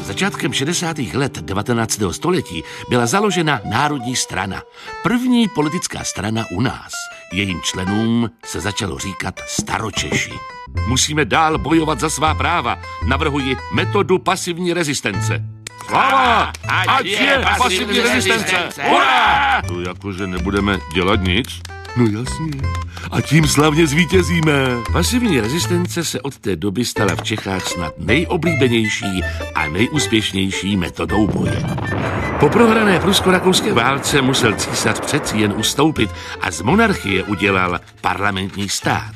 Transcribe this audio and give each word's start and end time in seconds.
Začátkem 0.00 0.52
60. 0.52 0.98
let 0.98 1.38
19. 1.38 2.00
století 2.10 2.62
byla 2.88 3.06
založena 3.06 3.60
Národní 3.70 4.16
strana. 4.16 4.62
První 5.02 5.48
politická 5.54 6.04
strana 6.04 6.44
u 6.56 6.60
nás. 6.60 6.92
Jejím 7.32 7.60
členům 7.62 8.30
se 8.44 8.60
začalo 8.60 8.98
říkat 8.98 9.40
staročeši. 9.46 10.32
Musíme 10.88 11.24
dál 11.24 11.58
bojovat 11.58 12.00
za 12.00 12.10
svá 12.10 12.34
práva. 12.34 12.78
Navrhuji 13.06 13.56
metodu 13.74 14.18
pasivní 14.18 14.72
rezistence. 14.72 15.57
Sláva! 15.86 16.52
Ať 16.68 17.06
je 17.06 17.44
pasivní 17.58 18.00
rezistence! 18.00 18.82
Hurá! 18.88 19.62
To 19.62 19.80
jakože 19.80 20.26
nebudeme 20.26 20.78
dělat 20.94 21.20
nic? 21.22 21.48
No 21.96 22.06
jasně. 22.06 22.50
A 23.10 23.20
tím 23.20 23.46
slavně 23.46 23.86
zvítězíme. 23.86 24.52
Pasivní 24.92 25.40
rezistence 25.40 26.04
se 26.04 26.20
od 26.20 26.38
té 26.38 26.56
doby 26.56 26.84
stala 26.84 27.16
v 27.16 27.22
Čechách 27.22 27.64
snad 27.66 27.92
nejoblíbenější 27.98 29.22
a 29.54 29.66
nejúspěšnější 29.68 30.76
metodou 30.76 31.26
boje. 31.26 31.62
Po 32.40 32.48
prohrané 32.48 33.00
prusko-rakouské 33.00 33.72
válce 33.72 34.22
musel 34.22 34.52
císař 34.52 35.00
přeci 35.00 35.38
jen 35.38 35.52
ustoupit 35.56 36.10
a 36.40 36.50
z 36.50 36.62
monarchie 36.62 37.22
udělal 37.22 37.80
parlamentní 38.00 38.68
stát. 38.68 39.12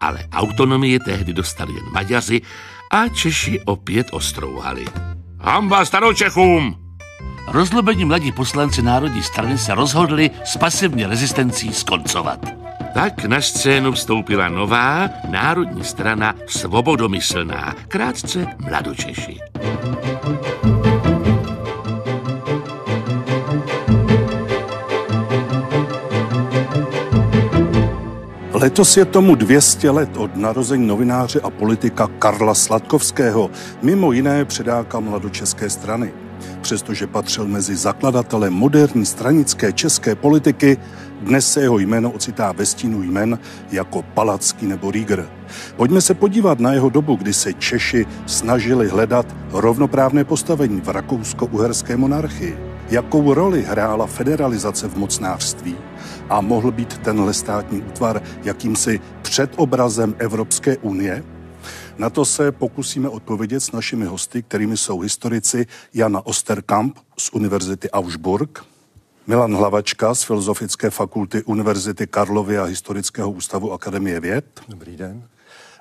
Ale 0.00 0.24
autonomii 0.32 0.98
tehdy 0.98 1.32
dostali 1.32 1.72
jen 1.72 1.84
Maďaři 1.92 2.40
a 2.90 3.08
Češi 3.08 3.60
opět 3.64 4.06
ostrouhali. 4.10 4.84
Hamba 5.42 5.84
staročechům! 5.84 6.76
Rozlobení 7.48 8.04
mladí 8.04 8.32
poslanci 8.32 8.82
Národní 8.82 9.22
strany 9.22 9.58
se 9.58 9.74
rozhodli 9.74 10.30
s 10.44 10.56
pasivní 10.56 11.06
rezistencí 11.06 11.72
skoncovat. 11.72 12.38
Tak 12.94 13.24
na 13.24 13.40
scénu 13.40 13.92
vstoupila 13.92 14.48
nová 14.48 15.08
národní 15.28 15.84
strana 15.84 16.34
Svobodomyslná, 16.46 17.74
krátce 17.88 18.46
Mladočeši. 18.68 19.38
Letos 28.60 28.96
je 28.96 29.04
tomu 29.04 29.34
200 29.34 29.90
let 29.90 30.16
od 30.16 30.36
narození 30.36 30.86
novináře 30.86 31.40
a 31.40 31.50
politika 31.50 32.08
Karla 32.18 32.54
Sladkovského, 32.54 33.50
mimo 33.82 34.12
jiné 34.12 34.44
předáka 34.44 35.00
mladočeské 35.00 35.70
strany. 35.70 36.12
Přestože 36.60 37.06
patřil 37.06 37.48
mezi 37.48 37.76
zakladatele 37.76 38.50
moderní 38.50 39.06
stranické 39.06 39.72
české 39.72 40.14
politiky, 40.14 40.76
dnes 41.20 41.52
se 41.52 41.60
jeho 41.60 41.78
jméno 41.78 42.10
ocitá 42.10 42.52
ve 42.52 42.66
stínu 42.66 43.02
jmen 43.02 43.38
jako 43.72 44.02
Palacký 44.02 44.66
nebo 44.66 44.90
Rieger. 44.90 45.28
Pojďme 45.76 46.00
se 46.00 46.14
podívat 46.14 46.60
na 46.60 46.72
jeho 46.72 46.90
dobu, 46.90 47.16
kdy 47.16 47.32
se 47.32 47.52
Češi 47.52 48.06
snažili 48.26 48.88
hledat 48.88 49.26
rovnoprávné 49.52 50.24
postavení 50.24 50.80
v 50.80 50.88
rakousko-uherské 50.88 51.96
monarchii. 51.96 52.69
Jakou 52.90 53.34
roli 53.34 53.62
hrála 53.62 54.06
federalizace 54.06 54.88
v 54.88 54.96
mocnářství? 54.96 55.76
A 56.28 56.40
mohl 56.40 56.70
být 56.70 56.98
tenhle 56.98 57.34
státní 57.34 57.82
útvar 57.82 58.22
jakýmsi 58.42 59.00
předobrazem 59.22 60.14
Evropské 60.18 60.76
unie? 60.76 61.24
Na 61.98 62.10
to 62.10 62.24
se 62.24 62.52
pokusíme 62.52 63.08
odpovědět 63.08 63.60
s 63.60 63.72
našimi 63.72 64.06
hosty, 64.06 64.42
kterými 64.42 64.76
jsou 64.76 65.00
historici 65.00 65.66
Jana 65.94 66.26
Osterkamp 66.26 66.98
z 67.18 67.30
Univerzity 67.32 67.90
Augsburg, 67.90 68.64
Milan 69.26 69.56
Hlavačka 69.56 70.14
z 70.14 70.22
Filozofické 70.22 70.90
fakulty 70.90 71.42
Univerzity 71.42 72.06
Karlovy 72.06 72.58
a 72.58 72.64
Historického 72.64 73.30
ústavu 73.30 73.72
Akademie 73.72 74.20
věd. 74.20 74.60
Dobrý 74.68 74.96
den. 74.96 75.22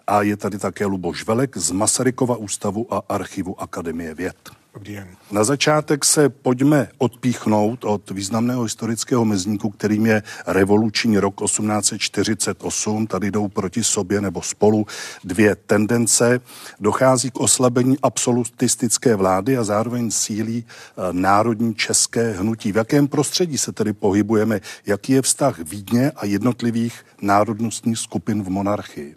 A 0.08 0.22
je 0.22 0.38
tady 0.38 0.58
také 0.60 0.86
Luboš 0.86 1.26
Velek 1.26 1.58
z 1.58 1.72
Masarykova 1.72 2.36
ústavu 2.36 2.94
a 2.94 3.02
archivu 3.10 3.62
Akademie 3.62 4.16
věd. 4.16 4.59
Dobrý 4.74 4.96
den. 4.96 5.08
Na 5.32 5.44
začátek 5.44 6.06
se 6.06 6.30
pojďme 6.30 6.88
odpíchnout 6.98 7.86
od 7.86 8.12
významného 8.12 8.64
historického 8.64 9.26
mezníku, 9.26 9.70
kterým 9.70 10.06
je 10.06 10.24
revoluční 10.48 11.20
rok 11.20 11.42
1848. 11.46 13.08
Tady 13.08 13.32
jdou 13.32 13.48
proti 13.48 13.84
sobě 13.84 14.22
nebo 14.22 14.42
spolu 14.42 14.86
dvě 15.24 15.56
tendence. 15.56 16.40
Dochází 16.80 17.32
k 17.32 17.40
oslabení 17.40 17.98
absolutistické 18.04 19.16
vlády 19.16 19.58
a 19.58 19.64
zároveň 19.64 20.12
sílí 20.12 20.66
eh, 20.66 20.94
národní 21.12 21.76
české 21.76 22.32
hnutí. 22.32 22.72
V 22.72 22.78
jakém 22.78 23.08
prostředí 23.08 23.58
se 23.58 23.72
tedy 23.72 23.94
pohybujeme? 23.94 24.60
Jaký 24.86 25.14
je 25.14 25.22
vztah 25.22 25.60
Vídně 25.60 26.12
a 26.16 26.26
jednotlivých 26.26 27.06
národnostních 27.22 28.00
skupin 28.00 28.44
v 28.44 28.50
monarchii? 28.50 29.16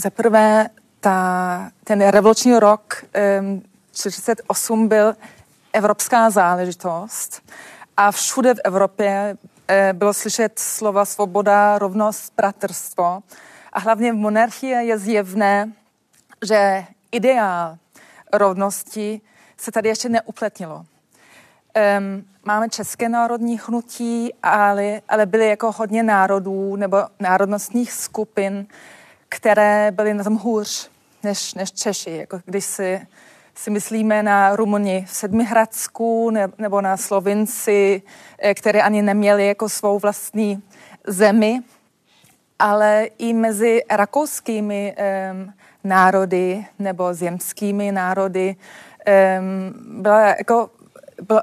Za 0.00 0.10
prvé, 0.10 0.68
ta, 1.00 1.70
ten 1.84 2.08
revoluční 2.08 2.58
rok 2.58 3.04
um, 3.40 3.62
48 3.94 4.88
byl 4.88 5.16
evropská 5.72 6.30
záležitost 6.30 7.42
a 7.96 8.12
všude 8.12 8.54
v 8.54 8.60
Evropě 8.64 9.36
eh, 9.68 9.92
bylo 9.92 10.14
slyšet 10.14 10.58
slova 10.58 11.04
svoboda, 11.04 11.78
rovnost, 11.78 12.32
bratrstvo. 12.36 13.22
A 13.72 13.80
hlavně 13.80 14.12
v 14.12 14.16
monarchii 14.16 14.70
je 14.70 14.98
zjevné, 14.98 15.72
že 16.44 16.84
ideál 17.12 17.76
rovnosti 18.32 19.20
se 19.56 19.72
tady 19.72 19.88
ještě 19.88 20.08
neupletnilo. 20.08 20.76
Um, 20.76 22.24
máme 22.44 22.68
české 22.68 23.08
národní 23.08 23.60
hnutí, 23.66 24.34
ale, 24.42 25.00
ale 25.08 25.26
byly 25.26 25.48
jako 25.48 25.72
hodně 25.72 26.02
národů 26.02 26.76
nebo 26.76 26.96
národnostních 27.20 27.92
skupin, 27.92 28.66
které 29.28 29.90
byly 29.90 30.14
na 30.14 30.24
tom 30.24 30.36
hůř 30.36 30.90
než, 31.22 31.54
než 31.54 31.72
Češi. 31.72 32.10
Jako 32.10 32.40
když 32.44 32.64
si 32.64 33.06
si 33.54 33.70
myslíme 33.70 34.22
na 34.22 34.56
Rumuni 34.56 35.04
v 35.08 35.16
Sedmihradsku 35.16 36.30
nebo 36.58 36.80
na 36.80 36.96
Slovinci, 36.96 38.02
eh, 38.38 38.54
které 38.54 38.82
ani 38.82 39.02
neměli 39.02 39.46
jako 39.46 39.68
svou 39.68 39.98
vlastní 39.98 40.62
zemi, 41.06 41.60
ale 42.58 43.08
i 43.18 43.32
mezi 43.32 43.82
rakouskými 43.90 44.96
um, 44.96 45.52
národy 45.84 46.66
nebo 46.78 47.14
zemskými 47.14 47.92
národy 47.92 48.56
um, 49.38 50.02
byla 50.02 50.28
jako 50.28 50.70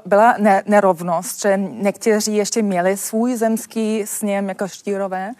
byla 0.06 0.36
nerovnost, 0.66 1.40
že 1.40 1.56
někteří 1.56 2.36
ještě 2.36 2.62
měli 2.62 2.96
svůj 2.96 3.36
zemský 3.36 4.06
sněm 4.06 4.48
jako 4.48 4.68
štírové, 4.68 5.32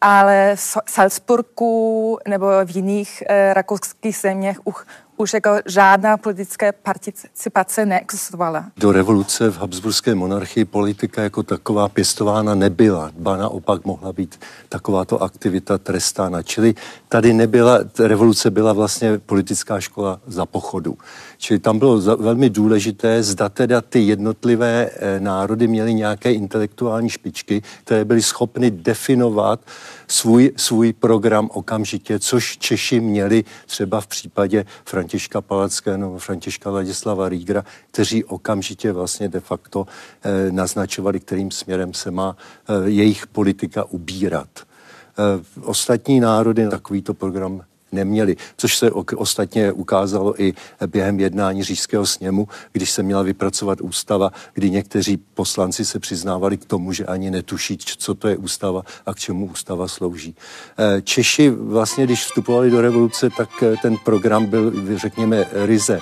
ale 0.00 0.56
v 0.56 0.90
Salzburgu 0.90 2.18
nebo 2.28 2.46
v 2.64 2.76
jiných 2.76 3.22
eh, 3.26 3.54
rakouských 3.54 4.16
zeměch 4.16 4.58
už, 4.64 4.74
už 5.20 5.32
jako 5.32 5.50
žádná 5.66 6.16
politická 6.16 6.66
participace 6.82 7.86
neexistovala. 7.86 8.64
Do 8.76 8.92
revoluce 8.92 9.50
v 9.50 9.58
Habsburské 9.58 10.14
monarchii 10.14 10.64
politika 10.64 11.22
jako 11.22 11.42
taková 11.42 11.88
pěstována 11.88 12.54
nebyla, 12.54 13.10
ba 13.18 13.36
naopak 13.36 13.84
mohla 13.84 14.12
být 14.12 14.40
takováto 14.68 15.22
aktivita 15.22 15.78
trestána. 15.78 16.42
Čili 16.42 16.74
tady 17.08 17.32
nebyla, 17.32 17.78
revoluce 17.98 18.50
byla 18.50 18.72
vlastně 18.72 19.18
politická 19.18 19.80
škola 19.80 20.20
za 20.26 20.46
pochodu. 20.46 20.98
Čili 21.38 21.58
tam 21.58 21.78
bylo 21.78 22.00
za, 22.00 22.14
velmi 22.14 22.50
důležité, 22.50 23.22
zda 23.22 23.48
teda 23.48 23.80
ty 23.80 24.00
jednotlivé 24.00 24.90
e, 24.96 25.20
národy 25.20 25.66
měly 25.66 25.94
nějaké 25.94 26.32
intelektuální 26.32 27.10
špičky, 27.10 27.62
které 27.84 28.04
byly 28.04 28.22
schopny 28.22 28.70
definovat 28.70 29.60
svůj, 30.10 30.52
svůj 30.56 30.92
program 30.92 31.50
okamžitě, 31.52 32.18
což 32.18 32.58
Češi 32.58 33.00
měli 33.00 33.44
třeba 33.66 34.00
v 34.00 34.06
případě 34.06 34.64
Františka 34.84 35.40
Palackého 35.40 35.96
nebo 35.96 36.18
Františka 36.18 36.70
Ladislava 36.70 37.28
Rígra, 37.28 37.64
kteří 37.90 38.24
okamžitě 38.24 38.92
vlastně 38.92 39.28
de 39.28 39.40
facto 39.40 39.86
e, 40.22 40.52
naznačovali, 40.52 41.20
kterým 41.20 41.50
směrem 41.50 41.94
se 41.94 42.10
má 42.10 42.36
e, 42.68 42.90
jejich 42.90 43.26
politika 43.26 43.84
ubírat. 43.84 44.48
Ostatní 45.62 46.20
národy 46.20 46.68
takovýto 46.68 47.14
program 47.14 47.62
neměli, 47.92 48.36
což 48.56 48.76
se 48.76 48.90
ostatně 49.16 49.72
ukázalo 49.72 50.42
i 50.42 50.54
během 50.86 51.20
jednání 51.20 51.64
říšského 51.64 52.06
sněmu, 52.06 52.48
když 52.72 52.90
se 52.90 53.02
měla 53.02 53.22
vypracovat 53.22 53.80
ústava, 53.80 54.32
kdy 54.54 54.70
někteří 54.70 55.16
poslanci 55.16 55.84
se 55.84 55.98
přiznávali 55.98 56.56
k 56.56 56.64
tomu, 56.64 56.92
že 56.92 57.04
ani 57.04 57.30
netuší, 57.30 57.78
co 57.78 58.14
to 58.14 58.28
je 58.28 58.36
ústava 58.36 58.82
a 59.06 59.14
k 59.14 59.18
čemu 59.18 59.46
ústava 59.46 59.88
slouží. 59.88 60.34
Eh, 60.78 61.02
Češi 61.02 61.50
vlastně, 61.50 62.04
když 62.04 62.24
vstupovali 62.24 62.70
do 62.70 62.80
revoluce, 62.80 63.30
tak 63.36 63.48
eh, 63.62 63.74
ten 63.82 63.96
program 64.04 64.46
byl, 64.46 64.72
řekněme, 64.96 65.46
ryze 65.52 66.00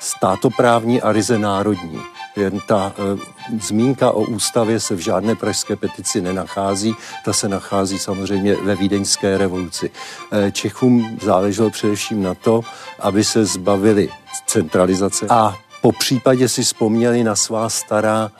státoprávní 0.00 1.02
a 1.02 1.12
ryze 1.12 1.38
národní. 1.38 2.00
Jen 2.36 2.60
ta 2.66 2.92
e, 2.98 3.18
zmínka 3.60 4.10
o 4.10 4.20
ústavě 4.22 4.80
se 4.80 4.94
v 4.94 4.98
žádné 4.98 5.34
pražské 5.34 5.76
petici 5.76 6.20
nenachází, 6.20 6.94
ta 7.24 7.32
se 7.32 7.48
nachází 7.48 7.98
samozřejmě 7.98 8.56
ve 8.56 8.74
vídeňské 8.74 9.38
revoluci. 9.38 9.90
E, 10.32 10.52
Čechům 10.52 11.18
záleželo 11.22 11.70
především 11.70 12.22
na 12.22 12.34
to, 12.34 12.62
aby 13.00 13.24
se 13.24 13.44
zbavili 13.44 14.08
centralizace 14.46 15.26
a 15.28 15.56
po 15.82 15.92
případě 15.92 16.48
si 16.48 16.62
vzpomněli 16.62 17.24
na 17.24 17.36
svá 17.36 17.68
stará 17.68 18.30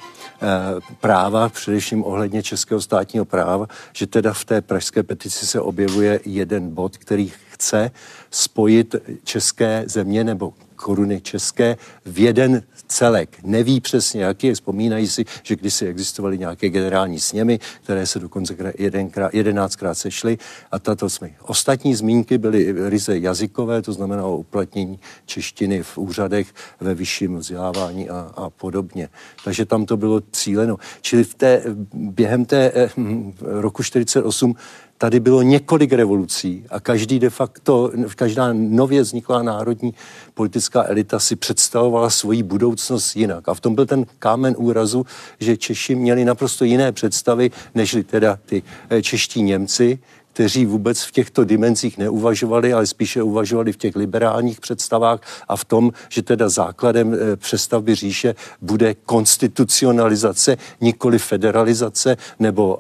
Eh, 0.43 0.81
práva, 1.01 1.49
především 1.49 2.05
ohledně 2.05 2.43
českého 2.43 2.81
státního 2.81 3.25
práva, 3.25 3.67
že 3.93 4.07
teda 4.07 4.33
v 4.33 4.45
té 4.45 4.61
pražské 4.61 5.03
petici 5.03 5.47
se 5.47 5.61
objevuje 5.61 6.21
jeden 6.25 6.75
bod, 6.75 6.97
který 6.97 7.33
chce 7.61 7.91
spojit 8.31 8.95
české 9.25 9.85
země 9.87 10.25
nebo 10.25 10.53
koruny 10.77 11.21
české 11.21 11.77
v 12.07 12.19
jeden 12.19 12.63
celek. 12.89 13.37
Neví 13.43 13.81
přesně, 13.81 14.23
jaký 14.23 14.47
je. 14.47 14.55
Vzpomínají 14.55 15.09
si, 15.09 15.25
že 15.43 15.57
kdysi 15.57 15.87
existovaly 15.87 16.39
nějaké 16.39 16.69
generální 16.69 17.21
sněmy, 17.21 17.61
které 17.83 18.07
se 18.07 18.19
dokonce 18.19 18.57
jedenkrát, 18.79 19.35
jedenáctkrát 19.35 19.99
sešly 19.99 20.39
a 20.71 20.79
tato 20.79 21.11
jsme. 21.11 21.31
Ostatní 21.43 21.95
zmínky 21.95 22.39
byly 22.39 22.89
ryze 22.89 23.19
jazykové, 23.19 23.83
to 23.83 23.93
znamená 23.93 24.25
o 24.25 24.37
uplatnění 24.37 25.01
češtiny 25.27 25.83
v 25.83 25.99
úřadech 25.99 26.55
ve 26.81 26.95
vyšším 26.95 27.37
vzdělávání 27.37 28.11
a, 28.11 28.33
a 28.37 28.51
podobně. 28.51 29.09
Takže 29.45 29.65
tam 29.67 29.87
to 29.87 29.97
bylo 29.97 30.21
cíleno. 30.33 30.77
Čili 31.01 31.25
v 31.25 31.35
té, 31.35 31.63
během 31.95 32.45
té 32.45 32.73
eh, 32.75 32.91
hm, 32.97 33.33
roku 33.41 33.83
48 33.83 34.55
tady 35.01 35.21
bylo 35.21 35.43
několik 35.43 35.93
revolucí 35.93 36.65
a 36.71 36.81
každý 36.81 37.19
de 37.19 37.31
facto, 37.31 37.91
každá 38.17 38.53
nově 38.53 39.03
vzniklá 39.03 39.43
národní 39.43 39.95
politická 40.35 40.85
elita 40.87 41.19
si 41.21 41.37
představovala 41.37 42.11
svoji 42.11 42.43
budoucnost 42.43 43.17
jinak. 43.17 43.49
A 43.49 43.55
v 43.55 43.61
tom 43.61 43.75
byl 43.75 43.87
ten 43.87 44.07
kámen 44.19 44.55
úrazu, 44.59 45.07
že 45.39 45.57
Češi 45.57 45.95
měli 45.95 46.25
naprosto 46.25 46.65
jiné 46.65 46.93
představy, 46.93 47.51
nežli 47.75 48.05
teda 48.05 48.39
ty 48.47 48.63
eh, 48.91 49.03
čeští 49.03 49.43
Němci, 49.43 49.99
kteří 50.33 50.67
vůbec 50.67 51.03
v 51.03 51.13
těchto 51.13 51.45
dimenzích 51.45 51.99
neuvažovali, 51.99 52.73
ale 52.73 52.87
spíše 52.87 53.23
uvažovali 53.23 53.73
v 53.73 53.77
těch 53.77 53.97
liberálních 53.97 54.61
představách 54.61 55.21
a 55.49 55.57
v 55.57 55.65
tom, 55.65 55.93
že 56.09 56.23
teda 56.23 56.49
základem 56.49 57.15
eh, 57.15 57.37
přestavby 57.37 57.95
říše 57.95 58.35
bude 58.61 58.95
konstitucionalizace, 58.95 60.57
nikoli 60.81 61.19
federalizace 61.19 62.17
nebo 62.39 62.79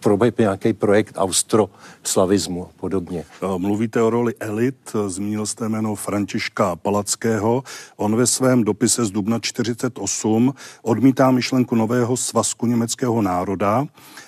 proběh 0.00 0.38
nějaký 0.38 0.72
projekt 0.72 1.14
austroslavismu 1.18 2.66
a 2.66 2.68
podobně. 2.76 3.24
Mluvíte 3.56 4.02
o 4.02 4.10
roli 4.10 4.34
elit, 4.40 4.92
zmínil 5.06 5.46
jste 5.46 5.68
jméno 5.68 5.94
Františka 5.94 6.76
Palackého. 6.76 7.62
On 7.96 8.16
ve 8.16 8.26
svém 8.26 8.64
dopise 8.64 9.04
z 9.04 9.10
dubna 9.10 9.38
48 9.38 10.54
odmítá 10.82 11.30
myšlenku 11.30 11.74
nového 11.74 12.16
svazku 12.16 12.66
německého 12.66 13.22
národa 13.22 13.86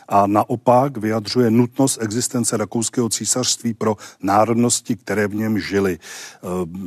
a 0.08 0.26
naopak 0.26 0.96
vyjadřuje 0.96 1.50
nutnost 1.50 1.98
existence 2.02 2.56
rakouského 2.56 3.08
císařství 3.08 3.74
pro 3.74 3.96
národnosti, 4.22 4.96
které 4.96 5.28
v 5.28 5.34
něm 5.34 5.58
žily. 5.58 5.98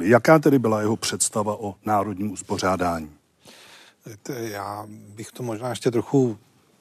Jaká 0.01 0.39
tedy 0.39 0.59
byla 0.59 0.81
jeho 0.81 0.95
představa 0.95 1.59
o 1.59 1.75
národním 1.85 2.31
uspořádání? 2.31 3.09
Já 4.29 4.85
bych 4.89 5.31
to 5.31 5.43
možná 5.43 5.69
ještě 5.69 5.91
trochu 5.91 6.37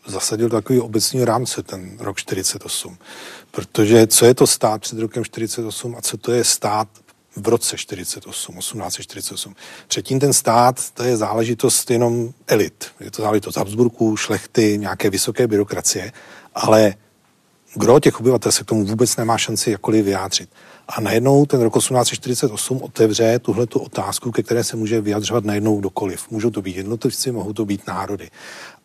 zasadil 0.06 0.48
takový 0.48 0.80
obecný 0.80 1.24
rámce 1.24 1.62
ten 1.62 1.96
rok 2.00 2.18
48. 2.18 2.98
Protože 3.50 4.06
co 4.06 4.26
je 4.26 4.34
to 4.34 4.46
stát 4.46 4.80
před 4.80 4.98
rokem 4.98 5.24
48 5.24 5.94
a 5.98 6.02
co 6.02 6.16
to 6.16 6.32
je 6.32 6.44
stát 6.44 6.88
v 7.36 7.48
roce 7.48 7.78
48, 7.78 8.58
1848. 8.58 9.54
Předtím 9.88 10.20
ten 10.20 10.32
stát, 10.32 10.90
to 10.90 11.02
je 11.02 11.16
záležitost 11.16 11.90
jenom 11.90 12.32
elit. 12.46 12.86
Je 13.00 13.10
to 13.10 13.22
záležitost 13.22 13.56
Habsburků, 13.56 14.16
šlechty, 14.16 14.78
nějaké 14.78 15.10
vysoké 15.10 15.46
byrokracie, 15.46 16.12
ale 16.54 16.94
kdo 17.74 18.00
těch 18.00 18.20
obyvatel 18.20 18.52
se 18.52 18.64
k 18.64 18.66
tomu 18.66 18.84
vůbec 18.84 19.16
nemá 19.16 19.38
šanci 19.38 19.70
jakkoliv 19.70 20.04
vyjádřit. 20.04 20.50
A 20.88 21.00
najednou 21.00 21.46
ten 21.46 21.60
rok 21.60 21.78
1848 21.78 22.82
otevře 22.82 23.38
tuhle 23.38 23.66
tu 23.66 23.78
otázku, 23.78 24.30
ke 24.30 24.42
které 24.42 24.64
se 24.64 24.76
může 24.76 25.00
vyjadřovat 25.00 25.44
najednou 25.44 25.80
kdokoliv. 25.80 26.30
Můžou 26.30 26.50
to 26.50 26.62
být 26.62 26.76
jednotlivci, 26.76 27.32
mohou 27.32 27.52
to 27.52 27.64
být 27.64 27.86
národy. 27.86 28.30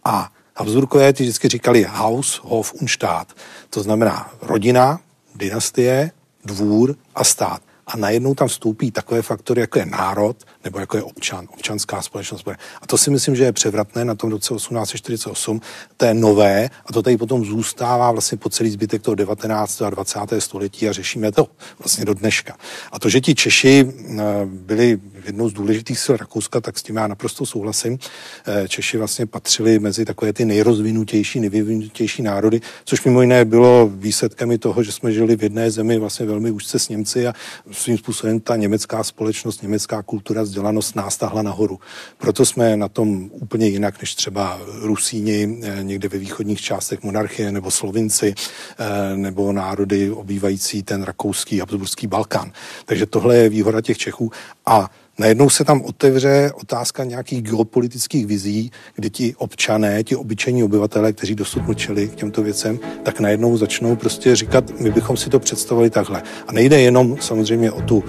A 0.05 0.33
Habsburkové 0.59 1.13
ty 1.13 1.23
vždycky 1.23 1.47
říkali 1.47 1.83
Haus, 1.89 2.41
Hof 2.43 2.73
und 2.73 2.87
Staat. 2.87 3.27
To 3.69 3.83
znamená 3.83 4.31
rodina, 4.41 4.99
dynastie, 5.35 6.11
dvůr 6.45 6.95
a 7.15 7.23
stát 7.23 7.61
a 7.87 7.97
najednou 7.97 8.35
tam 8.35 8.47
vstoupí 8.47 8.91
takové 8.91 9.21
faktory, 9.21 9.61
jako 9.61 9.79
je 9.79 9.85
národ 9.85 10.37
nebo 10.67 10.79
jako 10.79 10.97
je 10.97 11.03
občan, 11.03 11.47
občanská 11.53 12.01
společnost. 12.01 12.47
A 12.81 12.87
to 12.87 12.97
si 12.97 13.09
myslím, 13.09 13.35
že 13.35 13.43
je 13.43 13.51
převratné 13.51 14.05
na 14.05 14.15
tom 14.15 14.31
roce 14.31 14.53
1848. 14.53 15.61
To 15.97 16.05
je 16.05 16.13
nové 16.13 16.69
a 16.85 16.93
to 16.93 17.01
tady 17.01 17.17
potom 17.17 17.45
zůstává 17.45 18.11
vlastně 18.11 18.37
po 18.37 18.49
celý 18.49 18.69
zbytek 18.69 19.01
toho 19.01 19.15
19. 19.15 19.81
a 19.81 19.89
20. 19.89 20.19
století 20.39 20.89
a 20.89 20.91
řešíme 20.93 21.31
to 21.31 21.47
vlastně 21.79 22.05
do 22.05 22.13
dneška. 22.13 22.57
A 22.91 22.99
to, 22.99 23.09
že 23.09 23.21
ti 23.21 23.35
Češi 23.35 23.85
eh, 23.87 24.23
byli 24.45 24.99
jednou 25.25 25.49
z 25.49 25.53
důležitých 25.53 25.99
sil 26.03 26.17
Rakouska, 26.17 26.61
tak 26.61 26.79
s 26.79 26.83
tím 26.83 26.95
já 26.95 27.07
naprosto 27.07 27.45
souhlasím. 27.45 27.99
Eh, 28.47 28.67
Češi 28.67 28.97
vlastně 28.97 29.25
patřili 29.25 29.79
mezi 29.79 30.05
takové 30.05 30.33
ty 30.33 30.45
nejrozvinutější, 30.45 31.39
nejvyvinutější 31.39 32.21
národy, 32.23 32.61
což 32.85 33.03
mimo 33.03 33.21
jiné 33.21 33.45
bylo 33.45 33.89
výsledkem 33.93 34.51
i 34.51 34.57
toho, 34.57 34.83
že 34.83 34.91
jsme 34.91 35.11
žili 35.11 35.35
v 35.35 35.43
jedné 35.43 35.71
zemi 35.71 35.99
vlastně 35.99 36.25
velmi 36.25 36.51
úzce 36.51 36.79
s 36.79 36.89
Němci 36.89 37.27
a 37.27 37.33
svým 37.71 37.97
způsobem 37.97 38.39
ta 38.39 38.55
německá 38.55 39.03
společnost, 39.03 39.61
německá 39.63 40.03
kultura, 40.03 40.45
vzdělanost 40.57 40.95
nás 40.95 41.17
tahla 41.17 41.41
nahoru. 41.41 41.79
Proto 42.17 42.45
jsme 42.45 42.77
na 42.77 42.87
tom 42.87 43.29
úplně 43.33 43.67
jinak 43.67 44.01
než 44.01 44.15
třeba 44.15 44.59
Rusíni 44.81 45.59
eh, 45.63 45.83
někde 45.83 46.09
ve 46.09 46.17
východních 46.17 46.61
částech 46.61 47.03
monarchie 47.03 47.51
nebo 47.51 47.71
Slovinci 47.71 48.33
eh, 48.79 49.17
nebo 49.17 49.53
národy 49.53 50.11
obývající 50.11 50.83
ten 50.83 51.03
rakouský, 51.03 51.59
habsburský 51.59 52.07
Balkán. 52.07 52.51
Takže 52.85 53.05
tohle 53.05 53.37
je 53.37 53.49
výhoda 53.49 53.81
těch 53.81 53.97
Čechů 53.97 54.31
a 54.65 54.89
najednou 55.17 55.49
se 55.49 55.63
tam 55.63 55.81
otevře 55.81 56.51
otázka 56.53 57.03
nějakých 57.03 57.41
geopolitických 57.41 58.25
vizí, 58.25 58.71
kdy 58.95 59.09
ti 59.09 59.35
občané, 59.37 60.03
ti 60.03 60.15
obyčejní 60.15 60.63
obyvatelé, 60.63 61.13
kteří 61.13 61.35
dosud 61.35 61.67
mlčeli 61.67 62.07
k 62.07 62.15
těmto 62.15 62.43
věcem, 62.43 62.79
tak 63.03 63.19
najednou 63.19 63.57
začnou 63.57 63.95
prostě 63.95 64.35
říkat, 64.35 64.79
my 64.79 64.91
bychom 64.91 65.17
si 65.17 65.29
to 65.29 65.39
představili 65.39 65.89
takhle. 65.89 66.23
A 66.47 66.51
nejde 66.51 66.81
jenom 66.81 67.17
samozřejmě 67.19 67.71
o 67.71 67.81
tu 67.81 68.03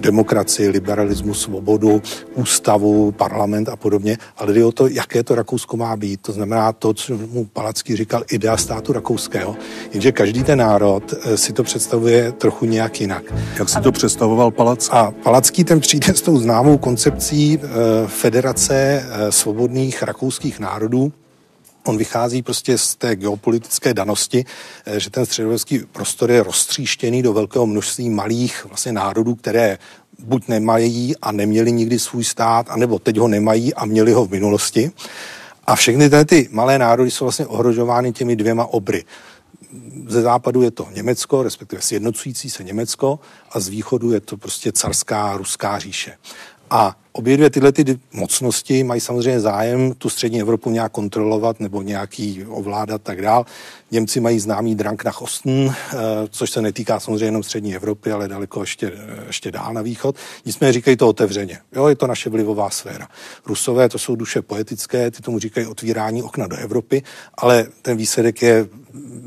demokracii, 0.00 0.68
liberalismus, 0.68 1.42
svobodu, 1.42 2.02
ústavu, 2.34 3.12
parlament 3.12 3.68
a 3.68 3.76
podobně, 3.76 4.18
ale 4.36 4.52
jde 4.52 4.64
o 4.64 4.72
to, 4.72 4.88
jaké 4.88 5.22
to 5.22 5.34
Rakousko 5.34 5.76
má 5.76 5.96
být. 5.96 6.20
To 6.22 6.32
znamená 6.32 6.72
to, 6.72 6.94
co 6.94 7.18
mu 7.18 7.44
Palacký 7.44 7.96
říkal, 7.96 8.24
idea 8.30 8.56
státu 8.56 8.92
rakouského. 8.92 9.56
Jenže 9.92 10.12
každý 10.12 10.42
ten 10.44 10.58
národ 10.58 11.12
eh, 11.12 11.36
si 11.36 11.52
to 11.52 11.62
představuje 11.62 12.32
trochu 12.32 12.64
nějak 12.64 13.00
jinak. 13.00 13.22
Jak 13.58 13.68
si 13.68 13.80
to 13.80 13.92
představoval 13.92 14.50
Palacký? 14.50 14.88
A 14.90 15.10
Palacký 15.22 15.64
ten 15.64 15.80
přijde 15.80 16.14
s 16.14 16.22
tou 16.22 16.38
známou 16.48 16.78
koncepcí 16.78 17.58
eh, 17.62 17.68
Federace 18.08 18.74
eh, 18.74 19.32
svobodných 19.32 20.02
rakouských 20.02 20.58
národů. 20.58 21.12
On 21.86 21.98
vychází 21.98 22.42
prostě 22.42 22.78
z 22.78 22.94
té 22.96 23.16
geopolitické 23.16 23.94
danosti, 23.94 24.44
eh, 24.86 25.00
že 25.00 25.10
ten 25.10 25.26
středověrský 25.26 25.78
prostor 25.92 26.30
je 26.30 26.42
roztříštěný 26.42 27.22
do 27.22 27.32
velkého 27.32 27.66
množství 27.66 28.10
malých 28.10 28.64
vlastně 28.64 28.92
národů, 28.92 29.34
které 29.34 29.78
buď 30.18 30.48
nemají 30.48 31.16
a 31.22 31.32
neměli 31.32 31.72
nikdy 31.72 31.98
svůj 31.98 32.24
stát, 32.24 32.66
anebo 32.70 32.98
teď 32.98 33.16
ho 33.16 33.28
nemají 33.28 33.74
a 33.74 33.84
měli 33.84 34.12
ho 34.12 34.24
v 34.24 34.30
minulosti. 34.30 34.90
A 35.66 35.76
všechny 35.76 36.10
ty 36.24 36.48
malé 36.50 36.78
národy 36.78 37.10
jsou 37.10 37.24
vlastně 37.24 37.46
ohrožovány 37.46 38.12
těmi 38.12 38.36
dvěma 38.36 38.64
obry 38.64 39.04
ze 40.08 40.22
západu 40.22 40.62
je 40.62 40.70
to 40.70 40.88
Německo, 40.92 41.42
respektive 41.42 41.82
sjednocující 41.82 42.50
se 42.50 42.64
Německo 42.64 43.18
a 43.52 43.60
z 43.60 43.68
východu 43.68 44.12
je 44.12 44.20
to 44.20 44.36
prostě 44.36 44.72
carská 44.72 45.36
ruská 45.36 45.78
říše. 45.78 46.16
A 46.70 46.96
obě 47.18 47.36
dvě 47.36 47.50
tyhle 47.50 47.72
ty 47.72 47.98
mocnosti 48.12 48.84
mají 48.84 49.00
samozřejmě 49.00 49.40
zájem 49.40 49.94
tu 49.94 50.08
střední 50.08 50.40
Evropu 50.40 50.70
nějak 50.70 50.92
kontrolovat 50.92 51.60
nebo 51.60 51.82
nějaký 51.82 52.44
ovládat 52.48 53.02
tak 53.02 53.22
dál. 53.22 53.46
Němci 53.90 54.20
mají 54.20 54.40
známý 54.40 54.74
Drang 54.74 55.04
nach 55.04 55.22
Osten, 55.22 55.74
eh, 55.74 55.96
což 56.30 56.50
se 56.50 56.62
netýká 56.62 57.00
samozřejmě 57.00 57.24
jenom 57.24 57.42
střední 57.42 57.74
Evropy, 57.74 58.12
ale 58.12 58.28
daleko 58.28 58.60
ještě, 58.60 58.92
ještě 59.26 59.50
dál 59.50 59.74
na 59.74 59.82
východ. 59.82 60.16
Nicméně 60.44 60.72
říkají 60.72 60.96
to 60.96 61.08
otevřeně. 61.08 61.58
Jo, 61.72 61.86
je 61.86 61.96
to 61.96 62.06
naše 62.06 62.30
vlivová 62.30 62.70
sféra. 62.70 63.08
Rusové 63.46 63.88
to 63.88 63.98
jsou 63.98 64.16
duše 64.16 64.42
poetické, 64.42 65.10
ty 65.10 65.22
tomu 65.22 65.38
říkají 65.38 65.66
otvírání 65.66 66.22
okna 66.22 66.46
do 66.46 66.56
Evropy, 66.56 67.02
ale 67.34 67.66
ten 67.82 67.96
výsledek 67.96 68.42
je 68.42 68.68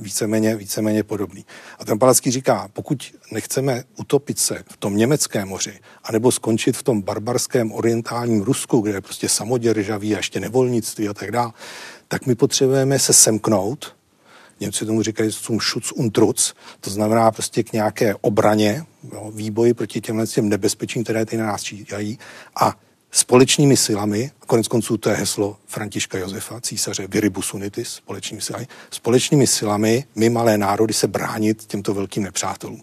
víceméně, 0.01 0.55
víceméně 0.55 1.03
podobný. 1.03 1.45
A 1.79 1.85
ten 1.85 1.99
Palacký 1.99 2.31
říká, 2.31 2.69
pokud 2.73 3.13
nechceme 3.31 3.83
utopit 3.97 4.39
se 4.39 4.63
v 4.71 4.77
tom 4.77 4.97
německém 4.97 5.47
moři, 5.47 5.79
anebo 6.03 6.31
skončit 6.31 6.77
v 6.77 6.83
tom 6.83 7.01
barbarském 7.01 7.71
orientálním 7.81 8.41
Rusku, 8.41 8.81
kde 8.81 8.93
je 8.93 9.01
prostě 9.01 9.29
samoděržaví 9.29 10.13
a 10.13 10.17
ještě 10.17 10.39
nevolnictví 10.39 11.09
a 11.09 11.13
tak 11.13 11.31
dále, 11.31 11.51
tak 12.07 12.25
my 12.25 12.35
potřebujeme 12.35 12.99
se 12.99 13.13
semknout, 13.13 13.95
Němci 14.59 14.85
tomu 14.85 15.01
říkají 15.01 15.29
zum 15.29 15.59
Schutz 15.59 15.91
und 15.91 16.13
Trutz, 16.13 16.53
to 16.79 16.89
znamená 16.89 17.31
prostě 17.31 17.63
k 17.63 17.73
nějaké 17.73 18.15
obraně, 18.21 18.85
jo, 19.13 19.31
výboji 19.33 19.73
proti 19.73 20.01
těmhle 20.01 20.27
těm 20.27 20.49
nebezpečím, 20.49 21.03
které 21.03 21.25
ty 21.25 21.37
na 21.37 21.45
nás 21.45 21.63
čítají 21.63 22.19
a 22.55 22.77
společnými 23.11 23.77
silami, 23.77 24.31
konec 24.47 24.67
konců 24.67 24.97
to 24.97 25.09
je 25.09 25.15
heslo 25.15 25.57
Františka 25.65 26.17
Josefa, 26.17 26.61
císaře 26.61 27.07
Viribus 27.07 27.53
Unitis, 27.53 27.89
společnými 27.89 28.41
silami, 28.41 28.67
společnými 28.91 29.47
silami 29.47 30.05
my 30.15 30.29
malé 30.29 30.57
národy 30.57 30.93
se 30.93 31.07
bránit 31.07 31.65
těmto 31.65 31.93
velkým 31.93 32.23
nepřátelům. 32.23 32.81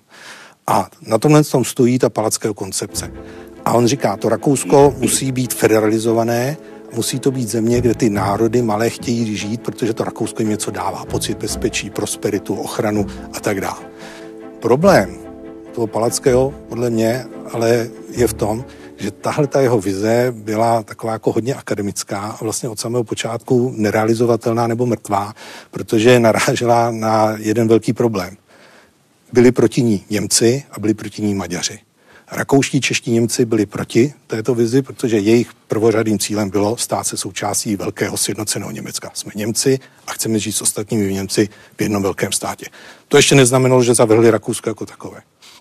A 0.66 0.90
na 1.00 1.18
tomhle 1.18 1.44
tom 1.44 1.64
stojí 1.64 1.98
ta 1.98 2.10
palackého 2.10 2.54
koncepce. 2.54 3.12
A 3.68 3.72
on 3.72 3.86
říká, 3.86 4.16
to 4.16 4.28
Rakousko 4.28 4.94
musí 4.98 5.32
být 5.32 5.54
federalizované, 5.54 6.56
musí 6.92 7.18
to 7.18 7.30
být 7.30 7.48
země, 7.48 7.80
kde 7.80 7.94
ty 7.94 8.10
národy 8.10 8.62
malé 8.62 8.90
chtějí 8.90 9.36
žít, 9.36 9.60
protože 9.60 9.94
to 9.94 10.04
Rakousko 10.04 10.42
jim 10.42 10.48
něco 10.48 10.70
dává, 10.70 11.04
pocit 11.04 11.38
bezpečí, 11.38 11.90
prosperitu, 11.90 12.54
ochranu 12.54 13.06
a 13.32 13.40
tak 13.40 13.60
dále. 13.60 13.80
Problém 14.60 15.18
toho 15.74 15.86
Palackého, 15.86 16.54
podle 16.68 16.90
mě, 16.90 17.24
ale 17.52 17.88
je 18.10 18.26
v 18.26 18.32
tom, 18.32 18.64
že 18.96 19.10
tahle 19.10 19.46
ta 19.46 19.60
jeho 19.60 19.80
vize 19.80 20.32
byla 20.36 20.82
taková 20.82 21.12
jako 21.12 21.32
hodně 21.32 21.54
akademická 21.54 22.20
a 22.20 22.44
vlastně 22.44 22.68
od 22.68 22.80
samého 22.80 23.04
počátku 23.04 23.72
nerealizovatelná 23.76 24.66
nebo 24.66 24.86
mrtvá, 24.86 25.34
protože 25.70 26.20
narážela 26.20 26.90
na 26.90 27.34
jeden 27.38 27.68
velký 27.68 27.92
problém. 27.92 28.36
Byli 29.32 29.52
proti 29.52 29.82
ní 29.82 30.04
Němci 30.10 30.62
a 30.70 30.80
byli 30.80 30.94
proti 30.94 31.22
ní 31.22 31.34
Maďaři. 31.34 31.87
Rakouští, 32.30 32.80
čeští 32.80 33.10
Němci 33.10 33.44
byli 33.44 33.66
proti 33.66 34.14
této 34.26 34.54
vizi, 34.54 34.82
protože 34.82 35.18
jejich 35.18 35.54
prvořadým 35.54 36.18
cílem 36.18 36.50
bylo 36.50 36.76
stát 36.76 37.04
se 37.04 37.16
součástí 37.16 37.76
velkého 37.76 38.16
sjednoceného 38.16 38.70
Německa. 38.70 39.10
Jsme 39.14 39.32
Němci 39.34 39.78
a 40.06 40.12
chceme 40.12 40.38
žít 40.38 40.52
s 40.52 40.62
ostatními 40.62 41.12
Němci 41.12 41.48
v 41.78 41.82
jednom 41.82 42.02
velkém 42.02 42.32
státě. 42.32 42.66
To 43.08 43.16
ještě 43.16 43.34
neznamenalo, 43.34 43.82
že 43.82 43.94
zavrhli 43.94 44.30
Rakousko 44.30 44.70
jako 44.70 44.86
takové. 44.86 45.20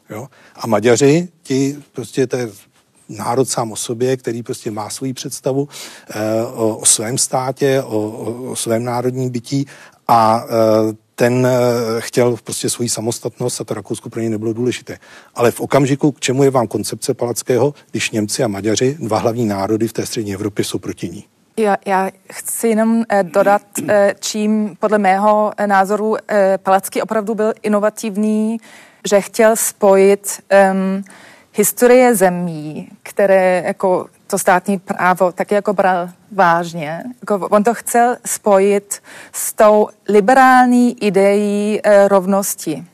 Jo? 0.10 0.28
A 0.56 0.68
Maďaři, 0.68 1.28
ti 1.44 1.78
prostě 1.92 2.28
to 2.28 2.38
je 2.38 2.50
národ 3.10 3.50
sám 3.50 3.72
o 3.72 3.76
sobě, 3.76 4.18
který 4.18 4.44
prostě 4.44 4.72
má 4.72 4.90
svoji 4.90 5.14
představu 5.14 5.70
eh, 6.10 6.44
o, 6.44 6.78
o 6.78 6.86
svém 6.86 7.18
státě, 7.18 7.84
o, 7.84 8.00
o, 8.00 8.52
o 8.52 8.56
svém 8.56 8.84
národním 8.84 9.30
bytí 9.30 9.66
a 10.08 10.44
eh, 10.46 11.07
ten 11.20 11.48
eh, 11.48 12.02
chtěl 12.02 12.38
prostě 12.44 12.70
svoji 12.70 12.90
samostatnost 12.90 13.62
a 13.62 13.64
to 13.64 13.74
Rakousko 13.74 14.10
pro 14.10 14.22
něj 14.22 14.30
nebylo 14.30 14.54
důležité. 14.54 14.98
Ale 15.36 15.52
v 15.52 15.62
okamžiku, 15.62 16.12
k 16.12 16.20
čemu 16.20 16.44
je 16.44 16.50
vám 16.50 16.68
koncepce 16.68 17.14
Palackého, 17.14 17.74
když 17.92 18.12
Němci 18.12 18.44
a 18.44 18.48
Maďaři, 18.48 18.98
dva 19.00 19.18
hlavní 19.18 19.46
národy 19.46 19.88
v 19.88 19.94
té 19.94 20.06
střední 20.06 20.34
Evropě, 20.34 20.66
jsou 20.66 20.80
proti 20.80 21.10
ní? 21.10 21.26
Já, 21.60 21.78
já 21.86 22.10
chci 22.32 22.68
jenom 22.68 23.04
eh, 23.10 23.24
dodat, 23.24 23.62
eh, 23.88 24.16
čím 24.20 24.76
podle 24.80 24.98
mého 24.98 25.52
názoru 25.66 26.16
Palacký 26.64 27.02
opravdu 27.02 27.36
byl 27.36 27.54
inovativní, 27.64 28.58
že 29.10 29.22
chtěl 29.22 29.56
spojit 29.56 30.44
um, 30.72 31.04
historie 31.54 32.16
zemí, 32.16 32.90
které 33.04 33.64
jako 33.66 34.06
to 34.28 34.38
státní 34.38 34.80
právo 34.80 35.32
taky 35.32 35.56
jako 35.56 35.74
bral 35.74 36.10
vážně. 36.32 37.04
Jako 37.22 37.48
on 37.48 37.64
to 37.64 37.74
chtěl 37.74 38.18
spojit 38.26 39.02
s 39.34 39.54
tou 39.54 39.88
liberální 40.10 41.04
ideí 41.04 41.80
e, 41.84 42.08
rovnosti. 42.08 42.86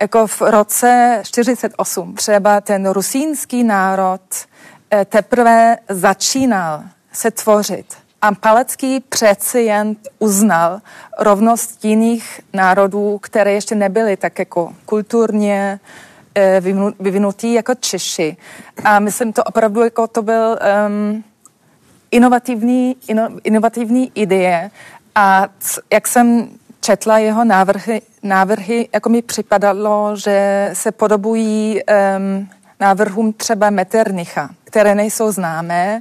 Jako 0.00 0.26
v 0.26 0.40
roce 0.40 1.20
48 1.24 2.14
třeba 2.14 2.60
ten 2.60 2.90
rusínský 2.90 3.64
národ 3.64 4.20
e, 4.92 5.04
teprve 5.04 5.76
začínal 5.88 6.82
se 7.12 7.30
tvořit. 7.30 7.86
A 8.22 8.34
Palecký 8.34 9.00
přeci 9.00 9.60
jen 9.60 9.96
uznal 10.18 10.80
rovnost 11.18 11.84
jiných 11.84 12.40
národů, 12.52 13.18
které 13.18 13.52
ještě 13.52 13.74
nebyly 13.74 14.16
tak 14.16 14.38
jako 14.38 14.72
kulturně 14.86 15.80
Eh, 16.34 16.60
vyvinutý 17.00 17.52
jako 17.52 17.74
Češi. 17.74 18.36
A 18.84 18.98
myslím, 18.98 19.32
to 19.32 19.44
opravdu 19.44 19.80
jako 19.80 20.06
to 20.06 20.22
byl 20.22 20.58
um, 20.86 21.24
inovativní, 22.10 22.96
ino, 23.08 23.28
inovativní 23.44 24.12
ideje. 24.14 24.70
A 25.14 25.48
c, 25.58 25.80
jak 25.92 26.08
jsem 26.08 26.48
četla 26.80 27.18
jeho 27.18 27.44
návrhy, 27.44 28.02
návrhy, 28.22 28.88
jako 28.94 29.08
mi 29.08 29.22
připadalo, 29.22 30.16
že 30.16 30.70
se 30.72 30.92
podobují 30.92 31.80
um, 31.84 32.48
návrhům 32.80 33.32
třeba 33.32 33.70
Metternicha, 33.70 34.50
které 34.64 34.94
nejsou 34.94 35.32
známé, 35.32 36.00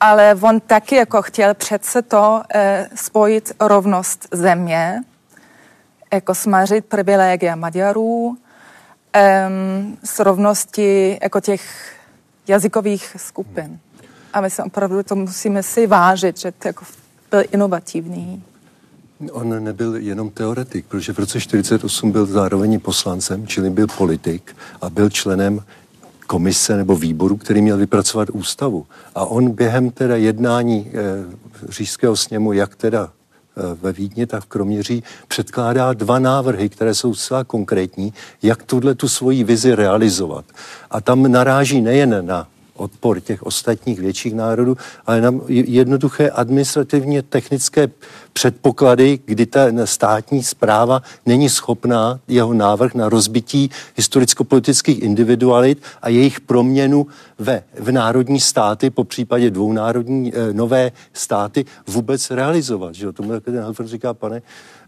ale 0.00 0.36
on 0.40 0.60
taky 0.60 0.94
jako 0.94 1.22
chtěl 1.22 1.54
přece 1.54 2.02
to 2.02 2.42
uh, 2.54 2.60
spojit 2.94 3.52
rovnost 3.60 4.28
země, 4.32 5.00
jako 6.12 6.34
smařit 6.34 6.84
privilegia 6.84 7.56
Maďarů, 7.56 8.36
um, 9.16 9.98
srovnosti 10.04 11.18
jako 11.22 11.40
těch 11.40 11.94
jazykových 12.48 13.16
skupin. 13.16 13.78
A 14.32 14.40
my 14.40 14.50
se 14.50 14.62
opravdu 14.62 15.02
to 15.02 15.16
musíme 15.16 15.62
si 15.62 15.86
vážit, 15.86 16.38
že 16.38 16.52
to 16.52 16.68
jako 16.68 16.84
byl 17.30 17.42
inovativní. 17.52 18.44
On 19.32 19.64
nebyl 19.64 19.96
jenom 19.96 20.30
teoretik, 20.30 20.86
protože 20.86 21.12
v 21.12 21.18
roce 21.18 21.40
48 21.40 22.12
byl 22.12 22.26
zároveň 22.26 22.80
poslancem, 22.80 23.46
čili 23.46 23.70
byl 23.70 23.86
politik 23.86 24.56
a 24.80 24.90
byl 24.90 25.10
členem 25.10 25.62
komise 26.26 26.76
nebo 26.76 26.96
výboru, 26.96 27.36
který 27.36 27.62
měl 27.62 27.76
vypracovat 27.76 28.30
ústavu. 28.30 28.86
A 29.14 29.24
on 29.24 29.50
během 29.50 29.90
teda 29.90 30.16
jednání 30.16 30.92
e, 30.92 30.92
říšského 31.68 32.16
sněmu, 32.16 32.52
jak 32.52 32.74
teda 32.74 33.12
ve 33.56 33.92
Vídni, 33.92 34.26
tak 34.26 34.44
v 34.44 34.46
Kroměří 34.46 35.02
předkládá 35.28 35.92
dva 35.92 36.18
návrhy, 36.18 36.68
které 36.68 36.94
jsou 36.94 37.14
zcela 37.14 37.44
konkrétní, 37.44 38.12
jak 38.42 38.62
tuhle 38.62 38.94
tu 38.94 39.08
svoji 39.08 39.44
vizi 39.44 39.74
realizovat. 39.74 40.44
A 40.90 41.00
tam 41.00 41.32
naráží 41.32 41.80
nejen 41.80 42.26
na 42.26 42.48
odpor 42.74 43.20
těch 43.20 43.42
ostatních 43.42 44.00
větších 44.00 44.34
národů, 44.34 44.76
ale 45.06 45.20
na 45.20 45.30
jednoduché 45.48 46.30
administrativně 46.30 47.22
technické 47.22 47.88
předpoklady, 48.32 49.18
kdy 49.24 49.46
ta 49.46 49.60
státní 49.84 50.42
zpráva 50.42 51.02
není 51.26 51.48
schopná 51.48 52.20
jeho 52.28 52.54
návrh 52.54 52.94
na 52.94 53.08
rozbití 53.08 53.70
historicko-politických 53.96 55.02
individualit 55.02 55.82
a 56.02 56.08
jejich 56.08 56.40
proměnu 56.40 57.06
ve, 57.38 57.62
v 57.78 57.92
národní 57.92 58.40
státy, 58.40 58.90
po 58.90 59.04
případě 59.04 59.50
dvou 59.50 59.72
národní 59.72 60.32
e, 60.34 60.52
nové 60.52 60.92
státy, 61.12 61.64
vůbec 61.86 62.30
realizovat. 62.30 62.94
Že? 62.94 63.12
Tomu 63.12 63.40
ten 63.40 63.58
Helfer 63.58 63.86
říká, 63.86 64.14
pane, 64.14 64.42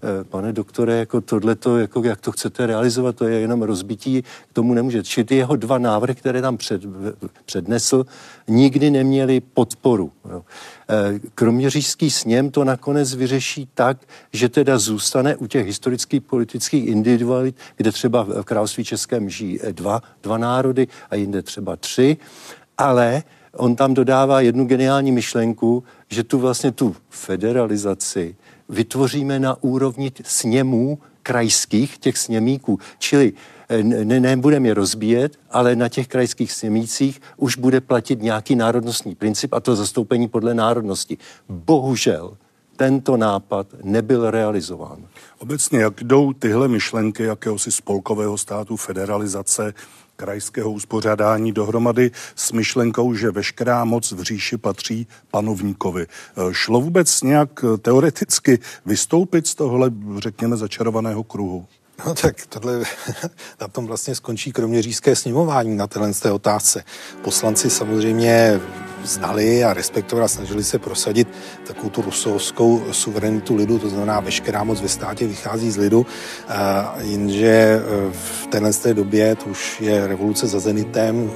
Eh, 0.05 0.25
pane 0.25 0.53
doktore, 0.53 0.97
jako 0.97 1.21
tohleto, 1.21 1.79
jako 1.79 2.03
jak 2.05 2.21
to 2.21 2.33
chcete 2.33 2.67
realizovat, 2.67 3.17
to 3.17 3.25
je 3.25 3.41
jenom 3.41 3.63
rozbití, 3.63 4.23
k 4.23 4.53
tomu 4.53 4.75
nemůže. 4.75 5.03
Či 5.03 5.25
ty 5.25 5.37
jeho 5.37 5.57
dva 5.57 5.79
návrhy, 5.79 6.15
které 6.15 6.43
tam 6.43 6.57
před, 6.57 6.83
přednesl, 7.45 8.07
nikdy 8.49 8.91
neměly 8.91 9.41
podporu. 9.41 10.13
Jo. 10.31 10.45
Eh, 10.93 11.21
Kroměřížský 11.35 12.11
sněm 12.11 12.51
to 12.51 12.65
nakonec 12.65 13.15
vyřeší 13.15 13.69
tak, 13.75 13.97
že 14.33 14.49
teda 14.49 14.79
zůstane 14.79 15.37
u 15.37 15.47
těch 15.47 15.67
historických 15.67 16.23
politických 16.23 16.87
individualit, 16.87 17.57
kde 17.77 17.93
třeba 17.93 18.23
v 18.23 18.43
království 18.43 18.85
českém 18.85 19.31
žijí 19.31 19.59
dva, 19.73 20.03
dva 20.23 20.39
národy 20.39 20.89
a 21.11 21.15
jinde 21.15 21.43
třeba 21.43 21.77
tři, 21.77 22.17
ale 22.79 23.23
on 23.57 23.77
tam 23.77 23.95
dodává 23.95 24.41
jednu 24.41 24.65
geniální 24.65 25.13
myšlenku, 25.13 25.85
že 26.09 26.25
tu 26.25 26.39
vlastně 26.39 26.73
tu 26.73 26.97
federalizaci 27.11 28.37
vytvoříme 28.69 29.39
na 29.39 29.63
úrovni 29.63 30.13
sněmů 30.25 30.99
krajských, 31.23 31.99
těch 31.99 32.19
sněmíků. 32.19 32.79
Čili 32.99 33.33
eh, 33.33 33.52
ne, 33.83 34.21
nebudeme 34.21 34.69
je 34.69 34.75
rozbíjet, 34.75 35.39
ale 35.51 35.77
na 35.77 35.89
těch 35.89 36.09
krajských 36.09 36.53
sněmících 36.53 37.21
už 37.37 37.57
bude 37.57 37.81
platit 37.81 38.23
nějaký 38.23 38.57
národnostní 38.57 39.15
princip 39.15 39.53
a 39.53 39.61
to 39.61 39.77
zastoupení 39.77 40.29
podle 40.29 40.55
národnosti. 40.55 41.19
Bohužel 41.49 42.37
tento 42.77 43.17
nápad 43.17 43.67
nebyl 43.83 44.31
realizován. 44.31 44.99
Obecně, 45.39 45.79
jak 45.79 46.05
jdou 46.05 46.33
tyhle 46.33 46.69
myšlenky 46.69 47.23
jakéhosi 47.23 47.73
spolkového 47.73 48.39
státu, 48.39 48.77
federalizace, 48.77 49.75
krajského 50.17 50.71
uspořádání 50.71 51.53
dohromady 51.53 52.11
s 52.37 52.53
myšlenkou, 52.53 53.15
že 53.15 53.31
veškerá 53.31 53.85
moc 53.85 54.13
v 54.13 54.23
říši 54.23 54.59
patří 54.59 55.07
panovníkovi. 55.31 56.07
Šlo 56.51 56.81
vůbec 56.81 57.23
nějak 57.23 57.65
teoreticky 57.83 58.59
vystoupit 58.87 59.47
z 59.47 59.55
tohle, 59.55 59.91
řekněme, 60.19 60.57
začarovaného 60.57 61.25
kruhu? 61.25 61.67
No 62.07 62.15
tak 62.15 62.47
tohle, 62.49 62.83
na 63.61 63.69
tom 63.69 63.87
vlastně 63.87 64.15
skončí 64.15 64.53
kroměřížské 64.53 65.17
sněmování 65.17 65.77
na 65.77 65.87
téhle 65.87 66.13
té 66.13 66.33
otázce. 66.33 66.85
Poslanci 67.23 67.71
samozřejmě 67.71 68.61
znali 69.05 69.65
a 69.65 69.75
respektovali 69.75 70.25
a 70.25 70.29
snažili 70.29 70.65
se 70.65 70.79
prosadit 70.79 71.29
takovou 71.67 71.89
tu 71.89 72.03
rusovskou 72.03 72.83
suverenitu 72.93 73.55
lidu, 73.55 73.79
to 73.79 73.89
znamená 73.89 74.21
veškerá 74.21 74.65
moc 74.65 74.81
ve 74.81 74.89
státě 74.89 75.27
vychází 75.27 75.71
z 75.71 75.77
lidu, 75.77 76.07
jenže 77.01 77.47
e, 77.47 77.81
v 78.13 78.47
téhle 78.47 78.71
době 78.93 79.37
to 79.37 79.45
už 79.45 79.81
je 79.81 80.07
revoluce 80.07 80.47
za 80.47 80.61
zenitem, 80.61 81.31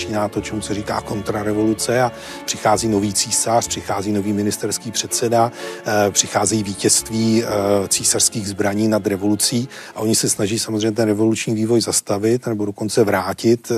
začíná 0.00 0.28
to, 0.28 0.40
čemu 0.40 0.60
se 0.62 0.74
říká 0.74 1.00
kontrarevoluce 1.00 2.02
a 2.02 2.12
přichází 2.44 2.88
nový 2.88 3.12
císař, 3.12 3.68
přichází 3.68 4.12
nový 4.12 4.32
ministerský 4.32 4.90
předseda, 4.90 5.52
e, 5.86 6.10
přichází 6.10 6.62
vítězství 6.62 7.44
e, 7.44 7.46
císařských 7.88 8.48
zbraní 8.48 8.88
nad 8.88 9.06
revolucí 9.06 9.68
a 9.94 10.00
oni 10.00 10.14
se 10.14 10.28
snaží 10.28 10.58
samozřejmě 10.58 10.92
ten 10.92 11.08
revoluční 11.08 11.54
vývoj 11.54 11.80
zastavit 11.80 12.46
nebo 12.46 12.64
dokonce 12.64 13.04
vrátit 13.04 13.72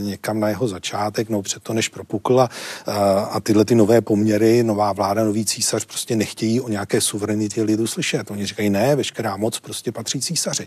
někam 0.00 0.40
na 0.40 0.48
jeho 0.48 0.68
začátek, 0.68 1.28
no 1.28 1.42
před 1.42 1.62
to, 1.62 1.72
než 1.72 1.88
propukl 1.88 2.40
a 2.40 2.48
a 3.30 3.40
tyhle 3.40 3.64
ty 3.64 3.74
nové 3.74 4.00
poměry, 4.00 4.62
nová 4.62 4.92
vláda, 4.92 5.24
nový 5.24 5.44
císař 5.44 5.84
prostě 5.84 6.16
nechtějí 6.16 6.60
o 6.60 6.68
nějaké 6.68 7.00
suverenitě 7.00 7.62
lidu 7.62 7.86
slyšet. 7.86 8.30
Oni 8.30 8.46
říkají, 8.46 8.70
ne, 8.70 8.96
veškerá 8.96 9.36
moc 9.36 9.60
prostě 9.60 9.92
patří 9.92 10.20
císaři. 10.20 10.66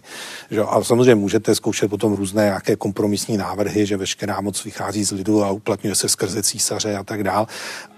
Že? 0.51 0.61
A 0.61 0.83
samozřejmě 0.83 1.15
můžete 1.15 1.55
zkoušet 1.55 1.87
potom 1.87 2.13
různé 2.13 2.43
nějaké 2.43 2.75
kompromisní 2.75 3.37
návrhy, 3.37 3.85
že 3.85 3.97
veškerá 3.97 4.41
moc 4.41 4.63
vychází 4.63 4.88
vychází 4.89 5.03
z 5.03 5.11
lidu 5.11 5.43
a 5.43 5.51
uplatňuje 5.51 5.95
se 5.95 6.09
skrze 6.09 6.43
císaře 6.43 6.95
a 6.95 7.03
tak 7.03 7.23
dál, 7.23 7.47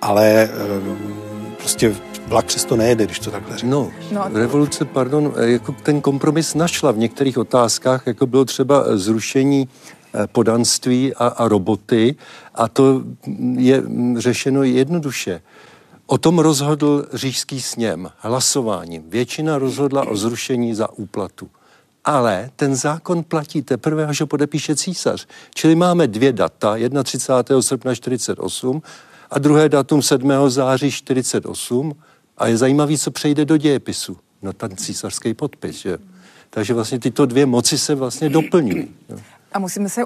ale 0.01 0.49
prostě 1.57 1.95
vlak 2.27 2.45
přesto 2.45 2.75
nejede, 2.75 3.05
když 3.05 3.19
to 3.19 3.31
takhle 3.31 3.57
řeknu. 3.57 3.69
No, 3.69 3.91
no, 4.11 4.39
revoluce, 4.39 4.85
pardon, 4.85 5.33
jako 5.39 5.71
ten 5.71 6.01
kompromis 6.01 6.53
našla 6.53 6.91
v 6.91 6.97
některých 6.97 7.37
otázkách, 7.37 8.07
jako 8.07 8.27
bylo 8.27 8.45
třeba 8.45 8.97
zrušení 8.97 9.69
Eh, 10.13 10.27
podanství 10.27 11.15
a, 11.15 11.27
a 11.27 11.47
roboty 11.47 12.15
a 12.55 12.67
to 12.67 13.03
je 13.55 13.83
řešeno 14.17 14.63
jednoduše. 14.63 15.41
O 16.05 16.17
tom 16.17 16.39
rozhodl 16.39 17.05
říšský 17.13 17.61
sněm 17.61 18.11
hlasováním. 18.17 19.03
Většina 19.07 19.57
rozhodla 19.57 20.07
o 20.07 20.15
zrušení 20.15 20.75
za 20.75 20.91
úplatu. 20.91 21.49
Ale 22.05 22.49
ten 22.55 22.75
zákon 22.75 23.23
platí 23.23 23.61
teprve, 23.61 24.05
až 24.05 24.21
ho 24.21 24.27
podepíše 24.27 24.75
císař. 24.75 25.27
Čili 25.53 25.75
máme 25.75 26.07
dvě 26.07 26.33
data, 26.33 26.75
31. 27.03 27.61
srpna 27.61 27.95
48 27.95 28.81
a 29.29 29.39
druhé 29.39 29.69
datum 29.69 30.01
7. 30.01 30.31
září 30.47 30.91
48 30.91 31.93
a 32.37 32.47
je 32.47 32.57
zajímavý, 32.57 32.97
co 32.97 33.11
přejde 33.11 33.45
do 33.45 33.57
dějepisu. 33.57 34.17
No 34.41 34.53
ten 34.53 34.77
císařský 34.77 35.33
podpis, 35.33 35.75
že? 35.75 35.97
Takže 36.49 36.73
vlastně 36.73 36.99
tyto 36.99 37.25
dvě 37.25 37.45
moci 37.45 37.77
se 37.77 37.95
vlastně 37.95 38.29
doplňují. 38.29 38.95
A 39.53 39.59
musíme 39.59 39.89
si 39.89 40.01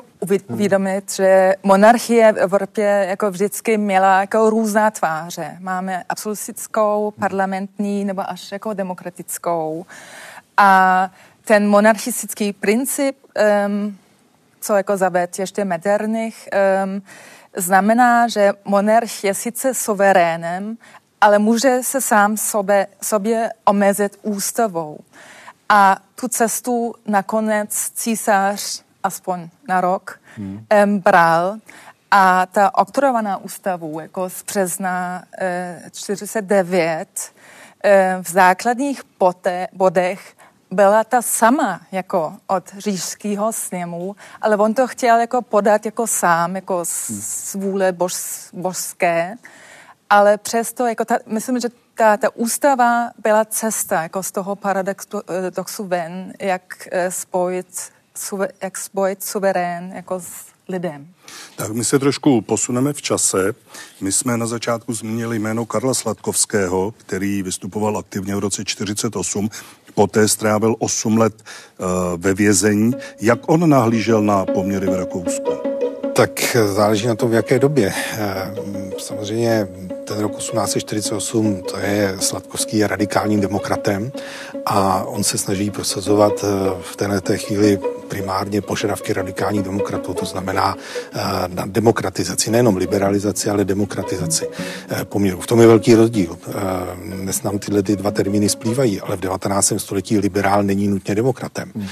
uvědomit, 0.49 1.11
že 1.11 1.55
monarchie 1.63 2.33
v 2.33 2.37
Evropě 2.37 3.05
jako 3.09 3.31
vždycky 3.31 3.77
měla 3.77 4.19
jako 4.19 4.49
různá 4.49 4.91
tváře. 4.91 5.57
Máme 5.59 6.03
absolutistickou, 6.09 7.13
parlamentní 7.19 8.05
nebo 8.05 8.29
až 8.29 8.51
jako 8.51 8.73
demokratickou. 8.73 9.85
A 10.57 11.11
ten 11.45 11.67
monarchistický 11.67 12.53
princip, 12.53 13.17
um, 13.67 13.97
co 14.61 14.75
jako 14.75 14.97
zaved 14.97 15.39
ještě 15.39 15.65
moderních, 15.65 16.49
um, 16.85 17.01
znamená, 17.55 18.27
že 18.27 18.53
monarch 18.65 19.23
je 19.23 19.33
sice 19.33 19.73
suverénem, 19.73 20.77
ale 21.21 21.39
může 21.39 21.79
se 21.81 22.01
sám 22.01 22.37
sobě, 22.37 22.87
sobě 23.01 23.51
omezit 23.65 24.19
ústavou. 24.21 24.99
A 25.69 25.97
tu 26.15 26.27
cestu 26.27 26.93
nakonec 27.07 27.91
císař 27.93 28.83
aspoň 29.03 29.49
na 29.67 29.81
rok, 29.81 30.19
hmm. 30.35 30.65
um, 30.83 30.99
bral. 30.99 31.57
A 32.11 32.45
ta 32.45 32.77
oktorovaná 32.77 33.37
ústavu 33.37 33.99
jako 33.99 34.29
z 34.29 34.43
března 34.43 35.23
e, 35.39 35.81
49 35.91 37.07
e, 37.83 38.17
v 38.21 38.29
základních 38.29 39.03
pote, 39.03 39.67
bodech 39.73 40.34
byla 40.75 41.03
ta 41.03 41.21
sama 41.21 41.81
jako 41.91 42.33
od 42.47 42.63
říšského 42.77 43.53
sněmu, 43.53 44.15
ale 44.41 44.57
on 44.57 44.73
to 44.73 44.87
chtěl 44.87 45.19
jako 45.19 45.41
podat 45.41 45.85
jako 45.85 46.07
sám, 46.07 46.55
jako 46.55 46.85
z 46.85 47.55
vůle 47.55 47.91
bož, 47.91 48.15
božské, 48.53 49.35
ale 50.09 50.37
přesto, 50.37 50.85
jako 50.85 51.05
ta, 51.05 51.17
myslím, 51.25 51.59
že 51.59 51.69
ta, 51.95 52.17
ta 52.17 52.35
ústava 52.35 53.11
byla 53.23 53.45
cesta 53.45 54.03
jako 54.03 54.23
z 54.23 54.31
toho 54.31 54.55
paradoxu 54.55 55.83
ven, 55.83 56.33
jak 56.39 56.87
spojit 57.09 57.67
jak 58.61 58.77
spojit 58.77 59.23
suverén 59.23 59.91
jako 59.95 60.19
s 60.19 60.55
lidem. 60.67 61.07
Tak 61.55 61.71
my 61.71 61.83
se 61.83 61.99
trošku 61.99 62.41
posuneme 62.41 62.93
v 62.93 63.01
čase. 63.01 63.53
My 64.01 64.11
jsme 64.11 64.37
na 64.37 64.47
začátku 64.47 64.93
zmínili 64.93 65.39
jméno 65.39 65.65
Karla 65.65 65.93
Sladkovského, 65.93 66.93
který 66.97 67.43
vystupoval 67.43 67.97
aktivně 67.97 68.35
v 68.35 68.39
roce 68.39 68.65
48, 68.65 69.49
poté 69.95 70.27
strávil 70.27 70.75
8 70.79 71.17
let 71.17 71.33
uh, 71.37 71.87
ve 72.17 72.33
vězení. 72.33 72.93
Jak 73.21 73.39
on 73.49 73.69
nahlížel 73.69 74.21
na 74.21 74.45
poměry 74.45 74.87
v 74.87 74.93
Rakousku? 74.93 75.51
Tak 76.13 76.57
záleží 76.73 77.07
na 77.07 77.15
tom, 77.15 77.29
v 77.29 77.33
jaké 77.33 77.59
době. 77.59 77.93
Eh, 78.17 78.51
samozřejmě 78.97 79.67
ten 80.05 80.19
rok 80.19 80.37
1848, 80.37 81.61
to 81.61 81.77
je 81.77 82.17
Sladkovský 82.19 82.83
radikálním 82.83 83.41
demokratem 83.41 84.11
a 84.65 85.03
on 85.03 85.23
se 85.23 85.37
snaží 85.37 85.71
prosazovat 85.71 86.33
eh, 86.43 86.47
v 86.81 86.95
této 86.95 87.37
chvíli 87.37 87.79
primárně 88.07 88.61
požadavky 88.61 89.13
radikálních 89.13 89.63
demokratů, 89.63 90.13
to 90.13 90.25
znamená 90.25 90.77
eh, 91.13 91.19
na 91.47 91.65
demokratizaci, 91.65 92.51
nejenom 92.51 92.77
liberalizaci, 92.77 93.49
ale 93.49 93.65
demokratizaci 93.65 94.47
eh, 94.89 95.05
poměrů. 95.05 95.41
V 95.41 95.47
tom 95.47 95.61
je 95.61 95.67
velký 95.67 95.95
rozdíl. 95.95 96.37
Dnes 97.21 97.43
nám 97.43 97.59
tyhle 97.59 97.83
ty 97.83 97.95
dva 97.95 98.11
termíny 98.11 98.49
splývají, 98.49 99.01
ale 99.01 99.17
v 99.17 99.19
19. 99.19 99.73
století 99.77 100.17
liberál 100.19 100.63
není 100.63 100.87
nutně 100.87 101.15
demokratem. 101.15 101.71
Hmm. 101.75 101.87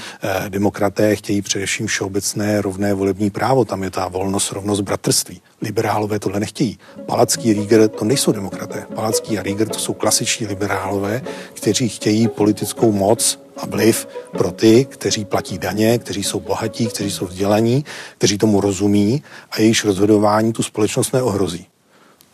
Demokraté 0.48 1.16
chtějí 1.16 1.42
především 1.42 1.86
všeobecné 1.86 2.62
rovné 2.62 2.94
volební 2.94 3.30
právo, 3.30 3.64
tam 3.64 3.82
je 3.82 3.90
ta 3.90 4.08
volnost, 4.08 4.52
rovnost, 4.52 4.80
bratrství. 4.80 5.40
Liberálové 5.62 6.18
tohle 6.18 6.40
nechtějí. 6.40 6.78
Palacký 7.06 7.52
Rieger 7.52 7.88
to 7.88 8.03
nejsou 8.04 8.32
demokraté. 8.32 8.86
Palacký 8.94 9.38
a 9.38 9.42
Rieger 9.42 9.68
to 9.68 9.78
jsou 9.78 9.92
klasiční 9.94 10.46
liberálové, 10.46 11.22
kteří 11.54 11.88
chtějí 11.88 12.28
politickou 12.28 12.92
moc 12.92 13.40
a 13.56 13.66
vliv 13.66 14.08
pro 14.32 14.52
ty, 14.52 14.84
kteří 14.84 15.24
platí 15.24 15.58
daně, 15.58 15.98
kteří 15.98 16.22
jsou 16.22 16.40
bohatí, 16.40 16.86
kteří 16.86 17.10
jsou 17.10 17.26
vzdělaní, 17.26 17.84
kteří 18.18 18.38
tomu 18.38 18.60
rozumí 18.60 19.22
a 19.50 19.60
jejichž 19.60 19.84
rozhodování 19.84 20.52
tu 20.52 20.62
společnost 20.62 21.12
neohrozí. 21.12 21.66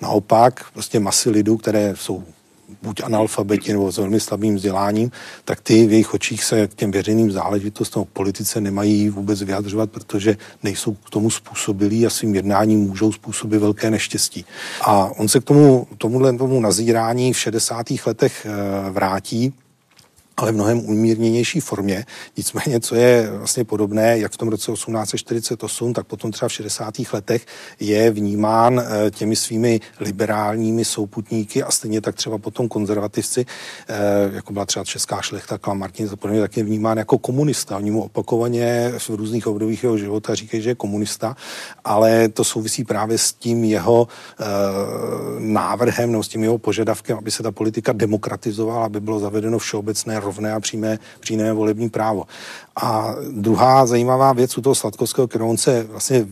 Naopak, 0.00 0.70
prostě 0.72 1.00
masy 1.00 1.30
lidů, 1.30 1.56
které 1.56 1.94
jsou 1.96 2.24
buď 2.82 3.02
analfabeti 3.04 3.72
nebo 3.72 3.92
s 3.92 3.98
velmi 3.98 4.20
slabým 4.20 4.54
vzděláním, 4.56 5.10
tak 5.44 5.60
ty 5.60 5.86
v 5.86 5.92
jejich 5.92 6.14
očích 6.14 6.44
se 6.44 6.68
k 6.68 6.74
těm 6.74 6.90
veřejným 6.90 7.30
záležitostem 7.32 8.04
politice 8.12 8.60
nemají 8.60 9.08
vůbec 9.08 9.42
vyjadřovat, 9.42 9.90
protože 9.90 10.36
nejsou 10.62 10.94
k 10.94 11.10
tomu 11.10 11.30
způsobilí 11.30 12.06
a 12.06 12.10
svým 12.10 12.34
jednáním 12.34 12.80
můžou 12.80 13.12
způsobit 13.12 13.60
velké 13.60 13.90
neštěstí. 13.90 14.44
A 14.80 15.10
on 15.18 15.28
se 15.28 15.40
k 15.40 15.44
tomu, 15.44 15.86
tomuhle 15.98 16.36
tomu 16.36 16.60
nazírání 16.60 17.32
v 17.32 17.38
60. 17.38 17.86
letech 18.06 18.46
eh, 18.46 18.90
vrátí, 18.90 19.52
ale 20.40 20.52
v 20.52 20.54
mnohem 20.54 20.78
umírněnější 20.78 21.60
formě. 21.60 22.04
Nicméně, 22.36 22.80
co 22.80 22.94
je 22.94 23.30
vlastně 23.30 23.64
podobné, 23.64 24.18
jak 24.18 24.32
v 24.32 24.36
tom 24.36 24.48
roce 24.48 24.72
1848, 24.72 25.92
tak 25.92 26.06
potom 26.06 26.30
třeba 26.30 26.48
v 26.48 26.52
60. 26.52 26.94
letech 27.12 27.46
je 27.80 28.10
vnímán 28.10 28.80
eh, 28.80 29.10
těmi 29.10 29.36
svými 29.36 29.80
liberálními 30.00 30.84
souputníky 30.84 31.62
a 31.62 31.70
stejně 31.70 32.00
tak 32.00 32.14
třeba 32.14 32.38
potom 32.38 32.68
konzervativci, 32.68 33.46
eh, 33.88 33.94
jako 34.32 34.52
byla 34.52 34.66
třeba 34.66 34.84
česká 34.84 35.22
šlechta, 35.22 35.58
Klam 35.58 35.78
Martin, 35.78 36.08
a 36.12 36.16
podobně, 36.16 36.40
tak 36.40 36.56
je 36.56 36.64
vnímán 36.64 36.98
jako 36.98 37.18
komunista. 37.18 37.76
Oni 37.76 37.90
mu 37.90 38.02
opakovaně 38.02 38.92
v 38.98 39.10
různých 39.10 39.46
obdobích 39.46 39.82
jeho 39.82 39.98
života 39.98 40.34
říkají, 40.34 40.62
že 40.62 40.70
je 40.70 40.74
komunista, 40.74 41.36
ale 41.84 42.28
to 42.28 42.44
souvisí 42.44 42.84
právě 42.84 43.18
s 43.18 43.32
tím 43.32 43.64
jeho 43.64 44.02
uh, 44.02 44.46
návrhem 45.38 46.12
nebo 46.12 46.22
s 46.22 46.28
tím 46.28 46.42
jeho 46.42 46.58
požadavkem, 46.58 47.18
aby 47.18 47.30
se 47.30 47.42
ta 47.42 47.52
politika 47.52 47.92
demokratizovala, 47.92 48.84
aby 48.84 49.00
bylo 49.00 49.18
zavedeno 49.18 49.58
všeobecné 49.58 50.20
rovné 50.30 50.52
a 50.52 50.60
přímé, 50.60 50.98
přímé 51.20 51.52
volební 51.52 51.90
právo. 51.90 52.24
A 52.76 53.14
druhá 53.30 53.86
zajímavá 53.86 54.32
věc 54.32 54.58
u 54.58 54.62
toho 54.62 54.74
Sladkovského, 54.74 55.28
kterou 55.28 55.50
on 55.50 55.56
se 55.56 55.82
vlastně 55.82 56.26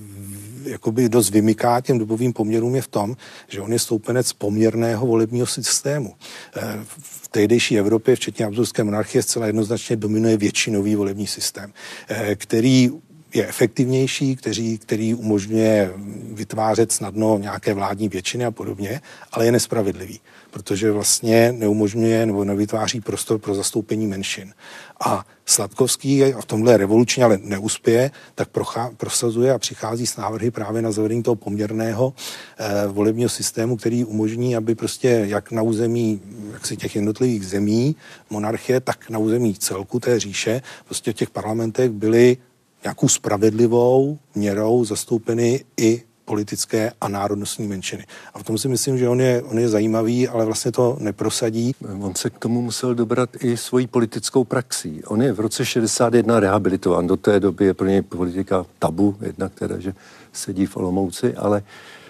jakoby 0.65 1.09
dost 1.09 1.31
vymyká 1.31 1.81
těm 1.81 1.99
dobovým 1.99 2.33
poměrům 2.33 2.75
je 2.75 2.83
v 2.83 2.89
tom, 2.89 3.17
že 3.49 3.61
on 3.61 3.73
je 3.73 3.79
stoupenec 3.79 4.33
poměrného 4.33 5.07
volebního 5.07 5.47
systému. 5.47 6.15
Eh, 6.57 6.79
v 7.01 7.29
tehdejší 7.29 7.79
Evropě, 7.79 8.17
včetně 8.17 8.45
Habsburské 8.45 8.85
monarchie, 8.85 9.23
zcela 9.23 9.47
jednoznačně 9.47 9.97
dominuje 9.97 10.37
většinový 10.37 10.95
volební 10.95 11.27
systém, 11.27 11.73
eh, 12.09 12.37
který 12.37 12.91
je 13.35 13.49
efektivnější, 13.49 14.37
který, 14.37 14.79
který 14.79 15.15
umožňuje 15.15 15.93
vytvářet 16.33 16.93
snadno 16.93 17.39
nějaké 17.39 17.75
vládní 17.75 18.09
většiny 18.09 18.45
a 18.45 18.51
podobně, 18.51 19.01
ale 19.33 19.45
je 19.45 19.53
nespravedlivý 19.53 20.21
protože 20.51 20.93
vlastně 20.93 21.53
neumožňuje 21.53 22.27
nebo 22.27 22.45
nevytváří 22.45 23.01
prostor 23.01 23.39
pro 23.39 23.55
zastoupení 23.55 24.07
menšin. 24.07 24.55
A 25.01 25.27
Sladkovský 25.47 26.25
a 26.25 26.41
v 26.41 26.45
tomhle 26.45 26.77
revolučně 26.77 27.25
ale 27.25 27.39
neuspěje, 27.43 28.11
tak 28.35 28.49
prochá, 28.49 28.91
prosazuje 28.97 29.53
a 29.53 29.59
přichází 29.59 30.07
s 30.07 30.17
návrhy 30.17 30.51
právě 30.51 30.83
na 30.83 30.93
zavedení 30.93 31.23
toho 31.23 31.35
poměrného 31.35 32.15
eh, 32.59 32.87
volebního 32.87 33.29
systému, 33.29 33.77
který 33.77 34.05
umožní, 34.05 34.57
aby 34.57 34.75
prostě 34.75 35.09
jak 35.09 35.53
na 35.53 35.63
území 35.63 36.21
jak 36.53 36.67
si 36.67 36.77
těch 36.77 36.95
jednotlivých 36.95 37.47
zemí 37.47 37.97
monarchie, 38.31 38.81
tak 38.81 39.11
na 39.11 39.19
území 39.19 39.55
celku 39.55 40.01
té 40.01 40.21
říše, 40.21 40.63
prostě 40.85 41.13
v 41.13 41.15
těch 41.15 41.31
parlamentech 41.31 41.91
byly 41.91 42.37
nějakou 42.83 43.09
spravedlivou 43.09 44.19
měrou 44.35 44.85
zastoupeny 44.85 45.65
i 45.77 46.03
politické 46.29 46.93
a 47.01 47.09
národnostní 47.09 47.67
menšiny. 47.69 48.05
A 48.35 48.39
v 48.39 48.43
tom 48.43 48.59
si 48.59 48.69
myslím, 48.69 48.99
že 48.99 49.09
on 49.09 49.21
je, 49.21 49.43
on 49.43 49.59
je 49.59 49.69
zajímavý, 49.69 50.29
ale 50.29 50.45
vlastně 50.45 50.73
to 50.73 50.97
neprosadí. 51.01 51.75
On 52.01 52.15
se 52.15 52.31
k 52.31 52.39
tomu 52.39 52.63
musel 52.63 52.95
dobrat 52.95 53.31
i 53.41 53.57
svojí 53.57 53.87
politickou 53.87 54.45
praxí. 54.45 55.05
On 55.05 55.23
je 55.23 55.33
v 55.33 55.41
roce 55.41 55.65
61 55.65 56.41
rehabilitován. 56.41 57.07
Do 57.07 57.17
té 57.17 57.41
doby 57.41 57.65
je 57.65 57.75
pro 57.75 57.87
něj 57.87 58.03
politika 58.03 58.67
tabu, 58.79 59.17
jednak 59.21 59.55
teda, 59.55 59.79
že 59.79 59.95
sedí 60.33 60.67
v 60.67 60.77
Olomouci, 60.77 61.35
ale 61.35 61.63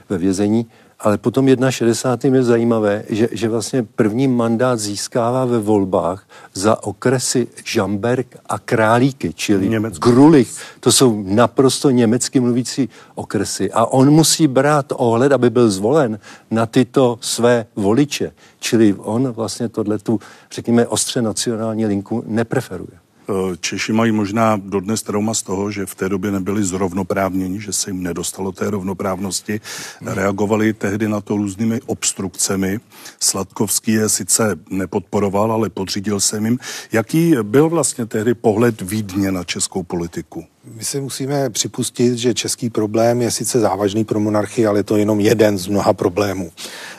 ve 0.08 0.18
vězení. 0.18 0.66
Ale 1.00 1.18
potom 1.18 1.48
61. 1.70 2.36
je 2.36 2.42
zajímavé, 2.44 3.04
že, 3.08 3.28
že 3.32 3.48
vlastně 3.48 3.82
první 3.82 4.28
mandát 4.28 4.78
získává 4.78 5.44
ve 5.44 5.58
volbách 5.58 6.26
za 6.54 6.82
okresy 6.82 7.46
Žamberg 7.64 8.36
a 8.46 8.58
Králíky, 8.58 9.32
čili 9.34 9.68
Německo. 9.68 10.10
Grulich. 10.10 10.56
To 10.80 10.92
jsou 10.92 11.22
naprosto 11.26 11.90
německy 11.90 12.40
mluvící 12.40 12.88
okresy. 13.14 13.72
A 13.72 13.86
on 13.86 14.10
musí 14.10 14.46
brát 14.46 14.92
ohled, 14.96 15.32
aby 15.32 15.50
byl 15.50 15.70
zvolen 15.70 16.18
na 16.50 16.66
tyto 16.66 17.18
své 17.20 17.66
voliče. 17.76 18.32
Čili 18.60 18.94
on 18.94 19.30
vlastně 19.30 19.68
tohle 19.68 19.98
tu, 19.98 20.20
řekněme, 20.52 20.86
ostře 20.86 21.22
nacionální 21.22 21.86
linku 21.86 22.24
nepreferuje. 22.26 23.07
Eh, 23.28 23.56
Češi 23.60 23.92
mají 23.92 24.12
možná 24.12 24.56
dodnes 24.56 25.02
trauma 25.02 25.34
z 25.34 25.42
toho, 25.42 25.70
že 25.70 25.86
v 25.86 25.94
té 25.94 26.08
době 26.08 26.30
nebyli 26.30 26.64
zrovnoprávněni, 26.64 27.60
že 27.60 27.72
se 27.72 27.90
jim 27.90 28.02
nedostalo 28.02 28.52
té 28.52 28.70
rovnoprávnosti. 28.70 29.60
Reagovali 30.00 30.72
tehdy 30.72 31.08
na 31.08 31.20
to 31.20 31.36
různými 31.36 31.80
obstrukcemi. 31.86 32.80
Sladkovský 33.20 33.92
je 33.92 34.08
sice 34.08 34.58
nepodporoval, 34.70 35.52
ale 35.52 35.70
podřídil 35.70 36.20
se 36.20 36.36
jim. 36.36 36.58
Jaký 36.92 37.34
byl 37.42 37.68
vlastně 37.68 38.06
tehdy 38.06 38.34
pohled 38.34 38.80
Vídně 38.80 39.32
na 39.32 39.44
českou 39.44 39.82
politiku? 39.82 40.44
My 40.74 40.84
si 40.84 41.00
musíme 41.00 41.50
připustit, 41.50 42.16
že 42.16 42.34
český 42.34 42.70
problém 42.70 43.22
je 43.22 43.30
sice 43.30 43.60
závažný 43.60 44.04
pro 44.04 44.20
monarchii, 44.20 44.66
ale 44.66 44.78
je 44.78 44.82
to 44.82 44.96
jenom 44.96 45.20
jeden 45.20 45.58
z 45.58 45.66
mnoha 45.66 45.92
problémů. 45.92 46.52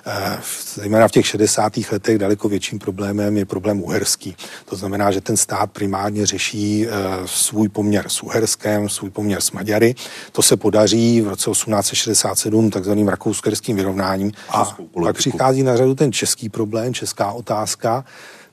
Eh, 0.06 0.40
zejména 0.74 1.08
v 1.08 1.12
těch 1.12 1.28
60. 1.28 1.92
letech 1.92 2.18
daleko 2.18 2.50
větším 2.50 2.80
problémem 2.80 3.38
je 3.38 3.46
problém 3.46 3.84
uherský. 3.84 4.36
To 4.66 4.76
znamená, 4.76 5.12
že 5.12 5.22
ten 5.22 5.38
stát 5.38 5.72
primárně 5.72 6.26
řeší 6.26 6.88
eh, 6.88 6.92
svůj 7.26 7.70
poměr 7.70 8.10
s 8.10 8.24
Uherskem, 8.24 8.90
svůj 8.90 9.10
poměr 9.10 9.42
s 9.42 9.52
Maďary. 9.52 9.96
To 10.32 10.42
se 10.42 10.58
podaří 10.58 11.22
v 11.22 11.28
roce 11.28 11.52
1867 11.52 12.70
takzvaným 12.70 13.08
rakousko 13.08 13.50
vyrovnáním. 13.68 14.32
A 14.50 14.78
pak 15.04 15.18
přichází 15.18 15.64
na 15.64 15.78
řadu 15.78 15.96
ten 15.96 16.12
český 16.12 16.50
problém, 16.50 16.94
česká 16.94 17.32
otázka, 17.32 18.06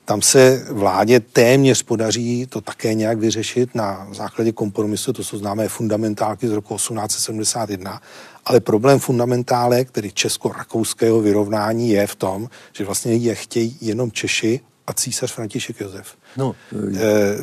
tam 0.07 0.21
se 0.21 0.65
vládě 0.71 1.19
téměř 1.19 1.83
podaří 1.83 2.45
to 2.49 2.61
také 2.61 2.93
nějak 2.93 3.17
vyřešit 3.17 3.75
na 3.75 4.07
základě 4.11 4.51
kompromisu, 4.51 5.13
to 5.13 5.23
jsou 5.23 5.37
známé 5.37 5.67
fundamentálky 5.69 6.47
z 6.47 6.51
roku 6.51 6.75
1871, 6.75 8.01
ale 8.45 8.59
problém 8.59 8.99
fundamentálek, 8.99 9.91
tedy 9.91 10.11
česko-rakouského 10.11 11.21
vyrovnání, 11.21 11.89
je 11.89 12.07
v 12.07 12.15
tom, 12.15 12.49
že 12.73 12.85
vlastně 12.85 13.15
je 13.15 13.35
chtějí 13.35 13.77
jenom 13.81 14.11
Češi 14.11 14.59
a 14.87 14.93
císař 14.93 15.31
František 15.31 15.81
Josef. 15.81 16.15
No, 16.37 16.55
e, 16.95 17.37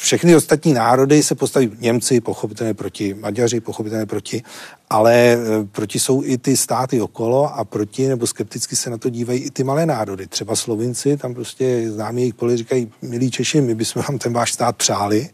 všechny 0.00 0.36
ostatní 0.36 0.72
národy 0.72 1.22
se 1.22 1.34
postaví 1.34 1.70
Němci, 1.78 2.20
pochopitelně 2.20 2.74
proti, 2.74 3.14
Maďaři, 3.14 3.60
pochopitelně 3.60 4.06
proti, 4.06 4.42
ale 4.90 5.14
e, 5.14 5.38
proti 5.72 5.98
jsou 6.00 6.22
i 6.24 6.38
ty 6.38 6.56
státy 6.56 7.00
okolo 7.00 7.54
a 7.54 7.64
proti, 7.64 8.08
nebo 8.08 8.26
skepticky 8.26 8.76
se 8.76 8.90
na 8.90 8.98
to 8.98 9.08
dívají 9.08 9.40
i 9.40 9.50
ty 9.50 9.64
malé 9.64 9.86
národy. 9.86 10.26
Třeba 10.26 10.56
Slovinci, 10.56 11.16
tam 11.16 11.34
prostě 11.34 11.90
známí 11.90 12.22
jejich 12.22 12.34
poli 12.34 12.56
říkají, 12.56 12.92
milí 13.02 13.30
Češi, 13.30 13.60
my 13.60 13.74
bychom 13.74 14.02
vám 14.08 14.18
ten 14.18 14.32
váš 14.32 14.52
stát 14.52 14.76
přáli, 14.76 15.28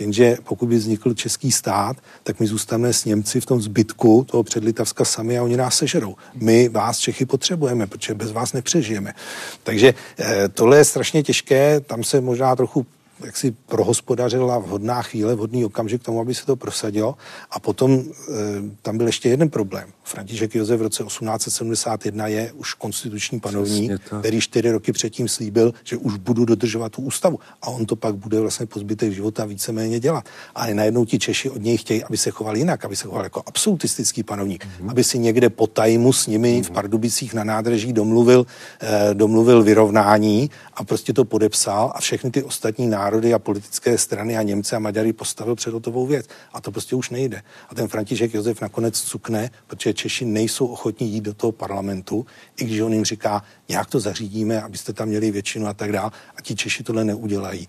Jenže 0.00 0.36
pokud 0.44 0.66
by 0.66 0.76
vznikl 0.76 1.14
český 1.14 1.52
stát, 1.52 1.96
tak 2.22 2.40
my 2.40 2.46
zůstaneme 2.46 2.92
s 2.92 3.04
Němci 3.04 3.40
v 3.40 3.46
tom 3.46 3.62
zbytku 3.62 4.26
toho 4.30 4.42
předlitavska 4.42 5.04
sami 5.04 5.38
a 5.38 5.42
oni 5.42 5.56
nás 5.56 5.76
sežerou. 5.76 6.16
My 6.34 6.68
vás 6.68 6.98
Čechy 6.98 7.26
potřebujeme, 7.26 7.86
protože 7.86 8.14
bez 8.14 8.32
vás 8.32 8.52
nepřežijeme. 8.52 9.12
Takže 9.62 9.94
eh, 10.18 10.48
tohle 10.48 10.76
je 10.76 10.84
strašně 10.84 11.22
těžké, 11.22 11.80
tam 11.80 12.04
se 12.04 12.20
možná 12.20 12.56
trochu 12.56 12.86
jak 13.24 13.36
si 13.36 13.50
prohospodařila 13.50 14.58
vhodná 14.58 15.02
chvíle, 15.02 15.34
vhodný 15.34 15.64
okamžik 15.64 16.02
k 16.02 16.04
tomu, 16.04 16.20
aby 16.20 16.34
se 16.34 16.46
to 16.46 16.56
prosadilo. 16.56 17.16
A 17.50 17.60
potom 17.60 17.92
e, 17.92 18.02
tam 18.82 18.98
byl 18.98 19.06
ještě 19.06 19.28
jeden 19.28 19.50
problém. 19.50 19.88
František 20.02 20.54
Josef 20.54 20.78
v 20.80 20.82
roce 20.82 21.04
1871 21.04 22.26
je 22.26 22.52
už 22.52 22.74
konstituční 22.74 23.40
panovník, 23.40 23.92
který 24.20 24.40
čtyři 24.40 24.70
roky 24.70 24.92
předtím 24.92 25.28
slíbil, 25.28 25.74
že 25.84 25.96
už 25.96 26.16
budu 26.16 26.44
dodržovat 26.44 26.92
tu 26.92 27.02
ústavu. 27.02 27.38
A 27.62 27.68
on 27.68 27.86
to 27.86 27.96
pak 27.96 28.14
bude 28.14 28.40
vlastně 28.40 28.66
po 28.66 28.78
zbytek 28.78 29.12
života 29.12 29.44
víceméně 29.44 30.00
dělat. 30.00 30.24
Ale 30.54 30.74
najednou 30.74 31.04
ti 31.04 31.18
Češi 31.18 31.50
od 31.50 31.62
něj 31.62 31.76
chtějí, 31.76 32.04
aby 32.04 32.16
se 32.16 32.30
choval 32.30 32.56
jinak, 32.56 32.84
aby 32.84 32.96
se 32.96 33.06
choval 33.06 33.24
jako 33.24 33.42
absolutistický 33.46 34.22
panovník, 34.22 34.64
mm-hmm. 34.64 34.90
aby 34.90 35.04
si 35.04 35.18
někde 35.18 35.50
po 35.50 35.66
tajmu 35.66 36.12
s 36.12 36.26
nimi 36.26 36.60
mm-hmm. 36.60 36.64
v 36.64 36.70
Pardubicích 36.70 37.34
na 37.34 37.44
nádraží 37.44 37.92
domluvil, 37.92 38.46
e, 38.80 39.14
domluvil 39.14 39.62
vyrovnání 39.62 40.50
a 40.74 40.84
prostě 40.84 41.12
to 41.12 41.24
podepsal 41.24 41.92
a 41.94 42.00
všechny 42.00 42.30
ty 42.30 42.42
ostatní 42.42 42.86
národy 42.86 43.09
a 43.34 43.38
politické 43.38 43.98
strany 43.98 44.36
a 44.36 44.42
Němce 44.42 44.76
a 44.76 44.78
Maďary 44.78 45.12
postavil 45.12 45.54
před 45.54 45.72
hotovou 45.72 46.06
věc. 46.06 46.26
A 46.52 46.60
to 46.60 46.72
prostě 46.72 46.96
už 46.96 47.10
nejde. 47.10 47.42
A 47.68 47.74
ten 47.74 47.88
František 47.88 48.34
Josef 48.34 48.60
nakonec 48.60 49.00
cukne, 49.00 49.50
protože 49.66 49.94
Češi 49.94 50.24
nejsou 50.24 50.66
ochotní 50.66 51.08
jít 51.08 51.20
do 51.20 51.34
toho 51.34 51.52
parlamentu, 51.52 52.26
i 52.56 52.64
když 52.64 52.80
on 52.80 52.92
jim 52.92 53.04
říká, 53.04 53.42
nějak 53.68 53.90
to 53.90 54.00
zařídíme, 54.00 54.62
abyste 54.62 54.92
tam 54.92 55.08
měli 55.08 55.30
většinu 55.30 55.66
a 55.66 55.74
tak 55.74 55.92
dále. 55.92 56.10
A 56.36 56.40
ti 56.40 56.54
Češi 56.54 56.82
tohle 56.82 57.04
neudělají. 57.04 57.68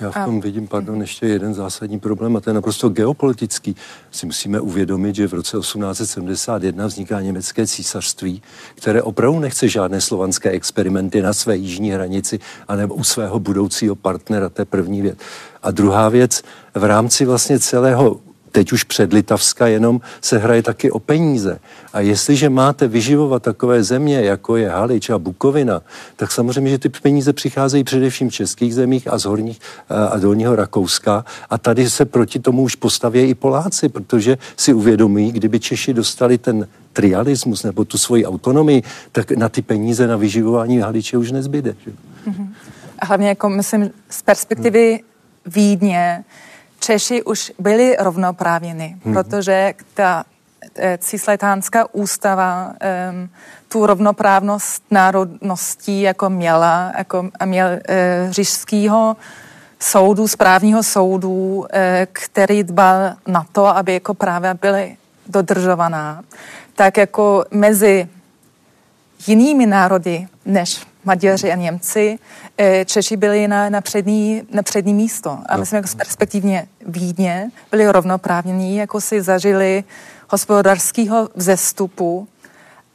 Já 0.00 0.10
v 0.10 0.24
tom 0.24 0.40
vidím, 0.40 0.68
pardon, 0.68 1.00
ještě 1.00 1.26
jeden 1.26 1.54
zásadní 1.54 2.00
problém 2.00 2.36
a 2.36 2.40
to 2.40 2.50
je 2.50 2.54
naprosto 2.54 2.88
geopolitický. 2.88 3.76
Si 4.10 4.26
musíme 4.26 4.60
uvědomit, 4.60 5.14
že 5.14 5.28
v 5.28 5.34
roce 5.34 5.58
1871 5.58 6.86
vzniká 6.86 7.20
německé 7.20 7.66
císařství, 7.66 8.42
které 8.74 9.02
opravdu 9.02 9.38
nechce 9.38 9.68
žádné 9.68 10.00
slovanské 10.00 10.50
experimenty 10.50 11.22
na 11.22 11.32
své 11.32 11.56
jižní 11.56 11.90
hranici 11.90 12.38
anebo 12.68 12.94
u 12.94 13.04
svého 13.04 13.40
budoucího 13.40 13.94
partnera, 13.94 14.48
to 14.48 14.62
je 14.62 14.66
první 14.66 15.02
věc. 15.02 15.18
A 15.62 15.70
druhá 15.70 16.08
věc, 16.08 16.42
v 16.74 16.84
rámci 16.84 17.24
vlastně 17.24 17.58
celého 17.58 18.20
teď 18.54 18.72
už 18.72 18.84
před 18.84 19.12
Litavska 19.12 19.66
jenom 19.66 20.00
se 20.20 20.38
hraje 20.38 20.62
taky 20.62 20.90
o 20.90 20.98
peníze. 20.98 21.58
A 21.92 22.00
jestliže 22.00 22.50
máte 22.50 22.88
vyživovat 22.88 23.42
takové 23.42 23.82
země, 23.82 24.22
jako 24.22 24.56
je 24.56 24.70
Halič 24.70 25.10
a 25.10 25.18
Bukovina, 25.18 25.82
tak 26.16 26.32
samozřejmě, 26.32 26.70
že 26.70 26.78
ty 26.78 26.88
peníze 26.88 27.32
přicházejí 27.32 27.84
především 27.84 28.30
v 28.30 28.32
českých 28.32 28.74
zemích 28.74 29.08
a 29.08 29.18
z 29.18 29.24
horních 29.24 29.60
a 29.88 30.18
dolního 30.18 30.56
Rakouska. 30.56 31.24
A 31.50 31.58
tady 31.58 31.90
se 31.90 32.04
proti 32.04 32.38
tomu 32.38 32.62
už 32.62 32.74
postaví 32.74 33.20
i 33.20 33.34
Poláci, 33.34 33.88
protože 33.88 34.38
si 34.56 34.72
uvědomují, 34.72 35.32
kdyby 35.32 35.60
Češi 35.60 35.94
dostali 35.94 36.38
ten 36.38 36.68
trialismus 36.92 37.62
nebo 37.62 37.84
tu 37.84 37.98
svoji 37.98 38.26
autonomii, 38.26 38.82
tak 39.12 39.30
na 39.30 39.48
ty 39.48 39.62
peníze 39.62 40.06
na 40.06 40.16
vyživování 40.16 40.78
Haliče 40.78 41.16
už 41.18 41.32
nezbyde. 41.32 41.74
Že? 41.84 41.90
Mm-hmm. 42.30 42.48
A 42.98 43.06
hlavně, 43.06 43.28
jako 43.28 43.48
myslím, 43.48 43.90
z 44.10 44.22
perspektivy 44.22 44.90
hmm. 44.90 45.14
Vídně, 45.46 46.24
Češi 46.84 47.22
už 47.22 47.52
byli 47.58 47.96
rovnoprávněni, 47.98 48.96
hmm. 49.04 49.14
protože 49.14 49.74
ta 49.94 50.24
eh, 50.76 50.98
cisletánská 50.98 51.94
ústava 51.94 52.74
um, 53.12 53.28
tu 53.68 53.86
rovnoprávnost 53.86 54.82
národností 54.90 56.00
jako 56.00 56.30
měla, 56.30 56.92
jako 56.98 57.30
měl 57.44 57.68
uh, 57.68 57.78
říšského 58.30 59.16
soudu, 59.80 60.28
správního 60.28 60.82
soudu, 60.82 61.56
uh, 61.56 61.66
který 62.12 62.62
dbal 62.62 63.14
na 63.26 63.46
to, 63.52 63.66
aby 63.66 63.94
jako 63.94 64.14
právě 64.14 64.54
byly 64.54 64.96
dodržovaná. 65.26 66.22
Tak 66.74 66.96
jako 66.96 67.44
mezi 67.50 68.08
jinými 69.26 69.66
národy 69.66 70.26
než 70.44 70.86
Maďaři 71.04 71.52
a 71.52 71.54
Němci, 71.54 72.18
eh, 72.58 72.84
Češi 72.84 73.16
byli 73.16 73.48
na, 73.48 73.68
na, 73.68 73.80
přední, 73.80 74.42
na 74.50 74.62
přední 74.62 74.94
místo. 74.94 75.38
A 75.46 75.54
no. 75.56 75.60
myslím, 75.60 75.76
jako 75.76 75.88
perspektivně 75.96 76.66
Vídně 76.86 77.50
byli 77.70 77.92
rovnoprávnění, 77.92 78.76
jako 78.76 79.00
si 79.00 79.22
zažili 79.22 79.84
hospodářského 80.28 81.28
vzestupu 81.34 82.28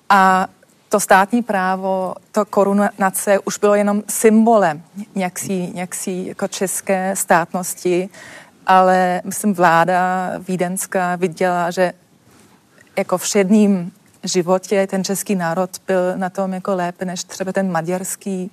a 0.10 0.48
to 0.90 1.00
státní 1.00 1.44
právo, 1.44 2.16
to 2.32 2.46
korunace 2.46 3.40
už 3.40 3.58
bylo 3.58 3.76
jenom 3.76 4.04
symbolem 4.10 4.82
nějaký, 5.16 5.72
nějaký 5.74 6.28
jako 6.28 6.48
české 6.48 7.16
státnosti, 7.16 8.10
ale 8.66 9.22
myslím 9.24 9.54
vláda 9.54 10.32
vídenská 10.48 11.16
viděla, 11.16 11.72
že 11.72 11.94
jako 12.98 13.18
všedním 13.18 13.92
životě 14.24 14.88
ten 14.88 15.04
český 15.04 15.36
národ 15.36 15.70
byl 15.88 16.18
na 16.18 16.30
tom 16.30 16.54
jako 16.54 16.76
lépe 16.76 17.06
než 17.06 17.24
třeba 17.24 17.52
ten 17.54 17.72
maďarský. 17.72 18.52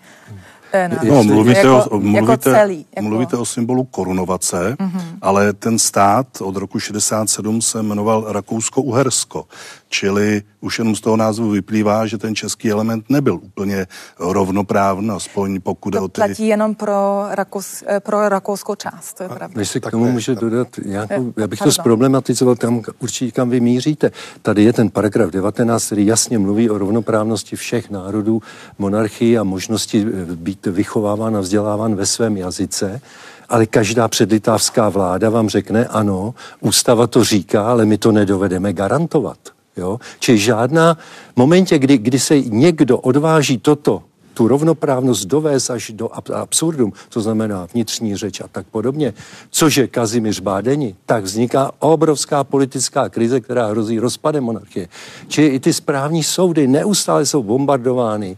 Eh, 0.72 0.88
no, 0.88 1.22
mluvíte, 1.22 1.58
jako, 1.58 1.84
o, 1.90 1.98
mluvíte, 2.00 2.18
jako 2.18 2.36
celý, 2.36 2.86
jako... 2.96 3.08
mluvíte 3.08 3.36
o 3.36 3.44
symbolu 3.44 3.84
korunovace, 3.84 4.76
mm-hmm. 4.78 5.02
ale 5.22 5.52
ten 5.52 5.78
stát 5.78 6.26
od 6.40 6.56
roku 6.56 6.78
67 6.80 7.62
se 7.62 7.82
jmenoval 7.82 8.32
Rakousko-Uhersko. 8.32 9.44
Čili 9.88 10.42
už 10.60 10.78
jenom 10.78 10.96
z 10.96 11.00
toho 11.00 11.16
názvu 11.16 11.50
vyplývá, 11.50 12.06
že 12.06 12.18
ten 12.18 12.34
český 12.34 12.70
element 12.70 13.04
nebyl 13.08 13.34
úplně 13.42 13.86
rovnoprávný, 14.18 15.10
aspoň 15.10 15.60
pokud 15.60 15.90
to 15.90 16.04
o 16.04 16.08
ty... 16.08 16.20
platí 16.20 16.46
jenom 16.46 16.74
pro, 16.74 17.26
Rakous, 17.30 17.84
eh, 17.86 18.00
pro 18.00 18.28
rakouskou 18.28 18.74
část, 18.74 19.14
to 19.14 19.22
je 19.22 19.28
pravda. 19.28 19.54
Když 19.54 19.68
si 19.68 19.80
k 19.80 19.90
tomu 19.90 20.12
může 20.12 20.34
dodat, 20.34 20.68
já, 20.84 21.06
já 21.36 21.46
bych 21.46 21.58
to 21.58 21.72
zproblematizoval 21.72 22.56
tam 22.56 22.82
určitě, 22.98 23.32
kam 23.32 23.50
vy 23.50 23.60
míříte. 23.60 24.10
Tady 24.42 24.64
je 24.64 24.72
ten 24.72 24.90
paragraf 24.90 25.30
19, 25.30 25.86
který 25.86 26.06
jasně 26.06 26.38
mluví 26.38 26.70
o 26.70 26.78
rovnoprávnosti 26.78 27.56
všech 27.56 27.90
národů, 27.90 28.42
monarchii 28.78 29.38
a 29.38 29.44
možnosti 29.44 30.06
eh, 30.08 30.36
být 30.36 30.66
vychováván 30.66 31.36
a 31.36 31.40
vzděláván 31.40 31.94
ve 31.94 32.06
svém 32.06 32.36
jazyce 32.36 33.00
ale 33.48 33.66
každá 33.66 34.08
předlitávská 34.08 34.88
vláda 34.88 35.30
vám 35.30 35.48
řekne, 35.48 35.86
ano, 35.86 36.34
ústava 36.60 37.06
to 37.06 37.24
říká, 37.24 37.70
ale 37.70 37.86
my 37.86 37.98
to 37.98 38.12
nedovedeme 38.12 38.72
garantovat. 38.72 39.38
Jo? 39.76 39.98
Či 40.18 40.38
žádná 40.38 40.98
momentě, 41.36 41.78
kdy, 41.78 41.98
kdy 41.98 42.18
se 42.18 42.40
někdo 42.40 42.98
odváží 42.98 43.58
toto 43.58 44.02
tu 44.36 44.48
rovnoprávnost 44.48 45.24
dovést 45.24 45.70
až 45.70 45.90
do 45.94 46.10
absurdum, 46.34 46.92
to 47.08 47.20
znamená 47.20 47.66
vnitřní 47.72 48.16
řeč 48.16 48.40
a 48.40 48.48
tak 48.48 48.66
podobně, 48.66 49.14
což 49.50 49.76
je 49.76 49.86
Kazimíř 49.88 50.40
Bádeni, 50.40 50.96
tak 51.06 51.24
vzniká 51.24 51.72
obrovská 51.78 52.44
politická 52.44 53.08
krize, 53.08 53.40
která 53.40 53.66
hrozí 53.66 53.98
rozpadem 53.98 54.44
monarchie. 54.44 54.88
Čili 55.28 55.46
i 55.46 55.60
ty 55.60 55.72
správní 55.72 56.22
soudy 56.22 56.66
neustále 56.66 57.26
jsou 57.26 57.42
bombardovány 57.42 58.36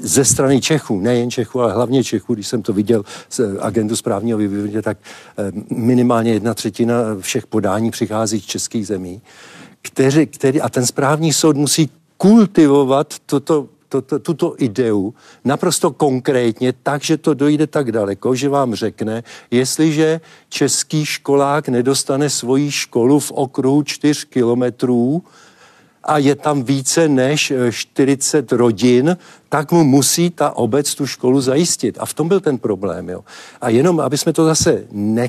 ze 0.00 0.24
strany 0.24 0.60
Čechů, 0.60 1.00
nejen 1.00 1.30
Čechů, 1.30 1.60
ale 1.60 1.72
hlavně 1.72 2.04
Čechů, 2.04 2.34
když 2.34 2.46
jsem 2.46 2.62
to 2.62 2.72
viděl 2.72 3.04
z 3.30 3.40
agendu 3.60 3.96
správního 3.96 4.38
vývoje, 4.38 4.82
tak 4.82 4.98
eh, 5.38 5.52
minimálně 5.70 6.32
jedna 6.32 6.54
třetina 6.54 6.94
všech 7.20 7.46
podání 7.46 7.90
přichází 7.90 8.40
z 8.40 8.44
českých 8.44 8.86
zemí, 8.86 9.22
který, 9.82 10.26
který, 10.26 10.60
a 10.60 10.68
ten 10.68 10.86
správní 10.86 11.32
soud 11.32 11.56
musí 11.56 11.90
kultivovat 12.16 13.14
toto 13.26 13.66
to, 13.90 14.02
to, 14.02 14.18
tuto 14.18 14.54
ideu 14.58 15.14
naprosto 15.44 15.90
konkrétně, 15.90 16.72
tak, 16.82 17.02
že 17.02 17.16
to 17.16 17.34
dojde 17.34 17.66
tak 17.66 17.92
daleko, 17.92 18.34
že 18.34 18.48
vám 18.48 18.74
řekne, 18.74 19.24
jestliže 19.50 20.20
český 20.48 21.04
školák 21.06 21.68
nedostane 21.68 22.30
svoji 22.30 22.70
školu 22.70 23.18
v 23.18 23.30
okruhu 23.30 23.82
4 23.82 24.26
kilometrů, 24.26 25.22
a 26.04 26.18
je 26.18 26.34
tam 26.34 26.62
více 26.62 27.08
než 27.08 27.52
40 27.70 28.52
rodin, 28.52 29.16
tak 29.52 29.72
mu 29.72 29.84
musí 29.84 30.30
ta 30.30 30.56
obec 30.56 30.94
tu 30.94 31.06
školu 31.06 31.40
zajistit. 31.40 31.96
A 32.00 32.06
v 32.06 32.14
tom 32.14 32.28
byl 32.28 32.40
ten 32.40 32.58
problém. 32.58 33.08
Jo. 33.08 33.24
A 33.60 33.68
jenom, 33.68 34.00
aby 34.00 34.18
jsme 34.18 34.32
to 34.32 34.44
zase 34.44 34.84
ne, 34.92 35.28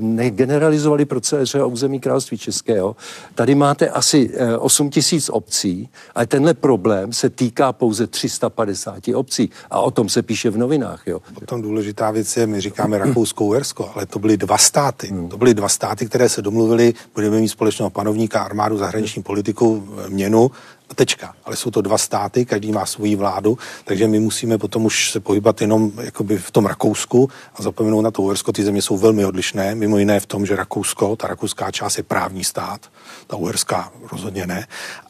negeneralizovali 0.00 1.04
pro 1.04 1.20
celé 1.20 1.44
třeba 1.44 1.66
území 1.66 2.00
království 2.00 2.38
českého, 2.38 2.96
tady 3.34 3.54
máte 3.54 3.88
asi 3.88 4.30
8 4.58 4.86
e, 4.86 4.90
tisíc 4.90 5.28
obcí, 5.28 5.88
ale 6.14 6.26
tenhle 6.26 6.54
problém 6.54 7.12
se 7.12 7.30
týká 7.30 7.72
pouze 7.72 8.06
350 8.06 9.08
obcí. 9.14 9.50
A 9.70 9.80
o 9.80 9.90
tom 9.90 10.08
se 10.08 10.22
píše 10.22 10.50
v 10.50 10.58
novinách. 10.58 11.02
Jo. 11.06 11.20
Potom 11.34 11.62
důležitá 11.62 12.10
věc 12.10 12.36
je, 12.36 12.46
my 12.46 12.60
říkáme 12.60 12.98
Rakousko-Uhersko, 12.98 13.90
ale 13.94 14.06
to 14.06 14.18
byly 14.18 14.36
dva 14.36 14.58
státy. 14.58 15.06
Hmm. 15.06 15.28
To 15.28 15.36
byly 15.36 15.54
dva 15.54 15.68
státy, 15.68 16.06
které 16.06 16.28
se 16.28 16.42
domluvili, 16.42 16.94
budeme 17.14 17.40
mít 17.40 17.48
společného 17.48 17.90
panovníka, 17.90 18.42
armádu, 18.42 18.78
zahraniční 18.78 19.22
politiku, 19.22 19.88
měnu 20.08 20.50
tečka. 20.94 21.34
Ale 21.44 21.56
jsou 21.56 21.70
to 21.70 21.80
dva 21.80 21.98
státy, 21.98 22.44
každý 22.44 22.72
má 22.72 22.86
svoji 22.86 23.16
vládu, 23.16 23.58
takže 23.84 24.08
my 24.08 24.20
musíme 24.20 24.58
potom 24.58 24.84
už 24.84 25.10
se 25.10 25.20
pohybat 25.20 25.60
jenom 25.60 25.92
jakoby 26.02 26.38
v 26.38 26.50
tom 26.50 26.66
Rakousku 26.66 27.30
a 27.54 27.62
zapomenout 27.62 28.02
na 28.02 28.10
to 28.10 28.22
Uhersko. 28.22 28.52
Ty 28.52 28.64
země 28.64 28.82
jsou 28.82 28.96
velmi 28.96 29.24
odlišné, 29.24 29.74
mimo 29.74 29.98
jiné 29.98 30.20
v 30.20 30.26
tom, 30.26 30.46
že 30.46 30.56
Rakousko, 30.56 31.16
ta 31.16 31.26
rakouská 31.26 31.70
část 31.70 31.96
je 31.96 32.02
právní 32.02 32.44
stát, 32.44 32.80
ta 33.26 33.36
uherská 33.36 33.92
rozhodně 34.12 34.46
ne. 34.46 34.66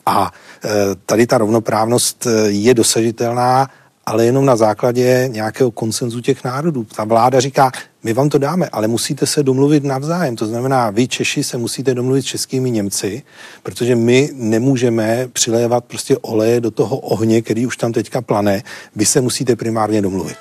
A 0.07 0.33
e, 0.65 0.69
tady 1.07 1.27
ta 1.27 1.39
rovnoprávnost 1.39 2.27
e, 2.27 2.31
je 2.51 2.75
dosažitelná 2.75 3.69
ale 4.07 4.25
jenom 4.25 4.47
na 4.47 4.57
základě 4.57 5.29
nějakého 5.29 5.71
konsenzu 5.71 6.21
těch 6.21 6.45
národů. 6.45 6.85
Ta 6.85 7.05
vláda 7.05 7.41
říká, 7.41 7.73
my 8.03 8.13
vám 8.13 8.29
to 8.29 8.39
dáme, 8.39 8.69
ale 8.73 8.89
musíte 8.89 9.27
se 9.27 9.43
domluvit 9.43 9.85
navzájem. 9.85 10.37
To 10.37 10.47
znamená, 10.47 10.91
vy 10.91 11.09
Češi 11.09 11.45
se 11.45 11.59
musíte 11.59 11.95
domluvit 11.95 12.23
s 12.23 12.25
českými 12.25 12.71
Němci, 12.71 13.23
protože 13.63 13.97
my 13.97 14.31
nemůžeme 14.33 15.29
přilévat 15.33 15.85
prostě 15.85 16.17
oleje 16.19 16.61
do 16.61 16.71
toho 16.71 16.97
ohně, 16.97 17.43
který 17.43 17.67
už 17.67 17.77
tam 17.77 17.93
teďka 17.93 18.21
plane. 18.21 18.63
Vy 18.97 19.07
se 19.07 19.21
musíte 19.21 19.57
primárně 19.57 20.03
domluvit. 20.03 20.37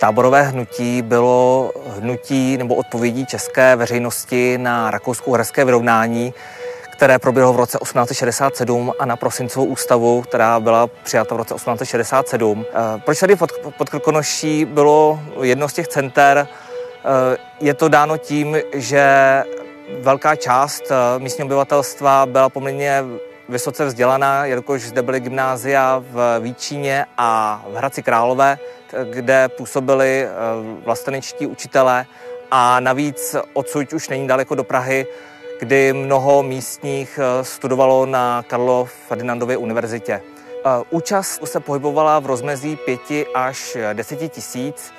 Táborové 0.00 0.42
hnutí 0.42 1.02
bylo 1.02 1.72
hnutí 1.98 2.56
nebo 2.56 2.74
odpovědí 2.74 3.26
české 3.26 3.76
veřejnosti 3.76 4.58
na 4.58 4.90
rakousko-uherské 4.90 5.64
vyrovnání, 5.64 6.34
které 6.94 7.18
proběhlo 7.18 7.52
v 7.52 7.56
roce 7.56 7.78
1867 7.82 8.92
a 8.98 9.06
na 9.06 9.16
prosincovou 9.16 9.64
ústavu, 9.64 10.22
která 10.22 10.60
byla 10.60 10.86
přijata 10.86 11.34
v 11.34 11.38
roce 11.38 11.54
1867. 11.54 12.64
Eh, 12.68 13.00
proč 13.04 13.20
tady 13.20 13.36
pod, 13.36 13.52
pod 13.78 13.88
Krkonoší 13.88 14.64
bylo 14.64 15.20
jedno 15.42 15.68
z 15.68 15.72
těch 15.72 15.88
center? 15.88 16.46
Eh, 16.48 17.36
je 17.60 17.74
to 17.74 17.88
dáno 17.88 18.16
tím, 18.16 18.56
že 18.74 19.04
velká 20.00 20.36
část 20.36 20.82
eh, 20.90 21.18
místního 21.18 21.46
obyvatelstva 21.46 22.26
byla 22.26 22.48
poměrně 22.48 23.04
vysoce 23.48 23.84
vzdělaná, 23.84 24.44
jelikož 24.44 24.82
zde 24.82 25.02
byly 25.02 25.20
gymnázia 25.20 26.02
v 26.10 26.40
Víčíně 26.40 27.06
a 27.18 27.62
v 27.68 27.74
Hradci 27.74 28.02
Králové, 28.02 28.58
kde 29.10 29.48
působili 29.48 30.28
vlastenečtí 30.84 31.46
učitelé 31.46 32.06
a 32.50 32.80
navíc 32.80 33.36
odsud 33.52 33.92
už 33.92 34.08
není 34.08 34.28
daleko 34.28 34.54
do 34.54 34.64
Prahy 34.64 35.06
kdy 35.64 35.92
mnoho 35.92 36.42
místních 36.42 37.18
eh, 37.22 37.44
studovalo 37.44 38.06
na 38.06 38.44
Karlo 38.46 38.88
Ferdinandově 39.08 39.56
univerzitě. 39.56 40.12
Eh, 40.12 40.84
účast 40.90 41.40
se 41.44 41.60
pohybovala 41.60 42.18
v 42.18 42.26
rozmezí 42.26 42.76
5 42.76 43.00
až 43.34 43.76
10 43.92 44.28
tisíc, 44.28 44.92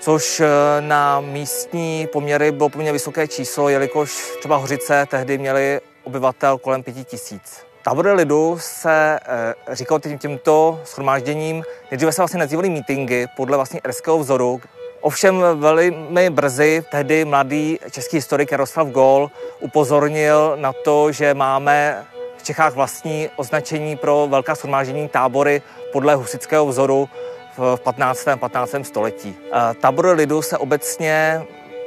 což 0.00 0.40
eh, 0.40 0.46
na 0.80 1.20
místní 1.20 2.08
poměry 2.12 2.52
bylo 2.52 2.68
poměrně 2.68 2.92
vysoké 2.92 3.28
číslo, 3.28 3.68
jelikož 3.68 4.32
třeba 4.38 4.56
Hořice 4.56 5.06
tehdy 5.10 5.38
měli 5.38 5.80
obyvatel 6.04 6.58
kolem 6.58 6.82
5 6.82 7.08
tisíc. 7.08 7.66
Tábory 7.84 8.12
lidu 8.12 8.56
se 8.60 9.18
říkalo 9.72 10.00
tím, 10.00 10.18
tímto 10.18 10.80
schromážděním, 10.84 11.64
nejdříve 11.90 12.12
se 12.12 12.22
vlastně 12.22 12.40
nazývaly 12.40 12.70
meetingy 12.70 13.26
podle 13.36 13.56
vlastně 13.56 13.80
erského 13.84 14.18
vzoru, 14.18 14.60
Ovšem 15.02 15.44
velmi 15.54 16.30
brzy 16.30 16.84
tehdy 16.90 17.24
mladý 17.24 17.78
český 17.90 18.16
historik 18.16 18.52
Jaroslav 18.52 18.88
Gol 18.88 19.30
upozornil 19.60 20.56
na 20.56 20.72
to, 20.72 21.12
že 21.12 21.34
máme 21.34 22.04
v 22.36 22.42
Čechách 22.42 22.74
vlastní 22.74 23.28
označení 23.36 23.96
pro 23.96 24.26
velká 24.30 24.54
shromáždění 24.54 25.08
tábory 25.08 25.62
podle 25.92 26.14
husického 26.14 26.66
vzoru 26.66 27.08
v 27.56 27.80
15. 27.82 28.28
15. 28.36 28.74
století. 28.82 29.36
E, 29.52 29.74
tábory 29.74 30.12
lidu 30.12 30.42
se 30.42 30.58
obecně 30.58 31.42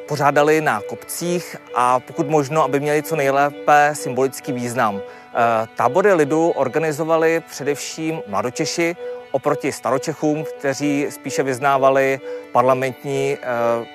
pořádali 0.08 0.62
na 0.62 0.82
kopcích 0.82 1.56
a 1.76 2.00
pokud 2.00 2.30
možno, 2.30 2.64
aby 2.64 2.80
měli 2.80 3.04
co 3.04 3.16
nejlépe 3.16 3.92
symbolický 3.94 4.52
význam. 4.52 4.98
E, 4.98 5.02
tábory 5.76 6.14
lidu 6.14 6.50
organizovali 6.50 7.42
především 7.50 8.22
mladočeši, 8.28 8.96
oproti 9.32 9.72
staročechům, 9.72 10.44
kteří 10.60 11.08
spíše 11.10 11.44
vyznávali 11.44 12.20
parlamentní 12.52 13.38
eh, 13.42 13.86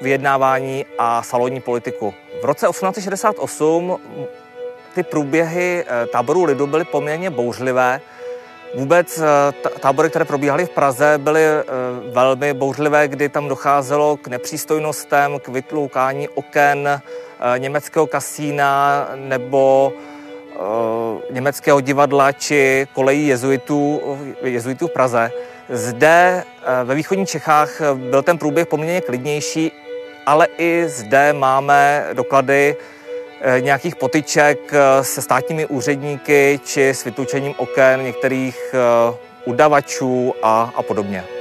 vyjednávání 0.00 0.86
a 0.98 1.22
salonní 1.22 1.60
politiku. 1.60 2.14
V 2.42 2.44
roce 2.44 2.66
1868 2.66 3.98
ty 4.94 5.02
průběhy 5.02 5.84
eh, 5.86 6.06
táborů 6.06 6.44
lidu 6.44 6.66
byly 6.66 6.84
poměrně 6.84 7.30
bouřlivé. 7.30 8.00
Vůbec 8.74 9.18
eh, 9.18 9.52
tábory, 9.80 10.10
které 10.10 10.24
probíhaly 10.24 10.66
v 10.66 10.70
Praze, 10.70 11.14
byly 11.18 11.42
velmi 12.12 12.54
bouřlivé, 12.54 13.08
kdy 13.08 13.28
tam 13.28 13.48
docházelo 13.48 14.16
k 14.16 14.28
nepřístojnostem, 14.28 15.38
k 15.40 15.48
vytloukání 15.48 16.28
oken 16.28 17.00
německého 17.58 18.06
kasína 18.06 19.08
nebo 19.14 19.92
německého 21.30 21.80
divadla 21.80 22.32
či 22.32 22.88
kolejí 22.92 23.26
jezuitů, 23.26 24.00
jezuitů 24.42 24.86
v 24.86 24.92
Praze. 24.92 25.30
Zde 25.68 26.44
eh, 26.44 26.84
ve 26.84 26.94
východních 26.94 27.28
Čechách 27.28 27.80
byl 27.94 28.22
ten 28.22 28.38
průběh 28.38 28.66
poměrně 28.66 29.00
klidnější, 29.00 29.72
ale 30.26 30.48
i 30.58 30.84
zde 30.86 31.32
máme 31.32 32.06
doklady 32.12 32.76
eh, 33.40 33.60
nějakých 33.60 33.96
potyček 33.96 34.72
se 35.02 35.22
státními 35.22 35.66
úředníky 35.66 36.60
či 36.64 36.88
s 36.88 37.04
vytlučením 37.04 37.54
oken 37.56 38.02
některých 38.02 38.74
udavačů 39.44 40.34
a, 40.42 40.72
a 40.76 40.82
podobně. 40.82 41.35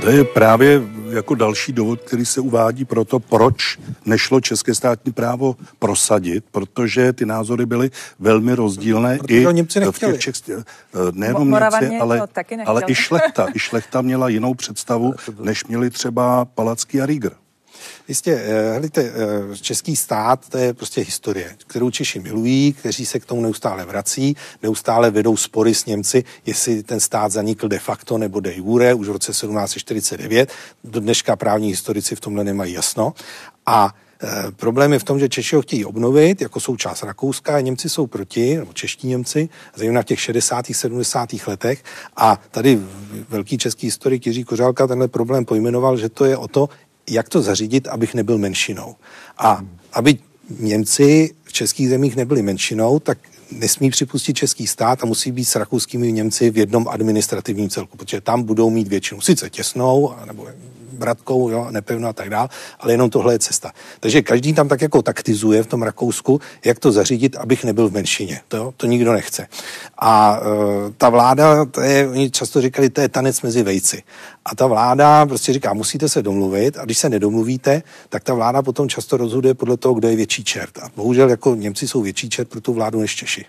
To 0.00 0.10
je 0.10 0.24
právě 0.24 0.82
jako 1.10 1.34
další 1.34 1.72
důvod, 1.72 2.00
který 2.00 2.26
se 2.26 2.40
uvádí 2.40 2.84
pro 2.84 3.04
to, 3.04 3.20
proč 3.20 3.78
nešlo 4.04 4.40
české 4.40 4.74
státní 4.74 5.12
právo 5.12 5.56
prosadit, 5.78 6.44
protože 6.50 7.12
ty 7.12 7.26
názory 7.26 7.66
byly 7.66 7.90
velmi 8.18 8.54
rozdílné 8.54 9.18
protože 9.18 9.50
i 9.50 9.54
Němci 9.54 9.80
v 9.80 9.98
těch 9.98 10.18
Čech, 10.18 10.34
eh, 10.48 10.62
nejenom 11.12 11.50
Němci, 11.50 11.98
ale, 11.98 12.22
ale 12.66 12.82
i 12.86 12.94
šlechta. 12.94 13.46
I 13.54 13.58
šlechta 13.58 14.00
měla 14.00 14.28
jinou 14.28 14.54
představu, 14.54 15.14
než 15.40 15.64
měli 15.64 15.90
třeba 15.90 16.44
Palacký 16.44 17.00
a 17.00 17.06
Rieger. 17.06 17.32
Jistě, 18.08 18.32
eh, 18.32 18.72
helejte, 18.72 19.02
eh, 19.02 19.56
český 19.56 19.96
stát, 19.96 20.48
to 20.48 20.58
je 20.58 20.74
prostě 20.74 21.00
historie, 21.00 21.56
kterou 21.66 21.90
Češi 21.90 22.20
milují, 22.20 22.72
kteří 22.72 23.06
se 23.06 23.20
k 23.20 23.24
tomu 23.24 23.40
neustále 23.42 23.84
vrací, 23.84 24.36
neustále 24.62 25.10
vedou 25.10 25.36
spory 25.36 25.74
s 25.74 25.86
Němci, 25.86 26.24
jestli 26.46 26.82
ten 26.82 27.00
stát 27.00 27.32
zanikl 27.32 27.68
de 27.68 27.78
facto 27.78 28.18
nebo 28.18 28.40
de 28.40 28.54
jure 28.54 28.94
už 28.94 29.08
v 29.08 29.12
roce 29.12 29.32
1749. 29.32 30.52
Do 30.84 31.00
dneška 31.00 31.36
právní 31.36 31.68
historici 31.68 32.16
v 32.16 32.20
tomhle 32.20 32.44
nemají 32.44 32.72
jasno. 32.72 33.14
A 33.66 33.94
E, 34.22 34.52
problém 34.52 34.92
je 34.92 34.98
v 34.98 35.04
tom, 35.04 35.18
že 35.18 35.28
Češi 35.28 35.56
ho 35.56 35.62
chtějí 35.62 35.84
obnovit 35.84 36.40
jako 36.40 36.60
součást 36.60 37.02
Rakouska, 37.02 37.56
a 37.56 37.60
Němci 37.60 37.88
jsou 37.88 38.06
proti, 38.06 38.56
nebo 38.56 38.72
čeští 38.72 39.08
Němci, 39.08 39.48
zejména 39.74 40.02
v 40.02 40.04
těch 40.04 40.20
60. 40.20 40.66
70. 40.72 41.28
letech. 41.46 41.84
A 42.16 42.40
tady 42.50 42.78
velký 43.28 43.58
český 43.58 43.86
historik 43.86 44.26
Jiří 44.26 44.44
Kořálka 44.44 44.86
tenhle 44.86 45.08
problém 45.08 45.44
pojmenoval, 45.44 45.96
že 45.96 46.08
to 46.08 46.24
je 46.24 46.36
o 46.36 46.48
to, 46.48 46.68
jak 47.10 47.28
to 47.28 47.42
zařídit, 47.42 47.88
abych 47.88 48.14
nebyl 48.14 48.38
menšinou. 48.38 48.96
A 49.38 49.60
aby 49.92 50.18
Němci 50.58 51.34
v 51.44 51.52
českých 51.52 51.88
zemích 51.88 52.16
nebyli 52.16 52.42
menšinou, 52.42 52.98
tak 52.98 53.18
nesmí 53.52 53.90
připustit 53.90 54.36
český 54.36 54.66
stát 54.66 55.02
a 55.02 55.06
musí 55.06 55.32
být 55.32 55.44
s 55.44 55.56
rakouskými 55.56 56.12
Němci 56.12 56.50
v 56.50 56.58
jednom 56.58 56.88
administrativním 56.88 57.68
celku, 57.68 57.96
protože 57.96 58.20
tam 58.20 58.42
budou 58.42 58.70
mít 58.70 58.88
většinu. 58.88 59.20
Sice 59.20 59.50
těsnou, 59.50 60.14
nebo 60.26 60.48
bratkou, 61.00 61.48
jo, 61.48 61.66
nepevnou 61.70 62.08
a 62.08 62.12
tak 62.12 62.30
dál, 62.30 62.48
ale 62.80 62.92
jenom 62.92 63.10
tohle 63.10 63.34
je 63.34 63.38
cesta. 63.38 63.72
Takže 64.00 64.22
každý 64.22 64.52
tam 64.52 64.68
tak 64.68 64.82
jako 64.82 65.02
taktizuje 65.02 65.62
v 65.62 65.66
tom 65.66 65.82
Rakousku, 65.82 66.40
jak 66.64 66.78
to 66.78 66.92
zařídit, 66.92 67.36
abych 67.36 67.64
nebyl 67.64 67.88
v 67.88 67.92
menšině. 67.92 68.40
To, 68.48 68.74
to 68.76 68.86
nikdo 68.86 69.12
nechce. 69.12 69.46
A 69.98 70.40
e, 70.40 70.92
ta 70.92 71.08
vláda, 71.08 71.64
to 71.64 71.80
je, 71.80 72.08
oni 72.08 72.30
často 72.30 72.60
říkali, 72.60 72.90
to 72.90 73.00
je 73.00 73.08
tanec 73.08 73.42
mezi 73.42 73.62
vejci. 73.62 74.02
A 74.44 74.54
ta 74.54 74.66
vláda 74.66 75.26
prostě 75.26 75.52
říká, 75.52 75.72
musíte 75.72 76.08
se 76.08 76.22
domluvit 76.22 76.78
a 76.78 76.84
když 76.84 76.98
se 76.98 77.08
nedomluvíte, 77.08 77.82
tak 78.08 78.24
ta 78.24 78.34
vláda 78.34 78.62
potom 78.62 78.88
často 78.88 79.16
rozhoduje 79.16 79.54
podle 79.54 79.76
toho, 79.76 79.94
kdo 79.94 80.08
je 80.08 80.16
větší 80.16 80.44
čert. 80.44 80.78
A 80.78 80.90
bohužel 80.96 81.30
jako 81.30 81.54
Němci 81.54 81.88
jsou 81.88 82.02
větší 82.02 82.30
čert 82.30 82.48
pro 82.48 82.60
tu 82.60 82.72
vládu 82.72 83.00
než 83.00 83.16
Češi. 83.16 83.44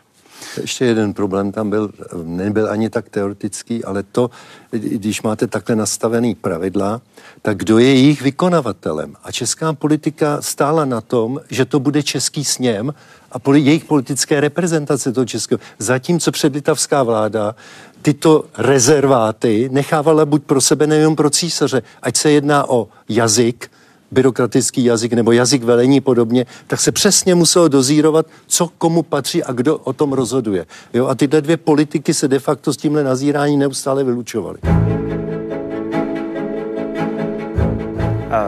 Ještě 0.62 0.86
jeden 0.86 1.14
problém 1.14 1.52
tam 1.52 1.70
byl, 1.70 1.92
nebyl 2.24 2.72
ani 2.72 2.90
tak 2.90 3.10
teoretický, 3.10 3.84
ale 3.84 4.04
to, 4.04 4.30
když 4.72 5.22
máte 5.22 5.48
takhle 5.48 5.76
nastavený 5.76 6.36
pravidla, 6.36 7.02
tak 7.42 7.58
kdo 7.58 7.78
je 7.80 7.88
jejich 7.88 8.22
vykonavatelem? 8.22 9.16
A 9.24 9.32
česká 9.32 9.74
politika 9.74 10.42
stála 10.42 10.86
na 10.86 11.02
tom, 11.02 11.42
že 11.50 11.66
to 11.66 11.80
bude 11.80 12.04
český 12.04 12.46
sněm 12.46 12.94
a 13.32 13.40
poli, 13.40 13.60
jejich 13.60 13.86
politické 13.86 14.42
reprezentace 14.42 15.12
toho 15.12 15.26
českého. 15.26 15.60
Zatímco 15.80 16.32
předlitavská 16.32 17.04
vláda 17.04 17.56
tyto 18.02 18.46
rezerváty 18.58 19.70
nechávala 19.72 20.26
buď 20.26 20.44
pro 20.44 20.62
sebe, 20.62 20.88
nejenom 20.88 21.16
pro 21.16 21.30
císaře, 21.30 21.84
ať 22.02 22.18
se 22.18 22.32
jedná 22.32 22.70
o 22.70 22.88
jazyk, 23.10 23.71
byrokratický 24.12 24.84
jazyk 24.84 25.14
nebo 25.14 25.32
jazyk 25.32 25.64
velení 25.64 26.02
podobně, 26.02 26.46
tak 26.68 26.80
se 26.80 26.92
přesně 26.92 27.36
muselo 27.36 27.68
dozírovat, 27.68 28.26
co 28.48 28.70
komu 28.78 29.04
patří 29.04 29.44
a 29.44 29.52
kdo 29.52 29.78
o 29.78 29.94
tom 29.94 30.14
rozhoduje. 30.14 30.66
Jo? 30.94 31.08
A 31.08 31.16
tyhle 31.16 31.42
dvě 31.42 31.58
politiky 31.58 32.14
se 32.14 32.28
de 32.28 32.40
facto 32.40 32.74
s 32.74 32.78
tímhle 32.78 33.04
nazírání 33.04 33.58
neustále 33.58 34.04
vylučovaly. 34.04 34.60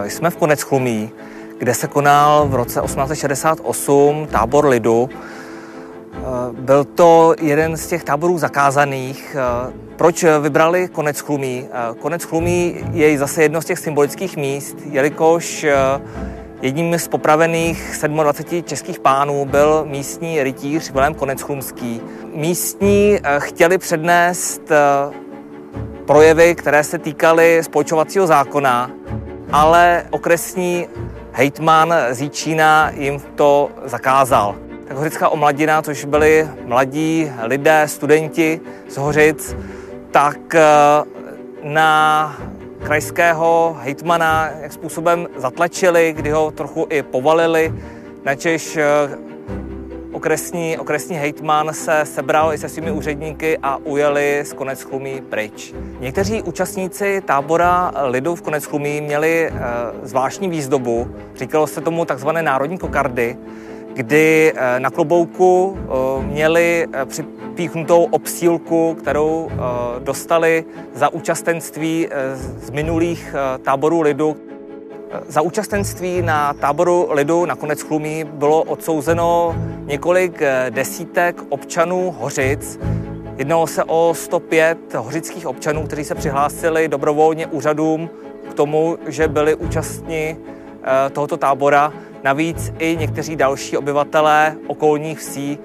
Jsme 0.07 0.29
v 0.29 0.35
konec 0.35 0.61
chlumí, 0.61 1.09
kde 1.57 1.73
se 1.73 1.87
konal 1.87 2.47
v 2.47 2.55
roce 2.55 2.81
1868 2.81 4.27
tábor 4.31 4.65
lidu. 4.65 5.09
Byl 6.51 6.83
to 6.83 7.35
jeden 7.41 7.77
z 7.77 7.87
těch 7.87 8.03
táborů 8.03 8.37
zakázaných. 8.37 9.35
Proč 9.95 10.25
vybrali 10.41 10.87
konec 10.87 11.19
chlumí? 11.19 11.67
Konec 11.99 12.23
chlumí 12.23 12.75
je 12.91 13.17
zase 13.17 13.43
jedno 13.43 13.61
z 13.61 13.65
těch 13.65 13.79
symbolických 13.79 14.37
míst, 14.37 14.77
jelikož 14.89 15.65
jedním 16.61 16.99
z 16.99 17.07
popravených 17.07 17.99
27 18.07 18.63
českých 18.63 18.99
pánů 18.99 19.45
byl 19.45 19.85
místní 19.87 20.43
rytíř 20.43 20.91
Vilém 20.91 21.13
Konec 21.13 21.41
chlumský. 21.41 22.01
Místní 22.35 23.19
chtěli 23.37 23.77
přednést 23.77 24.61
projevy, 26.05 26.55
které 26.55 26.83
se 26.83 26.97
týkaly 26.97 27.63
spolčovacího 27.63 28.27
zákona, 28.27 28.91
ale 29.51 30.03
okresní 30.09 30.87
hejtman 31.31 31.93
Zíčína 32.11 32.91
jim 32.95 33.21
to 33.35 33.69
zakázal. 33.85 34.55
Tak 34.87 34.97
Hořická 34.97 35.29
omladina, 35.29 35.81
což 35.81 36.05
byli 36.05 36.49
mladí 36.65 37.31
lidé, 37.43 37.83
studenti 37.85 38.61
z 38.89 38.97
Hořic, 38.97 39.55
tak 40.11 40.55
eh, 40.55 40.61
na 41.63 42.37
krajského 42.83 43.77
hejtmana 43.79 44.49
jak 44.61 44.73
způsobem 44.73 45.27
zatlačili, 45.37 46.13
kdy 46.17 46.29
ho 46.31 46.51
trochu 46.51 46.87
i 46.89 47.03
povalili, 47.03 47.73
načež 48.23 48.77
eh, 48.77 48.83
okresní, 50.13 50.77
okresní 50.77 51.15
hejtman 51.15 51.73
se 51.73 52.01
sebral 52.03 52.53
i 52.53 52.57
se 52.57 52.69
svými 52.69 52.91
úředníky 52.91 53.57
a 53.63 53.77
ujeli 53.77 54.43
z 54.45 54.53
Konec 54.53 54.81
chlumí 54.81 55.21
pryč. 55.29 55.73
Někteří 55.99 56.41
účastníci 56.41 57.21
tábora 57.25 57.91
lidu 58.03 58.35
v 58.35 58.41
Konec 58.41 58.65
chlumí 58.65 59.01
měli 59.01 59.47
e, 59.47 59.51
zvláštní 60.03 60.49
výzdobu, 60.49 61.15
říkalo 61.35 61.67
se 61.67 61.81
tomu 61.81 62.05
takzvané 62.05 62.43
národní 62.43 62.77
kokardy, 62.77 63.37
kdy 63.93 64.53
e, 64.55 64.79
na 64.79 64.89
klobouku 64.89 65.77
e, 65.77 66.23
měli 66.23 66.87
připíchnutou 67.05 68.03
obsílku, 68.03 68.95
kterou 68.99 69.49
dostali 69.99 70.65
za 70.93 71.09
účastenství 71.09 72.07
z 72.35 72.69
minulých 72.69 73.35
táborů 73.61 74.01
lidu. 74.01 74.37
Za 75.27 75.41
účastenství 75.41 76.21
na 76.21 76.53
táboru 76.53 77.07
lidu 77.11 77.45
na 77.45 77.55
konec 77.55 77.81
chlumí 77.81 78.23
bylo 78.23 78.63
odsouzeno 78.63 79.55
několik 79.85 80.41
eh, 80.41 80.65
desítek 80.69 81.41
občanů 81.49 82.15
Hořic. 82.19 82.79
Jednalo 83.37 83.67
se 83.67 83.83
o 83.83 84.13
105 84.13 84.93
hořických 84.93 85.47
občanů, 85.47 85.87
kteří 85.87 86.03
se 86.03 86.15
přihlásili 86.15 86.87
dobrovolně 86.87 87.47
úřadům 87.47 88.09
k 88.49 88.53
tomu, 88.53 88.97
že 89.07 89.27
byli 89.27 89.55
účastní 89.55 90.37
eh, 90.83 91.09
tohoto 91.09 91.37
tábora. 91.37 91.93
Navíc 92.23 92.73
i 92.79 92.97
někteří 92.99 93.35
další 93.35 93.77
obyvatelé 93.77 94.55
okolních 94.67 95.19
vsí 95.19 95.57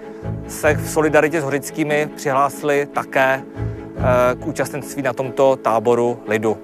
se 0.48 0.74
v 0.74 0.90
solidaritě 0.90 1.40
s 1.40 1.44
hořickými 1.44 2.08
přihlásili 2.16 2.88
také 2.92 3.42
eh, 3.42 4.34
k 4.34 4.46
účastenství 4.46 5.02
na 5.02 5.12
tomto 5.12 5.56
táboru 5.56 6.18
lidu. 6.26 6.58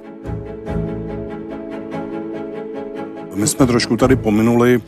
My 3.35 3.47
jsme 3.47 3.67
trošku 3.67 3.97
tady 3.97 4.17
pominuli 4.17 4.81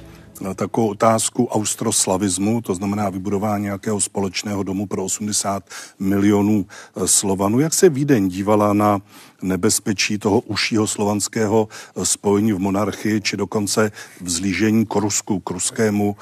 takovou 0.54 0.88
otázku 0.88 1.46
austroslavismu, 1.46 2.60
to 2.60 2.74
znamená 2.74 3.10
vybudování 3.10 3.64
nějakého 3.64 4.00
společného 4.00 4.62
domu 4.62 4.86
pro 4.86 5.04
80 5.04 5.70
milionů 5.98 6.66
eh, 6.66 7.08
Slovanů. 7.08 7.60
Jak 7.60 7.74
se 7.74 7.88
Vídeň 7.88 8.28
dívala 8.28 8.72
na 8.72 9.00
nebezpečí 9.42 10.18
toho 10.18 10.40
užšího 10.40 10.86
slovanského 10.86 11.68
eh, 11.68 12.06
spojení 12.06 12.52
v 12.52 12.58
monarchii, 12.58 13.20
či 13.20 13.36
dokonce 13.36 13.92
vzlížení 14.20 14.86
k 14.86 14.94
Rusku, 14.94 15.40
k 15.40 15.50
ruskému 15.50 16.16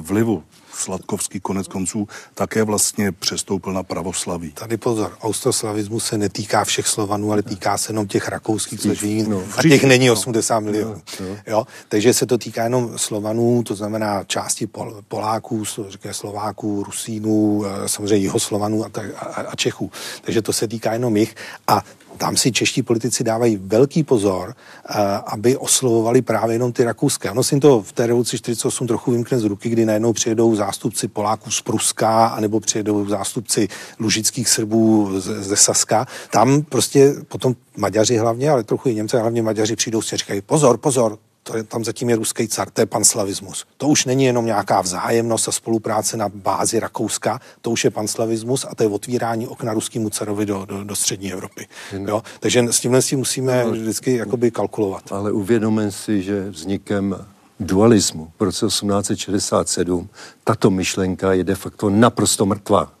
vlivu? 0.00 0.42
Sladkovský 0.72 1.40
konec 1.40 1.68
konců 1.68 2.08
také 2.34 2.62
vlastně 2.62 3.12
přestoupil 3.12 3.72
na 3.72 3.82
pravoslaví. 3.82 4.52
Tady 4.52 4.76
pozor, 4.76 5.16
austroslavismus 5.22 6.04
se 6.04 6.18
netýká 6.18 6.64
všech 6.64 6.86
Slovanů, 6.86 7.32
ale 7.32 7.42
týká 7.42 7.78
se 7.78 7.90
jenom 7.90 8.06
těch 8.06 8.28
rakouských, 8.28 8.80
což 8.80 9.04
no, 9.28 9.42
a 9.56 9.62
těch 9.62 9.84
není 9.84 10.10
80 10.10 10.60
milionů. 10.60 11.02
No, 11.20 11.26
no. 11.26 11.36
Jo? 11.46 11.66
Takže 11.88 12.14
se 12.14 12.26
to 12.26 12.38
týká 12.38 12.64
jenom 12.64 12.98
Slovanů, 12.98 13.62
to 13.62 13.74
znamená 13.74 14.24
části 14.24 14.66
Pol, 14.66 15.02
Poláků, 15.08 15.64
řekne 15.88 16.14
Slováků, 16.14 16.82
Rusínů, 16.82 17.64
eh, 17.66 17.88
samozřejmě 17.88 18.16
Jihoslovanů 18.16 18.84
a, 18.84 18.90
a, 19.16 19.40
a 19.40 19.56
Čechů. 19.56 19.90
Takže 20.22 20.42
to 20.42 20.52
se 20.52 20.68
týká 20.68 20.92
jenom 20.92 21.16
jich. 21.16 21.34
A 21.66 21.84
tam 22.20 22.36
si 22.36 22.52
čeští 22.52 22.82
politici 22.82 23.24
dávají 23.24 23.56
velký 23.56 24.02
pozor, 24.02 24.54
eh, 24.54 24.94
aby 25.26 25.56
oslovovali 25.56 26.22
právě 26.22 26.54
jenom 26.54 26.72
ty 26.72 26.84
rakouské. 26.84 27.30
Ono 27.30 27.42
si 27.42 27.60
to 27.60 27.82
v 27.82 27.92
té 27.92 28.06
revoluci 28.06 28.38
48 28.38 28.86
trochu 28.86 29.10
vymkne 29.10 29.38
z 29.38 29.44
ruky, 29.44 29.68
kdy 29.68 29.86
najednou 29.86 30.12
přijedou 30.12 30.54
zástupci 30.54 31.08
Poláků 31.08 31.50
z 31.50 31.60
Pruska, 31.60 32.26
anebo 32.26 32.60
přijedou 32.60 33.08
zástupci 33.08 33.68
lužických 34.00 34.48
Srbů 34.48 35.20
ze 35.20 35.56
Saska. 35.56 36.06
Tam 36.30 36.62
prostě 36.62 37.14
potom 37.28 37.54
Maďaři 37.76 38.16
hlavně, 38.16 38.50
ale 38.50 38.64
trochu 38.64 38.88
i 38.88 38.94
Němci, 38.94 39.16
hlavně 39.16 39.42
Maďaři 39.42 39.76
přijdou 39.76 40.02
si 40.02 40.14
a 40.14 40.18
říkají 40.18 40.40
pozor, 40.40 40.76
pozor, 40.78 41.18
to 41.42 41.56
je, 41.56 41.62
tam 41.64 41.84
zatím 41.84 42.10
je 42.10 42.16
ruský 42.16 42.48
car, 42.48 42.70
to 42.70 42.80
je 42.80 42.86
panslavismus. 42.86 43.64
To 43.76 43.88
už 43.88 44.04
není 44.04 44.24
jenom 44.24 44.46
nějaká 44.46 44.80
vzájemnost 44.80 45.48
a 45.48 45.52
spolupráce 45.52 46.16
na 46.16 46.28
bázi 46.28 46.80
Rakouska, 46.80 47.40
to 47.60 47.70
už 47.70 47.84
je 47.84 47.90
panslavismus 47.90 48.66
a 48.70 48.74
to 48.74 48.82
je 48.82 48.88
otvírání 48.88 49.46
okna 49.46 49.72
ruskému 49.72 50.10
carovi 50.10 50.46
do, 50.46 50.64
do, 50.64 50.84
do 50.84 50.96
střední 50.96 51.32
Evropy. 51.32 51.66
Jo? 51.92 52.22
Takže 52.40 52.64
s 52.70 52.80
tímhle 52.80 53.02
si 53.02 53.16
musíme 53.16 53.62
ale, 53.62 53.72
vždycky 53.72 54.16
jakoby 54.16 54.50
kalkulovat. 54.50 55.12
Ale 55.12 55.32
uvědomím 55.32 55.90
si, 55.90 56.22
že 56.22 56.50
vznikem 56.50 57.26
dualismu 57.60 58.32
v 58.38 58.42
roce 58.42 58.66
1867 58.66 60.08
tato 60.44 60.70
myšlenka 60.70 61.32
je 61.32 61.44
de 61.44 61.54
facto 61.54 61.90
naprosto 61.90 62.46
mrtvá. 62.46 62.92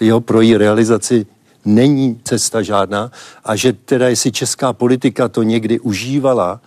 Jo, 0.00 0.20
pro 0.20 0.40
její 0.40 0.56
realizaci 0.56 1.26
není 1.64 2.20
cesta 2.24 2.62
žádná 2.62 3.10
a 3.44 3.56
že 3.56 3.72
teda 3.72 4.08
jestli 4.08 4.32
česká 4.32 4.72
politika 4.72 5.28
to 5.28 5.42
někdy 5.42 5.80
užívala, 5.80 6.60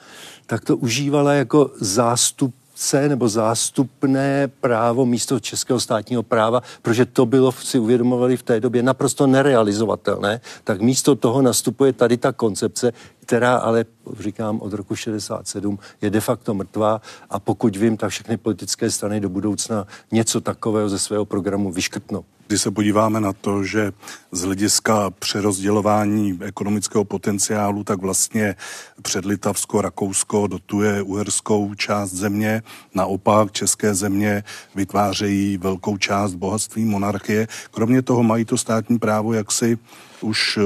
tak 0.46 0.66
to 0.66 0.78
užívala 0.78 1.34
jako 1.34 1.72
zástupce 1.80 3.10
nebo 3.10 3.30
zástupné 3.30 4.48
právo 4.48 5.06
místo 5.06 5.40
českého 5.40 5.80
státního 5.80 6.24
práva, 6.24 6.62
protože 6.82 7.06
to 7.06 7.26
bylo, 7.26 7.52
si 7.52 7.80
uvědomovali 7.80 8.38
v 8.38 8.44
té 8.44 8.60
době, 8.60 8.84
naprosto 8.84 9.28
nerealizovatelné, 9.28 10.42
tak 10.64 10.82
místo 10.82 11.16
toho 11.16 11.42
nastupuje 11.42 11.94
tady 11.94 12.18
ta 12.18 12.32
koncepce, 12.32 12.94
která 13.26 13.58
ale, 13.58 13.86
říkám, 14.20 14.62
od 14.62 14.74
roku 14.74 14.96
67 14.96 15.80
je 16.02 16.10
de 16.10 16.22
facto 16.22 16.54
mrtvá 16.54 17.02
a 17.30 17.40
pokud 17.40 17.76
vím, 17.76 17.98
tak 17.98 18.10
všechny 18.10 18.38
politické 18.38 18.92
strany 18.92 19.20
do 19.20 19.30
budoucna 19.30 19.88
něco 20.12 20.42
takového 20.42 20.90
ze 20.90 21.00
svého 21.00 21.26
programu 21.26 21.72
vyškrtnou. 21.72 22.26
Když 22.48 22.62
se 22.62 22.72
podíváme 22.72 23.20
na 23.20 23.34
to, 23.34 23.64
že 23.64 23.92
z 24.32 24.42
hlediska 24.42 25.10
přerozdělování 25.10 26.40
ekonomického 26.42 27.06
potenciálu, 27.06 27.84
tak 27.84 28.02
vlastně 28.02 28.56
předlitavsko, 29.02 29.82
Rakousko 29.82 30.48
dotuje 30.48 31.02
uherskou 31.02 31.74
část 31.74 32.12
země, 32.12 32.64
naopak 32.96 33.52
české 33.52 33.94
země 33.94 34.44
vytvářejí 34.76 35.58
velkou 35.58 35.98
část 35.98 36.34
bohatství 36.36 36.86
monarchie. 36.86 37.48
Kromě 37.72 38.02
toho 38.02 38.24
mají 38.24 38.46
to 38.46 38.58
státní 38.58 39.00
právo 39.00 39.34
jaksi 39.34 39.78
už 40.22 40.58
eh, 40.58 40.62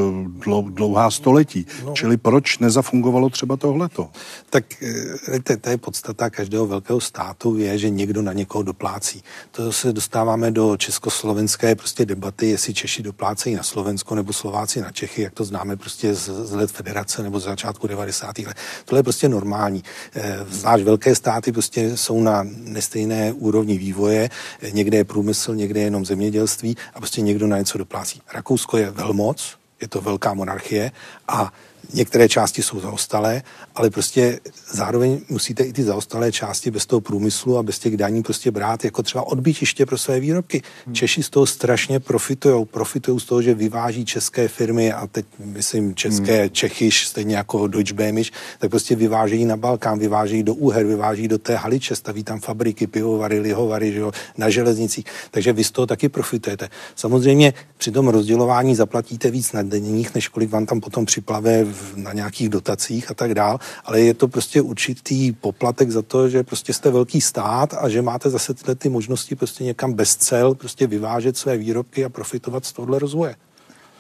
dlouhá 0.70 1.12
století. 1.12 1.66
No. 1.86 1.94
Čili 1.94 2.18
proč 2.18 2.58
nezafungovalo 2.58 3.30
třeba 3.30 3.58
tohleto? 3.58 4.10
Tak 4.50 4.84
eh, 4.84 5.58
to, 5.62 5.70
je 5.70 5.78
podstata 5.78 6.30
každého 6.30 6.68
velkého 6.68 7.02
státu, 7.02 7.58
je, 7.58 7.78
že 7.78 7.90
někdo 7.90 8.22
na 8.22 8.34
někoho 8.34 8.64
doplácí. 8.64 9.24
To 9.52 9.72
se 9.72 9.94
dostáváme 9.94 10.52
do 10.52 10.78
československé 10.78 11.76
prostě 11.76 12.06
debaty, 12.06 12.50
jestli 12.50 12.74
Češi 12.74 13.04
doplácejí 13.04 13.56
na 13.56 13.64
Slovensko 13.64 14.16
nebo 14.16 14.34
Slováci 14.34 14.82
na 14.82 14.92
Čechy, 14.92 15.22
jak 15.22 15.34
to 15.34 15.44
známe 15.44 15.76
prostě 15.76 16.16
z, 16.16 16.30
z 16.30 16.54
let 16.54 16.72
federace 16.72 17.24
nebo 17.24 17.40
z 17.40 17.44
začátku 17.44 17.88
90. 17.88 18.40
let. 18.40 18.58
Tohle 18.86 19.00
je 19.00 19.04
prostě 19.04 19.30
normální. 19.30 19.84
Eh, 20.16 20.46
zvlášť 20.50 20.84
velké 20.84 21.16
státy 21.16 21.52
prostě 21.52 21.98
jsou 21.98 22.22
na 22.22 22.44
nestejné 22.44 23.34
úrovni 23.34 23.78
vývoje. 23.78 24.30
Někde 24.72 24.98
je 24.98 25.04
průmysl, 25.04 25.56
někde 25.56 25.80
je 25.80 25.84
jenom 25.84 26.06
zemědělství 26.06 26.78
a 26.94 27.00
prostě 27.00 27.22
někdo 27.22 27.48
na 27.48 27.58
něco 27.58 27.78
doplácí. 27.78 28.22
Rakousko 28.34 28.78
je 28.78 28.92
velmoc, 28.92 29.49
je 29.82 29.88
to 29.88 30.02
velká 30.02 30.34
monarchie 30.34 30.92
a 31.28 31.54
Některé 31.94 32.30
části 32.30 32.64
jsou 32.64 32.80
zaostalé, 32.80 33.42
ale 33.76 33.90
prostě 33.90 34.40
zároveň 34.72 35.20
musíte 35.30 35.64
i 35.64 35.74
ty 35.74 35.84
zaostalé 35.84 36.32
části 36.32 36.72
bez 36.72 36.86
toho 36.86 37.02
průmyslu 37.02 37.58
a 37.58 37.64
bez 37.64 37.80
těch 37.80 37.98
daní 37.98 38.24
prostě 38.24 38.52
brát 38.52 38.86
jako 38.86 39.04
třeba 39.04 39.28
odbytiště 39.28 39.86
pro 39.86 39.98
své 39.98 40.20
výrobky. 40.20 40.62
Hmm. 40.86 40.96
Češi 40.96 41.24
z 41.24 41.30
toho 41.30 41.46
strašně 41.46 42.00
profitují. 42.00 42.66
Profitují 42.66 43.20
z 43.20 43.26
toho, 43.26 43.42
že 43.42 43.54
vyváží 43.54 44.06
české 44.06 44.48
firmy 44.48 44.94
a 44.94 45.08
teď 45.08 45.26
myslím 45.40 45.96
české 45.96 46.40
hmm. 46.40 46.50
Čechyš, 46.50 47.08
stejně 47.08 47.36
jako 47.36 47.68
Deutsche 47.68 47.94
Bämisch, 47.94 48.32
tak 48.60 48.70
prostě 48.70 48.96
vyvážejí 48.96 49.46
na 49.46 49.58
Balkán, 49.58 50.00
vyvážejí 50.00 50.44
do 50.44 50.54
Úher, 50.54 50.86
vyváží 50.86 51.28
do 51.28 51.38
té 51.38 51.56
Haliče, 51.56 51.96
staví 51.96 52.24
tam 52.24 52.40
fabriky, 52.40 52.88
pivovary, 52.88 53.40
lihovary, 53.40 53.92
že 53.92 54.00
jo, 54.00 54.12
na 54.38 54.50
železnicích. 54.50 55.06
Takže 55.32 55.54
vy 55.54 55.64
z 55.64 55.72
toho 55.72 55.86
taky 55.86 56.10
profitujete. 56.10 56.70
Samozřejmě 56.96 57.54
při 57.78 57.92
tom 57.92 58.08
rozdělování 58.08 58.76
zaplatíte 58.76 59.32
víc 59.32 59.52
na 59.52 59.64
denních, 59.64 60.16
než 60.16 60.28
kolik 60.28 60.50
vám 60.50 60.66
tam 60.66 60.80
potom 60.80 61.06
připlave 61.06 61.64
na 61.96 62.14
nějakých 62.14 62.50
dotacích 62.50 63.12
a 63.12 63.14
tak 63.14 63.34
dál, 63.34 63.60
ale 63.86 64.02
je 64.02 64.14
to 64.14 64.28
prostě 64.28 64.62
určitý 64.62 65.32
poplatek 65.32 65.92
za 65.92 66.02
to, 66.02 66.30
že 66.30 66.44
prostě 66.44 66.74
jste 66.74 66.92
velký 66.92 67.22
stát 67.22 67.74
a 67.74 67.90
že 67.90 68.02
máte 68.02 68.30
zase 68.30 68.54
tyhle 68.54 68.76
ty 68.76 68.90
možnosti 68.90 69.36
prostě 69.36 69.64
někam 69.64 69.94
bez 69.94 70.16
cel 70.16 70.56
prostě 70.56 70.88
vyvážet 70.88 71.38
své 71.38 71.58
výrobky 71.58 72.06
a 72.06 72.10
profitovat 72.10 72.66
z 72.66 72.74
tohle 72.74 73.00
rozvoje. 73.00 73.36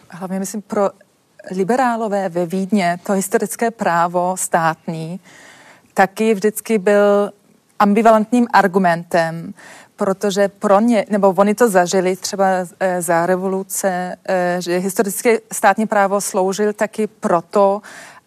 Hlavně 0.10 0.40
myslím 0.40 0.62
pro 0.62 0.90
liberálové 1.52 2.30
ve 2.30 2.46
Vídně 2.46 3.00
to 3.06 3.14
historické 3.14 3.72
právo 3.72 4.36
státní 4.38 5.20
taky 5.94 6.34
vždycky 6.34 6.78
byl 6.78 7.32
ambivalentním 7.80 8.48
argumentem, 8.54 9.54
protože 10.00 10.48
pro 10.48 10.80
ně, 10.80 11.06
nebo 11.10 11.34
oni 11.38 11.56
to 11.56 11.70
zažili 11.70 12.16
třeba 12.16 12.46
e, 12.80 13.02
za 13.02 13.26
revoluce, 13.26 14.16
e, 14.30 14.58
že 14.62 14.78
historické 14.78 15.38
státní 15.52 15.88
právo 15.88 16.22
sloužil 16.22 16.74
taky 16.74 17.08
proto, 17.08 17.82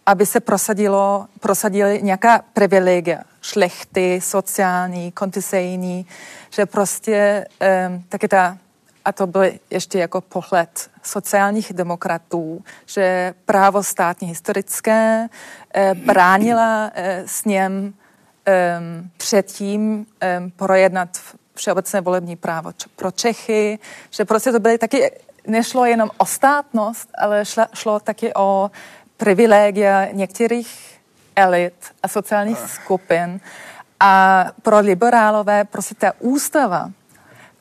aby 0.05 0.25
se 0.25 0.39
prosadilo, 0.39 1.25
prosadili 1.39 1.99
nějaká 2.03 2.41
privilegia, 2.53 3.19
šlechty, 3.41 4.21
sociální, 4.21 5.11
kontisejní, 5.11 6.05
že 6.49 6.65
prostě 6.65 7.45
e, 7.61 8.01
taky 8.09 8.27
ta, 8.27 8.57
a 9.05 9.11
to 9.11 9.27
byl 9.27 9.43
ještě 9.69 9.99
jako 9.99 10.21
pohled 10.21 10.89
sociálních 11.03 11.73
demokratů, 11.73 12.63
že 12.85 13.33
právo 13.45 13.83
státní 13.83 14.27
historické 14.27 15.27
bránila 16.05 16.91
s 17.25 17.45
něm 17.45 17.93
předtím 19.17 20.05
projednat 20.55 21.09
všeobecné 21.55 22.01
volební 22.01 22.35
právo 22.35 22.71
pro 22.95 23.11
Čechy, 23.11 23.79
že 24.11 24.25
prostě 24.25 24.51
to 24.51 24.59
byly 24.59 24.77
taky, 24.77 25.11
nešlo 25.47 25.85
jenom 25.85 26.09
o 26.17 26.25
státnost, 26.25 27.09
ale 27.17 27.45
šlo, 27.45 27.65
šlo 27.73 27.99
taky 27.99 28.33
o 28.33 28.71
privilegia 29.17 30.11
některých 30.11 30.99
elit 31.35 31.73
a 32.03 32.07
sociálních 32.07 32.59
skupin. 32.59 33.39
A 33.99 34.45
pro 34.61 34.79
liberálové 34.79 35.63
prostě 35.63 35.95
ta 35.95 36.13
ústava 36.19 36.91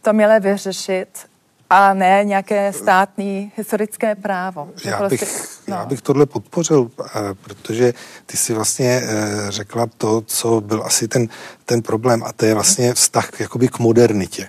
to 0.03 0.13
měla 0.13 0.39
vyřešit 0.39 1.32
a 1.73 1.95
ne 1.95 2.25
nějaké 2.25 2.73
státní 2.73 3.53
historické 3.57 4.15
právo. 4.15 4.69
Já, 4.85 4.99
prostě, 4.99 5.17
bych, 5.17 5.49
no. 5.69 5.77
já 5.77 5.85
bych 5.87 6.03
tohle 6.03 6.27
podpořil, 6.27 6.91
eh, 7.05 7.11
protože 7.41 7.95
ty 8.27 8.37
si 8.37 8.55
vlastně 8.55 9.03
eh, 9.05 9.27
řekla 9.49 9.87
to, 9.99 10.21
co 10.27 10.61
byl 10.61 10.83
asi 10.85 11.09
ten, 11.09 11.29
ten 11.65 11.83
problém 11.83 12.23
a 12.23 12.33
to 12.33 12.47
je 12.47 12.55
vlastně 12.55 12.95
vztah 12.95 13.41
jakoby 13.41 13.69
k 13.69 13.79
modernitě 13.79 14.49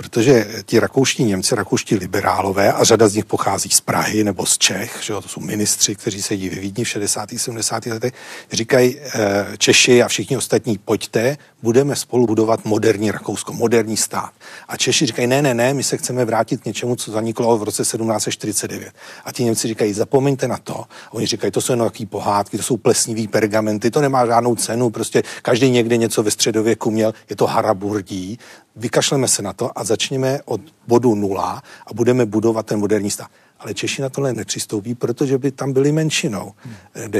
protože 0.00 0.46
ti 0.66 0.78
rakouští 0.80 1.24
Němci, 1.24 1.54
rakouští 1.54 1.96
liberálové, 1.96 2.72
a 2.72 2.84
řada 2.84 3.08
z 3.08 3.14
nich 3.14 3.24
pochází 3.24 3.70
z 3.70 3.80
Prahy 3.80 4.24
nebo 4.24 4.46
z 4.46 4.58
Čech, 4.58 4.98
že 5.02 5.12
jo, 5.12 5.20
to 5.20 5.28
jsou 5.28 5.40
ministři, 5.40 5.94
kteří 5.94 6.22
sedí 6.22 6.48
ve 6.48 6.56
Vídni 6.56 6.84
v 6.84 6.88
60. 6.88 7.28
70. 7.36 7.86
letech, 7.86 8.12
říkají 8.52 8.96
eh, 8.98 9.46
Češi 9.58 10.02
a 10.02 10.08
všichni 10.08 10.36
ostatní, 10.36 10.78
pojďte, 10.78 11.36
budeme 11.62 11.96
spolu 11.96 12.26
budovat 12.26 12.64
moderní 12.64 13.10
Rakousko, 13.10 13.52
moderní 13.52 13.96
stát. 13.96 14.30
A 14.68 14.76
Češi 14.76 15.06
říkají, 15.06 15.28
ne, 15.28 15.42
ne, 15.42 15.54
ne, 15.54 15.74
my 15.74 15.82
se 15.82 15.96
chceme 15.96 16.24
vrátit 16.24 16.60
k 16.60 16.64
něčemu, 16.64 16.96
co 16.96 17.12
zaniklo 17.12 17.58
v 17.58 17.62
roce 17.62 17.82
1749. 17.82 18.92
A 19.24 19.32
ti 19.32 19.44
Němci 19.44 19.68
říkají, 19.68 19.92
zapomeňte 19.92 20.48
na 20.48 20.56
to. 20.56 20.80
A 20.80 21.12
oni 21.12 21.26
říkají, 21.26 21.50
to 21.50 21.60
jsou 21.60 21.72
jenom 21.72 21.90
takové 21.90 22.06
pohádky, 22.06 22.56
to 22.56 22.62
jsou 22.62 22.76
plesnivý 22.76 23.28
pergamenty, 23.28 23.90
to 23.90 24.00
nemá 24.00 24.26
žádnou 24.26 24.56
cenu, 24.56 24.90
prostě 24.90 25.22
každý 25.42 25.70
někde 25.70 25.96
něco 25.96 26.22
ve 26.22 26.30
středověku 26.30 26.90
měl, 26.90 27.14
je 27.30 27.36
to 27.36 27.46
haraburdí, 27.46 28.38
vykašleme 28.80 29.28
se 29.28 29.42
na 29.42 29.52
to 29.52 29.78
a 29.78 29.84
začněme 29.84 30.40
od 30.44 30.60
bodu 30.86 31.14
nula 31.14 31.62
a 31.86 31.94
budeme 31.94 32.26
budovat 32.26 32.66
ten 32.66 32.80
moderní 32.80 33.10
stát. 33.10 33.30
Ale 33.60 33.74
Češi 33.74 34.02
na 34.02 34.08
tohle 34.08 34.32
nepřistoupí, 34.32 34.94
protože 34.94 35.38
by 35.38 35.50
tam 35.50 35.72
byli 35.72 35.92
menšinou. 35.92 36.52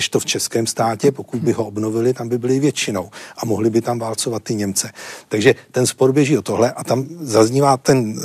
to 0.08 0.20
v 0.20 0.24
českém 0.24 0.66
státě, 0.66 1.12
pokud 1.12 1.40
by 1.40 1.52
ho 1.52 1.66
obnovili, 1.66 2.14
tam 2.14 2.28
by 2.28 2.38
byli 2.38 2.60
většinou 2.60 3.10
a 3.36 3.46
mohli 3.46 3.70
by 3.70 3.80
tam 3.80 3.98
válcovat 3.98 4.42
ty 4.42 4.54
Němce. 4.54 4.90
Takže 5.28 5.54
ten 5.70 5.86
spor 5.86 6.12
běží 6.12 6.38
o 6.38 6.42
tohle 6.42 6.72
a 6.72 6.84
tam 6.84 7.06
zaznívá 7.20 7.76
ten, 7.76 8.20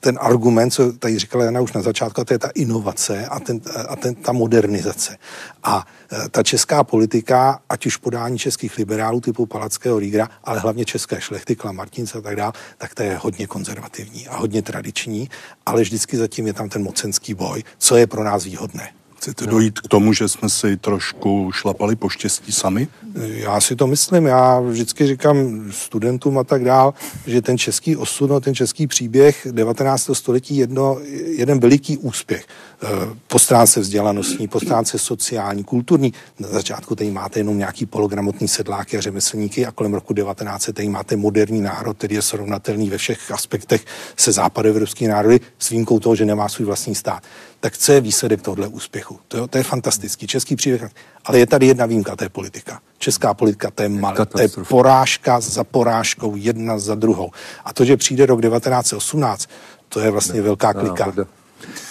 ten 0.00 0.18
argument, 0.20 0.70
co 0.70 0.92
tady 0.92 1.18
říkala 1.18 1.44
Jana 1.44 1.60
už 1.60 1.72
na 1.72 1.82
začátku, 1.82 2.20
a 2.20 2.24
to 2.24 2.34
je 2.34 2.38
ta 2.38 2.50
inovace 2.54 3.26
a, 3.26 3.40
ten, 3.40 3.60
a 3.88 3.96
ten, 3.96 4.14
ta 4.14 4.32
modernizace. 4.32 5.18
A 5.62 5.86
Eh, 6.12 6.28
ta 6.28 6.42
česká 6.42 6.84
politika, 6.84 7.60
ať 7.68 7.86
už 7.86 7.96
podání 7.96 8.38
českých 8.38 8.78
liberálů 8.78 9.20
typu 9.20 9.46
Palackého 9.46 9.98
Rígra, 9.98 10.28
ale 10.44 10.58
hlavně 10.58 10.84
české 10.84 11.20
šlechty, 11.20 11.56
Klamartince 11.56 12.18
a 12.18 12.20
tak 12.20 12.36
dále, 12.36 12.52
tak 12.78 12.94
to 12.94 13.02
je 13.02 13.16
hodně 13.16 13.46
konzervativní 13.46 14.28
a 14.28 14.36
hodně 14.36 14.62
tradiční, 14.62 15.30
ale 15.66 15.82
vždycky 15.82 16.16
zatím 16.16 16.46
je 16.46 16.52
tam 16.52 16.68
ten 16.68 16.82
mocenský 16.82 17.34
boj, 17.34 17.47
co 17.78 17.96
je 17.96 18.06
pro 18.06 18.24
nás 18.24 18.44
výhodné. 18.44 18.97
Chcete 19.18 19.46
dojít 19.46 19.80
k 19.80 19.88
tomu, 19.88 20.12
že 20.12 20.28
jsme 20.28 20.48
si 20.48 20.76
trošku 20.76 21.52
šlapali 21.52 21.96
po 21.96 22.08
štěstí 22.08 22.52
sami? 22.52 22.88
Já 23.14 23.60
si 23.60 23.76
to 23.76 23.86
myslím. 23.86 24.26
Já 24.26 24.60
vždycky 24.60 25.06
říkám 25.06 25.68
studentům 25.70 26.38
a 26.38 26.44
tak 26.44 26.64
dál, 26.64 26.94
že 27.26 27.42
ten 27.42 27.58
český 27.58 27.96
osud, 27.96 28.30
no, 28.30 28.40
ten 28.40 28.54
český 28.54 28.86
příběh 28.86 29.46
19. 29.50 30.10
století 30.12 30.56
jedno, 30.56 30.98
jeden 31.36 31.60
veliký 31.60 31.98
úspěch. 31.98 32.46
Eh, 32.82 32.86
po 33.26 33.38
stránce 33.38 33.80
vzdělanostní, 33.80 34.48
po 34.48 34.60
stránce 34.60 34.98
sociální, 34.98 35.64
kulturní. 35.64 36.12
Na 36.38 36.48
začátku 36.48 36.94
tady 36.94 37.10
máte 37.10 37.40
jenom 37.40 37.58
nějaký 37.58 37.86
pologramotný 37.86 38.48
sedláky 38.48 38.98
a 38.98 39.00
řemeslníky 39.00 39.66
a 39.66 39.72
kolem 39.72 39.94
roku 39.94 40.12
19 40.12 40.70
tady 40.72 40.88
máte 40.88 41.16
moderní 41.16 41.60
národ, 41.60 41.96
který 41.96 42.14
je 42.14 42.22
srovnatelný 42.22 42.90
ve 42.90 42.98
všech 42.98 43.30
aspektech 43.30 43.84
se 44.16 44.32
západoevropskými 44.32 45.10
národy 45.10 45.40
s 45.58 45.70
výjimkou 45.70 45.98
toho, 45.98 46.14
že 46.14 46.24
nemá 46.24 46.48
svůj 46.48 46.66
vlastní 46.66 46.94
stát. 46.94 47.22
Tak 47.60 47.78
co 47.78 47.92
je 47.92 48.00
výsledek 48.00 48.42
tohle 48.42 48.68
úspěchu? 48.68 49.07
To, 49.28 49.48
to 49.48 49.58
je 49.58 49.64
fantastický 49.64 50.26
český 50.26 50.56
příběh. 50.56 50.90
Ale 51.24 51.38
je 51.38 51.46
tady 51.46 51.66
jedna 51.66 51.86
výjimka, 51.86 52.16
to 52.16 52.24
je 52.24 52.28
politika. 52.28 52.80
Česká 52.98 53.34
politika, 53.34 53.70
to 53.70 53.82
je 53.82 53.88
malé. 53.88 54.26
To 54.26 54.40
je 54.40 54.48
porážka 54.68 55.40
za 55.40 55.64
porážkou, 55.64 56.36
jedna 56.36 56.78
za 56.78 56.94
druhou. 56.94 57.30
A 57.64 57.72
to, 57.72 57.84
že 57.84 57.96
přijde 57.96 58.26
rok 58.26 58.42
1918, 58.42 59.48
to 59.88 60.00
je 60.00 60.10
vlastně 60.10 60.42
velká 60.42 60.72
klika. 60.72 61.12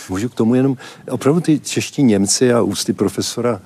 Můžu 0.09 0.29
k 0.29 0.35
tomu 0.35 0.55
jenom, 0.55 0.77
opravdu 1.11 1.41
ty 1.41 1.59
čeští 1.59 2.03
Němci 2.03 2.53
a 2.53 2.61
ústy 2.61 2.93
profesora 2.93 3.61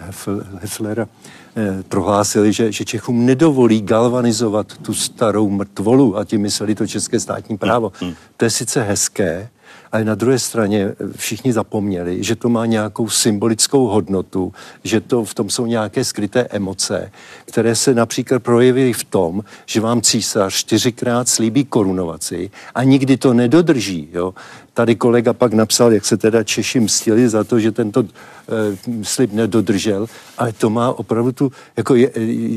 Hefflera 0.59 1.07
eh, 1.55 1.83
prohlásili, 1.83 2.53
že, 2.53 2.71
že 2.71 2.85
Čechům 2.85 3.25
nedovolí 3.25 3.81
galvanizovat 3.81 4.77
tu 4.77 4.93
starou 4.93 5.49
mrtvolu 5.49 6.17
a 6.17 6.25
tím 6.25 6.41
mysleli 6.41 6.75
to 6.75 6.87
české 6.87 7.19
státní 7.19 7.57
právo. 7.57 7.91
Hmm. 8.01 8.13
To 8.37 8.45
je 8.45 8.51
sice 8.51 8.83
hezké, 8.83 9.49
Ale 9.91 10.03
na 10.03 10.15
druhé 10.15 10.39
straně 10.39 10.95
všichni 11.15 11.53
zapomněli, 11.53 12.23
že 12.23 12.35
to 12.35 12.49
má 12.49 12.65
nějakou 12.65 13.09
symbolickou 13.09 13.87
hodnotu, 13.87 14.53
že 14.83 15.01
to 15.01 15.25
v 15.25 15.33
tom 15.33 15.49
jsou 15.49 15.65
nějaké 15.65 16.03
skryté 16.03 16.47
emoce, 16.49 17.11
které 17.45 17.75
se 17.75 17.93
například 17.93 18.43
projevily 18.43 18.93
v 18.93 19.03
tom, 19.03 19.43
že 19.65 19.81
vám 19.81 20.01
císař 20.01 20.53
čtyřikrát 20.53 21.29
slíbí 21.29 21.65
korunovaci 21.65 22.51
a 22.75 22.83
nikdy 22.83 23.17
to 23.17 23.33
nedodrží. 23.33 24.09
Jo? 24.13 24.33
Tady 24.73 24.95
kolega 24.95 25.33
pak 25.33 25.53
napsal, 25.53 25.93
jak 25.93 26.05
se 26.05 26.17
teda 26.17 26.43
Češi 26.43 26.79
mstili 26.79 27.29
za 27.29 27.43
to, 27.43 27.59
že 27.59 27.71
tento 27.71 28.03
e, 28.03 28.05
slib 29.03 29.33
nedodržel, 29.33 30.07
ale 30.37 30.53
to 30.53 30.69
má 30.69 30.93
opravdu 30.93 31.31
tu, 31.31 31.51
jako 31.77 31.95
je, 31.95 32.11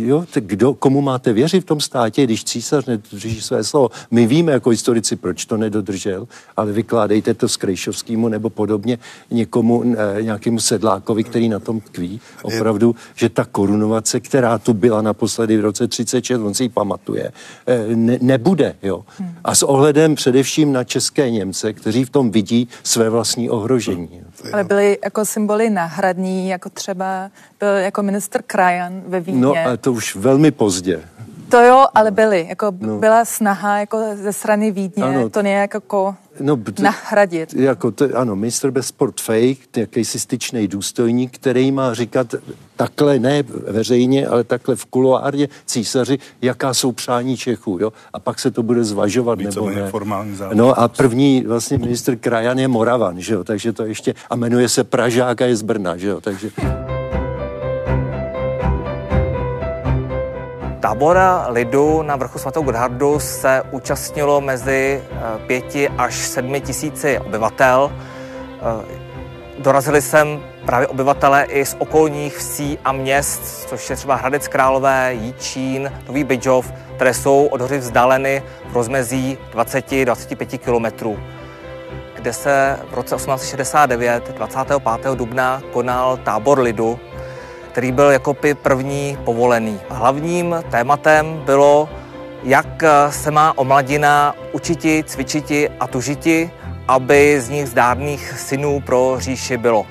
jo, 0.06 0.24
kdo, 0.34 0.74
komu 0.74 1.00
máte 1.00 1.32
věřit 1.32 1.60
v 1.60 1.64
tom 1.64 1.80
státě, 1.80 2.24
když 2.24 2.44
císař 2.44 2.86
nedodrží 2.86 3.40
své 3.40 3.64
slovo. 3.64 3.90
My 4.10 4.26
víme 4.26 4.52
jako 4.52 4.70
historici, 4.70 5.16
proč 5.16 5.44
to 5.44 5.56
nedodržel, 5.56 6.28
ale 6.56 6.72
vykládejte 6.72 7.34
to 7.34 7.48
Skrejšovskému 7.48 8.28
nebo 8.28 8.50
podobně 8.50 8.98
někomu, 9.30 9.84
e, 10.18 10.22
nějakému 10.22 10.60
sedlákovi, 10.60 11.24
který 11.24 11.48
na 11.48 11.58
tom 11.58 11.80
tkví. 11.80 12.20
Opravdu, 12.42 12.94
že 13.14 13.28
ta 13.28 13.44
korunovace, 13.44 14.20
která 14.20 14.58
tu 14.58 14.74
byla 14.74 15.02
naposledy 15.02 15.56
v 15.56 15.60
roce 15.60 15.88
36, 15.88 16.40
on 16.40 16.54
si 16.54 16.62
ji 16.62 16.68
pamatuje, 16.68 17.32
e, 17.66 17.96
ne, 17.96 18.18
nebude. 18.20 18.76
Jo. 18.82 19.04
A 19.44 19.54
s 19.54 19.62
ohledem 19.62 20.14
především 20.14 20.72
na 20.72 20.84
české 20.84 21.30
Němce, 21.30 21.72
kteří 21.72 22.03
v 22.04 22.10
tom 22.10 22.30
vidí 22.30 22.68
své 22.82 23.10
vlastní 23.10 23.50
ohrožení. 23.50 24.22
Ale 24.52 24.64
byly 24.64 24.98
jako 25.04 25.24
symboly 25.24 25.70
náhradní, 25.70 26.48
jako 26.48 26.70
třeba 26.70 27.30
byl 27.60 27.68
jako 27.68 28.02
minister 28.02 28.42
Krajan 28.46 29.02
ve 29.06 29.20
Vídně. 29.20 29.40
No 29.40 29.54
a 29.54 29.76
to 29.76 29.92
už 29.92 30.16
velmi 30.16 30.50
pozdě. 30.50 31.02
To 31.54 31.60
jo, 31.60 31.86
ale 31.94 32.10
byly. 32.10 32.46
Jako 32.48 32.72
no. 32.80 32.98
Byla 32.98 33.24
snaha 33.24 33.78
jako 33.78 33.98
ze 34.14 34.32
strany 34.32 34.70
Vídně 34.70 35.02
ano. 35.02 35.28
to 35.28 35.40
nějak 35.40 35.74
jako 35.74 36.14
no, 36.40 36.58
nahradit. 36.82 37.54
Jako 37.54 37.90
to, 37.90 38.04
ano, 38.14 38.36
minister 38.36 38.70
bez 38.70 38.92
portfej, 38.92 39.56
jakýsi 39.76 40.20
styčný 40.20 40.68
důstojník, 40.68 41.34
který 41.34 41.72
má 41.72 41.94
říkat 41.94 42.34
takhle, 42.76 43.18
ne 43.18 43.42
veřejně, 43.66 44.26
ale 44.26 44.44
takhle 44.44 44.76
v 44.76 44.84
kuloárně 44.84 45.48
císaři, 45.66 46.18
jaká 46.42 46.74
jsou 46.74 46.92
přání 46.92 47.36
Čechů, 47.36 47.78
jo? 47.80 47.92
A 48.12 48.18
pak 48.18 48.38
se 48.38 48.50
to 48.50 48.62
bude 48.62 48.84
zvažovat, 48.84 49.38
Víc 49.38 49.54
nebo 49.54 49.70
ne. 49.70 49.90
Formální 49.90 50.38
no 50.54 50.78
a 50.78 50.88
první 50.88 51.44
vlastně 51.46 51.78
minister 51.78 52.16
Krajan 52.16 52.58
je 52.58 52.68
Moravan, 52.68 53.20
že 53.20 53.34
jo? 53.34 53.44
Takže 53.44 53.72
to 53.72 53.84
ještě, 53.84 54.14
a 54.30 54.36
jmenuje 54.36 54.68
se 54.68 54.84
Pražák 54.84 55.42
a 55.42 55.46
je 55.46 55.56
z 55.56 55.62
Brna, 55.62 55.96
že 55.96 56.08
jo? 56.08 56.20
Takže... 56.20 56.50
Tábora 60.84 61.46
lidu 61.48 62.02
na 62.02 62.16
vrchu 62.16 62.38
svatého 62.38 62.62
Godhardu 62.62 63.20
se 63.20 63.62
účastnilo 63.70 64.40
mezi 64.40 65.02
eh, 65.02 65.38
pěti 65.46 65.88
až 65.88 66.14
sedmi 66.14 66.60
tisíci 66.60 67.18
obyvatel. 67.18 67.92
Eh, 67.92 69.62
dorazili 69.62 70.02
sem 70.02 70.40
právě 70.66 70.86
obyvatele 70.86 71.44
i 71.44 71.64
z 71.64 71.76
okolních 71.78 72.36
vsí 72.36 72.78
a 72.84 72.92
měst, 72.92 73.68
což 73.68 73.90
je 73.90 73.96
třeba 73.96 74.14
Hradec 74.14 74.48
Králové, 74.48 75.14
Jíčín, 75.14 75.92
Nový 76.06 76.24
Bydžov, 76.24 76.72
které 76.96 77.14
jsou 77.14 77.46
od 77.46 77.60
hory 77.60 77.78
vzdáleny 77.78 78.42
v 78.68 78.74
rozmezí 78.74 79.38
20-25 79.54 80.58
kilometrů 80.58 81.18
kde 82.14 82.32
se 82.32 82.78
v 82.90 82.94
roce 82.94 83.16
1869, 83.16 84.34
25. 84.36 85.14
dubna, 85.14 85.62
konal 85.72 86.16
tábor 86.16 86.58
lidu, 86.58 87.00
který 87.74 87.92
byl 87.92 88.10
jako 88.10 88.34
první 88.62 89.18
povolený. 89.24 89.80
Hlavním 89.88 90.56
tématem 90.70 91.42
bylo, 91.44 91.88
jak 92.42 92.82
se 93.10 93.30
má 93.30 93.58
omladina 93.58 94.34
učiti, 94.52 95.04
cvičiti 95.06 95.68
a 95.80 95.86
tužiti, 95.86 96.50
aby 96.88 97.40
z 97.40 97.48
nich 97.48 97.68
zdárných 97.68 98.38
synů 98.38 98.80
pro 98.80 99.16
říši 99.18 99.56
bylo. 99.56 99.86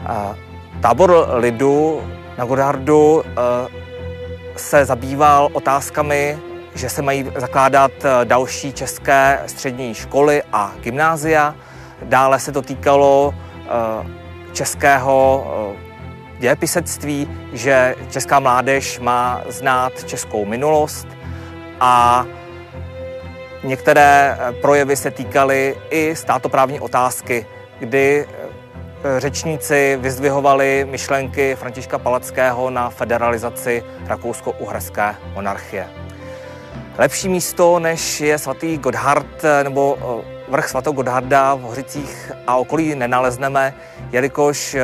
Tábor 0.82 1.28
lidu 1.34 2.02
na 2.38 2.46
Godardu 2.46 3.24
eh, 3.26 3.32
se 4.56 4.86
zabýval 4.86 5.50
otázkami, 5.54 6.40
že 6.76 6.90
se 6.90 7.02
mají 7.02 7.26
zakládat 7.36 7.92
eh, 8.04 8.26
další 8.26 8.74
české 8.74 9.44
střední 9.46 9.94
školy 9.94 10.44
a 10.54 10.72
gymnázia. 10.80 11.56
Dále 12.04 12.40
se 12.40 12.52
to 12.52 12.62
týkalo 12.62 13.34
eh, 13.34 14.08
českého 14.54 15.44
dějepisectví, 16.44 17.30
že 17.54 17.96
česká 18.12 18.40
mládež 18.40 19.00
má 19.00 19.42
znát 19.50 20.04
českou 20.04 20.46
minulost 20.46 21.08
a 21.80 22.26
některé 23.64 24.38
projevy 24.62 24.96
se 24.96 25.12
týkaly 25.12 25.76
i 25.90 26.16
státoprávní 26.16 26.80
otázky, 26.80 27.46
kdy 27.80 28.26
eh, 28.28 29.20
řečníci 29.20 29.98
vyzdvihovali 30.02 30.88
myšlenky 30.90 31.56
Františka 31.56 31.98
Palackého 31.98 32.70
na 32.70 32.90
federalizaci 32.90 33.84
rakousko-uherské 34.08 35.16
monarchie. 35.34 35.88
Lepší 36.98 37.30
místo, 37.30 37.80
než 37.80 38.22
je 38.22 38.38
svatý 38.38 38.78
Godhard 38.78 39.44
eh, 39.44 39.64
nebo 39.64 39.98
eh, 39.98 40.52
vrch 40.52 40.70
svatého 40.70 40.94
Godharda 40.94 41.56
v 41.56 41.62
Hořicích 41.62 42.32
a 42.48 42.56
okolí 42.56 42.96
nenalezneme, 42.96 43.74
jelikož 44.12 44.76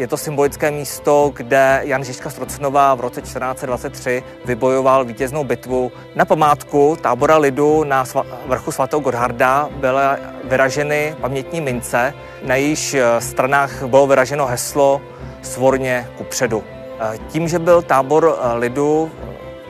je 0.00 0.08
to 0.08 0.16
symbolické 0.16 0.70
místo, 0.70 1.32
kde 1.36 1.80
Jan 1.84 2.04
Žižka 2.04 2.30
Strocnova 2.30 2.94
v 2.94 3.00
roce 3.00 3.22
1423 3.22 4.22
vybojoval 4.44 5.04
vítěznou 5.04 5.44
bitvu. 5.44 5.92
Na 6.14 6.24
památku 6.24 6.96
tábora 7.02 7.36
lidu 7.36 7.84
na 7.84 8.04
vrchu 8.46 8.72
svatého 8.72 9.00
Godharda 9.00 9.68
byly 9.72 10.02
vyraženy 10.44 11.16
pamětní 11.20 11.60
mince, 11.60 12.14
na 12.46 12.54
jejíž 12.54 12.94
eh, 12.94 13.20
stranách 13.20 13.82
bylo 13.82 14.06
vyraženo 14.06 14.46
heslo 14.46 15.00
Svorně 15.42 16.08
kupředu. 16.18 16.62
Eh, 17.00 17.18
tím, 17.28 17.48
že 17.48 17.58
byl 17.58 17.82
tábor 17.82 18.38
eh, 18.38 18.58
lidu 18.58 19.10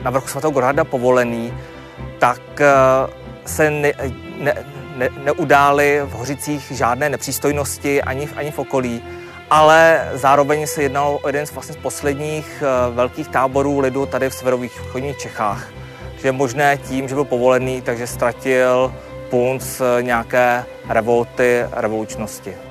na 0.03 0.11
vrchu 0.11 0.27
svatého 0.27 0.51
Godharda 0.51 0.83
povolený, 0.83 1.53
tak 2.19 2.41
se 3.45 3.69
ne, 3.69 3.91
ne, 4.37 4.53
ne, 4.97 5.09
neudály 5.23 6.01
v 6.05 6.11
Hořicích 6.11 6.71
žádné 6.75 7.09
nepřístojnosti 7.09 8.01
ani 8.01 8.25
v, 8.25 8.37
ani 8.37 8.51
v 8.51 8.59
okolí 8.59 9.03
ale 9.51 10.09
zároveň 10.13 10.67
se 10.67 10.83
jednalo 10.83 11.17
o 11.17 11.27
jeden 11.27 11.45
z, 11.45 11.51
vlastně 11.51 11.73
z 11.73 11.77
posledních 11.77 12.63
uh, 12.63 12.95
velkých 12.95 13.27
táborů 13.27 13.79
lidu 13.79 14.05
tady 14.05 14.29
v 14.29 14.33
severovýchodních 14.33 15.17
Čechách. 15.17 15.67
Že 16.21 16.27
je 16.27 16.31
možné 16.31 16.77
tím, 16.77 17.07
že 17.07 17.15
byl 17.15 17.25
povolený, 17.25 17.81
takže 17.81 18.07
ztratil 18.07 18.93
punc 19.29 19.81
uh, 19.81 20.03
nějaké 20.03 20.65
revolty, 20.89 21.65
revolučnosti. 21.71 22.70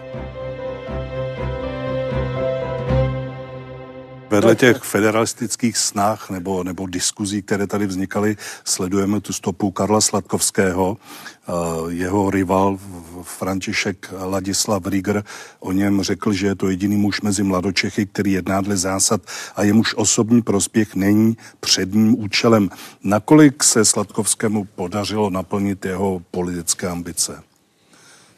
Vedle 4.30 4.56
těch 4.56 4.76
federalistických 4.76 5.76
snah 5.76 6.30
nebo, 6.30 6.64
nebo 6.64 6.86
diskuzí, 6.86 7.42
které 7.42 7.66
tady 7.66 7.86
vznikaly, 7.86 8.36
sledujeme 8.64 9.20
tu 9.20 9.32
stopu 9.32 9.70
Karla 9.70 10.00
Sladkovského. 10.00 10.96
Eh, 10.96 11.52
jeho 11.88 12.30
rival 12.30 12.78
František 13.22 14.14
Ladislav 14.24 14.86
Rieger 14.86 15.24
o 15.60 15.72
něm 15.72 16.02
řekl, 16.02 16.32
že 16.32 16.46
je 16.46 16.54
to 16.54 16.68
jediný 16.68 16.96
muž 16.96 17.20
mezi 17.20 17.42
mladočechy, 17.42 18.06
který 18.06 18.32
jedná 18.32 18.60
dle 18.60 18.76
zásad 18.76 19.22
a 19.56 19.62
jemuž 19.62 19.94
osobní 19.94 20.42
prospěch 20.42 20.94
není 20.94 21.36
předním 21.60 22.18
účelem. 22.18 22.70
Nakolik 23.04 23.64
se 23.64 23.84
Sladkovskému 23.84 24.64
podařilo 24.64 25.30
naplnit 25.30 25.84
jeho 25.84 26.22
politické 26.30 26.88
ambice? 26.88 27.49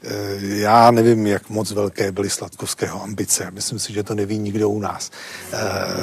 Eh, 0.05 0.36
já 0.40 0.90
nevím, 0.90 1.26
jak 1.26 1.50
moc 1.50 1.70
velké 1.70 2.12
byly 2.12 2.30
Sladkovského 2.30 3.03
ambice. 3.03 3.50
Myslím 3.50 3.78
si, 3.78 3.92
že 3.92 4.03
to 4.03 4.14
neví 4.14 4.38
nikdo 4.38 4.68
u 4.68 4.80
nás. 4.80 5.11
Eh, 5.53 5.59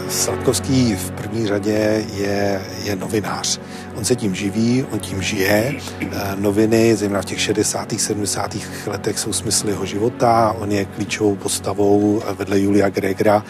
Sladkovský 0.09 0.95
v 0.95 1.11
první 1.11 1.47
řadě 1.47 2.05
je, 2.13 2.61
je 2.83 2.95
novinář. 2.95 3.59
On 3.95 4.05
se 4.05 4.15
tím 4.15 4.35
živí, 4.35 4.85
on 4.91 4.99
tím 4.99 5.21
žije. 5.21 5.75
Eh, 6.01 6.35
noviny, 6.35 6.95
zejména 6.95 7.21
v 7.21 7.25
těch 7.25 7.41
60. 7.41 7.99
70. 7.99 8.87
letech, 8.87 9.19
jsou 9.19 9.33
smysl 9.33 9.69
jeho 9.69 9.85
života. 9.85 10.55
On 10.59 10.71
je 10.71 10.85
klíčovou 10.85 11.35
postavou 11.35 12.21
vedle 12.37 12.59
Julia 12.59 12.89
Gregera 12.89 13.43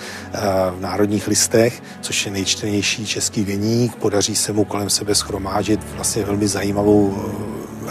v 0.78 0.82
Národních 0.82 1.28
listech, 1.28 1.84
což 2.02 2.26
je 2.26 2.32
nejčtenější 2.32 3.06
český 3.06 3.44
věník. 3.44 3.96
Podaří 3.96 4.36
se 4.36 4.54
mu 4.54 4.66
kolem 4.66 4.90
sebe 4.90 5.16
schromážit 5.16 5.80
vlastně 5.96 6.24
velmi 6.24 6.48
zajímavou 6.48 7.16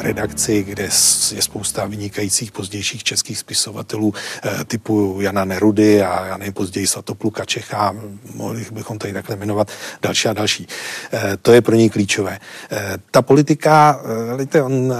redakci, 0.02 0.62
kde 0.62 0.82
je 0.82 1.42
spousta 1.42 1.86
vynikajících 1.86 2.52
pozdějších 2.52 3.04
českých 3.04 3.38
spisovatelů 3.38 4.14
eh, 4.42 4.64
typu 4.64 5.18
Jana 5.20 5.44
Nerudy 5.44 6.02
a 6.02 6.26
já 6.26 6.36
nevím, 6.36 6.54
později 6.54 6.86
Svatopluka 6.86 7.44
Čecha, 7.44 7.96
mohli 8.34 8.66
bychom 8.72 8.98
tady 8.98 9.12
takhle 9.12 9.36
jmenovat 9.36 9.70
další 10.02 10.28
a 10.28 10.32
další. 10.32 10.66
Eh, 11.12 11.36
to 11.42 11.52
je 11.52 11.62
pro 11.62 11.76
něj 11.76 11.90
klíčové. 11.90 12.38
Eh, 12.70 12.98
ta 13.10 13.22
politika, 13.22 14.00
víte, 14.38 14.62
on 14.62 14.94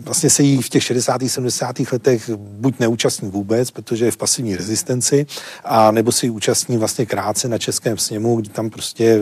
vlastně 0.00 0.30
se 0.30 0.42
jí 0.42 0.62
v 0.62 0.68
těch 0.68 0.82
60. 0.82 1.28
70. 1.28 1.92
letech 1.92 2.30
buď 2.36 2.78
neúčastní 2.78 3.30
vůbec, 3.30 3.70
protože 3.70 4.04
je 4.04 4.10
v 4.10 4.16
pasivní 4.16 4.56
rezistenci, 4.56 5.26
a 5.64 5.90
nebo 5.90 6.12
si 6.12 6.30
účastní 6.30 6.78
vlastně 6.78 7.06
krátce 7.06 7.48
na 7.48 7.58
Českém 7.58 7.98
sněmu, 7.98 8.36
kdy 8.36 8.48
tam 8.48 8.70
prostě 8.70 9.20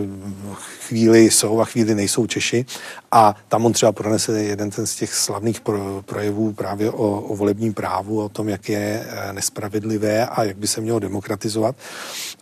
chvíli 0.86 1.30
jsou 1.30 1.60
a 1.60 1.64
chvíli 1.64 1.94
nejsou 1.94 2.26
Češi 2.26 2.66
a 3.12 3.36
tam 3.48 3.66
on 3.66 3.72
třeba 3.72 3.92
pronese 3.92 4.23
se 4.24 4.42
jeden 4.42 4.70
ten 4.70 4.86
z 4.86 4.96
těch 4.96 5.14
slavných 5.14 5.60
pro, 5.60 6.02
projevů 6.06 6.52
právě 6.52 6.90
o, 6.90 7.20
o 7.20 7.36
volebním 7.36 7.74
právu, 7.74 8.24
o 8.24 8.28
tom, 8.28 8.48
jak 8.48 8.68
je 8.68 9.06
eh, 9.06 9.32
nespravedlivé 9.32 10.26
a 10.26 10.44
jak 10.44 10.56
by 10.56 10.66
se 10.66 10.80
mělo 10.80 10.98
demokratizovat. 10.98 11.76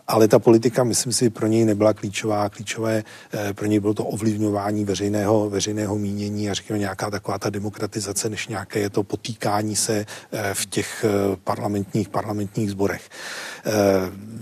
Ale 0.07 0.27
ta 0.27 0.39
politika, 0.39 0.83
myslím 0.83 1.13
si, 1.13 1.29
pro 1.29 1.47
něj 1.47 1.65
nebyla 1.65 1.93
klíčová. 1.93 2.49
Klíčové 2.49 3.03
eh, 3.33 3.53
pro 3.53 3.65
něj 3.65 3.79
bylo 3.79 3.93
to 3.93 4.05
ovlivňování 4.05 4.85
veřejného, 4.85 5.49
veřejného 5.49 5.97
mínění 5.97 6.49
a 6.49 6.53
řekněme 6.53 6.79
nějaká 6.79 7.09
taková 7.09 7.39
ta 7.39 7.49
demokratizace, 7.49 8.29
než 8.29 8.47
nějaké 8.47 8.79
je 8.79 8.89
to 8.89 9.03
potýkání 9.03 9.75
se 9.75 10.05
v 10.53 10.65
těch 10.65 11.05
parlamentních, 11.43 12.09
parlamentních 12.09 12.71
zborech. 12.71 13.09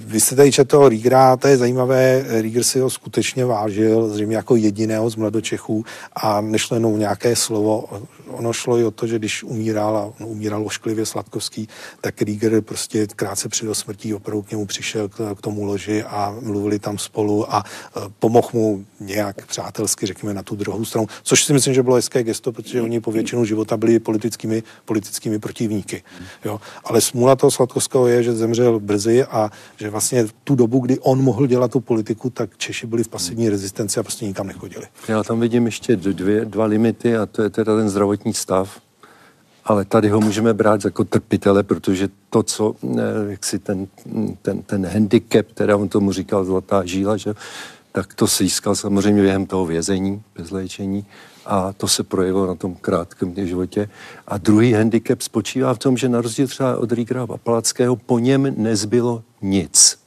Vy 0.06 0.20
jste 0.20 0.36
tady 0.36 0.52
četl 0.52 0.90
Rígra, 0.90 1.38
to 1.38 1.48
je 1.48 1.58
zajímavé, 1.58 2.26
Rígr 2.42 2.64
si 2.64 2.80
ho 2.80 2.90
skutečně 2.90 3.46
vážil, 3.46 4.10
zřejmě 4.10 4.36
jako 4.36 4.56
jediného 4.56 5.10
z 5.10 5.16
mladočechů 5.16 5.86
a 6.14 6.42
nešlo 6.42 6.76
jenom 6.76 7.00
nějaké 7.00 7.31
slovo. 7.36 8.08
Ono 8.32 8.54
šlo 8.54 8.78
i 8.78 8.84
o 8.84 8.92
to, 8.92 9.08
že 9.08 9.20
když 9.20 9.44
umíral 9.44 9.98
a 9.98 10.06
on 10.06 10.14
umíral 10.20 10.66
ošklivě 10.66 11.06
Sladkovský, 11.06 11.68
tak 12.02 12.22
Ríger 12.22 12.62
prostě 12.62 13.08
krátce 13.16 13.50
před 13.50 13.74
smrtí 13.74 14.14
opravdu 14.14 14.42
k 14.42 14.52
němu 14.52 14.66
přišel 14.66 15.10
k, 15.10 15.36
k 15.36 15.42
tomu 15.42 15.66
loži 15.66 16.04
a 16.04 16.36
mluvili 16.42 16.80
tam 16.80 16.98
spolu 16.98 17.54
a 17.54 17.64
e, 17.64 18.00
pomohl 18.20 18.50
mu 18.54 18.86
nějak 19.00 19.46
přátelsky, 19.46 20.06
řekněme, 20.06 20.34
na 20.34 20.44
tu 20.44 20.56
druhou 20.56 20.86
stranu, 20.86 21.08
což 21.24 21.46
si 21.46 21.54
myslím, 21.54 21.74
že 21.74 21.84
bylo 21.84 21.96
hezké 21.96 22.24
gesto, 22.24 22.52
protože 22.52 22.82
oni 22.82 23.00
po 23.00 23.12
většinu 23.12 23.46
života 23.46 23.78
byli 23.78 24.00
politickými, 24.00 24.64
politickými 24.86 25.40
protivníky. 25.40 26.04
Jo. 26.46 26.62
Ale 26.84 27.02
smůla 27.02 27.36
toho 27.36 27.52
Sladkovského 27.52 28.08
je, 28.08 28.24
že 28.24 28.34
zemřel 28.34 28.80
brzy 28.80 29.24
a 29.24 29.52
že 29.78 29.90
vlastně 29.90 30.26
tu 30.44 30.56
dobu, 30.56 30.80
kdy 30.80 31.00
on 31.00 31.22
mohl 31.24 31.48
dělat 31.48 31.72
tu 31.72 31.80
politiku, 31.80 32.30
tak 32.30 32.58
Češi 32.58 32.88
byli 32.88 33.04
v 33.04 33.08
pasivní 33.08 33.50
rezistenci 33.50 34.00
a 34.00 34.04
prostě 34.04 34.26
nikam 34.26 34.48
nechodili. 34.48 34.86
Já 35.08 35.24
tam 35.24 35.40
vidím 35.40 35.66
ještě 35.66 35.96
dvě, 35.96 36.46
dva 36.46 36.66
limity 36.66 37.18
a 37.18 37.26
to 37.26 37.42
je 37.42 37.50
teda 37.50 37.78
ten 37.78 37.90
zdravotní 37.90 38.21
stav. 38.34 38.82
Ale 39.66 39.86
tady 39.86 40.10
ho 40.10 40.22
můžeme 40.22 40.54
brát 40.54 40.86
jako 40.86 41.04
trpitele, 41.04 41.64
protože 41.64 42.10
to, 42.30 42.44
co, 42.44 42.76
eh, 42.84 43.02
jak 43.28 43.46
si 43.46 43.60
ten, 43.60 43.88
ten, 44.42 44.62
ten 44.62 44.86
handicap, 44.86 45.46
teda 45.54 45.78
on 45.78 45.90
tomu 45.90 46.12
říkal 46.12 46.46
zlatá 46.46 46.86
žíla, 46.86 47.18
že, 47.18 47.34
tak 47.92 48.14
to 48.14 48.28
získal 48.28 48.76
samozřejmě 48.76 49.22
během 49.22 49.46
toho 49.46 49.66
vězení, 49.66 50.22
bez 50.38 50.52
léčení 50.52 51.06
a 51.46 51.74
to 51.74 51.88
se 51.88 52.04
projevilo 52.04 52.48
na 52.48 52.56
tom 52.56 52.76
krátkém 52.76 53.34
životě. 53.48 53.90
A 54.28 54.38
druhý 54.38 54.74
handicap 54.74 55.22
spočívá 55.22 55.74
v 55.74 55.80
tom, 55.80 55.98
že 55.98 56.10
na 56.10 56.22
rozdíl 56.22 56.48
třeba 56.48 56.78
od 56.78 56.92
Rígra 56.92 57.24
a 57.24 57.38
Palackého 57.38 57.96
po 57.96 58.20
něm 58.20 58.54
nezbylo 58.58 59.24
nic. 59.42 60.00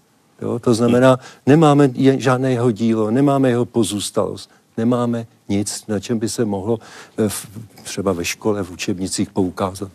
Jo? 0.43 0.59
To 0.59 0.75
znamená, 0.75 1.19
nemáme 1.47 1.91
žádné 2.17 2.53
jeho 2.53 2.71
dílo, 2.71 3.11
nemáme 3.11 3.49
jeho 3.49 3.65
pozůstalost, 3.65 4.51
nemáme 4.77 5.27
nic, 5.49 5.87
na 5.89 6.01
čem 6.01 6.19
by 6.19 6.29
se 6.29 6.45
mohlo 6.45 6.79
eh, 7.19 7.29
v, 7.29 7.47
třeba 7.83 8.13
ve 8.13 8.25
škole, 8.25 8.63
v 8.63 8.71
učebnicích 8.71 9.31
poukázat. 9.31 9.93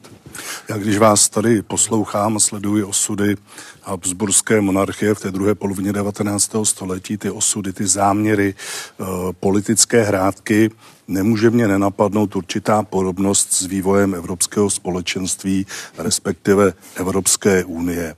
Já 0.69 0.77
když 0.77 0.97
vás 0.97 1.29
tady 1.29 1.61
poslouchám 1.61 2.35
a 2.35 2.39
sleduji 2.39 2.83
osudy 2.83 3.35
Habsburské 3.83 4.61
monarchie 4.61 5.13
v 5.13 5.19
té 5.19 5.31
druhé 5.31 5.55
polovině 5.55 5.93
19. 5.93 6.51
století, 6.63 7.17
ty 7.17 7.31
osudy, 7.31 7.73
ty 7.73 7.87
záměry, 7.87 8.53
e, 8.53 9.03
politické 9.33 10.03
hrádky, 10.03 10.71
nemůže 11.07 11.49
mě 11.49 11.67
nenapadnout 11.67 12.35
určitá 12.35 12.83
podobnost 12.83 13.53
s 13.53 13.65
vývojem 13.65 14.15
Evropského 14.15 14.69
společenství, 14.69 15.65
respektive 15.97 16.73
Evropské 16.95 17.63
unie. 17.63 18.05
E, 18.05 18.15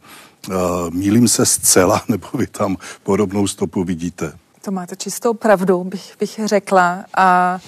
mílím 0.89 1.27
se 1.27 1.45
zcela, 1.45 2.03
nebo 2.07 2.27
vy 2.33 2.47
tam 2.47 2.77
podobnou 3.03 3.47
stopu 3.47 3.83
vidíte? 3.83 4.40
To 4.61 4.71
máte 4.71 4.95
čistou 4.95 5.33
pravdu, 5.33 5.83
bych, 5.83 6.15
bych 6.19 6.39
řekla. 6.45 7.05
A 7.17 7.59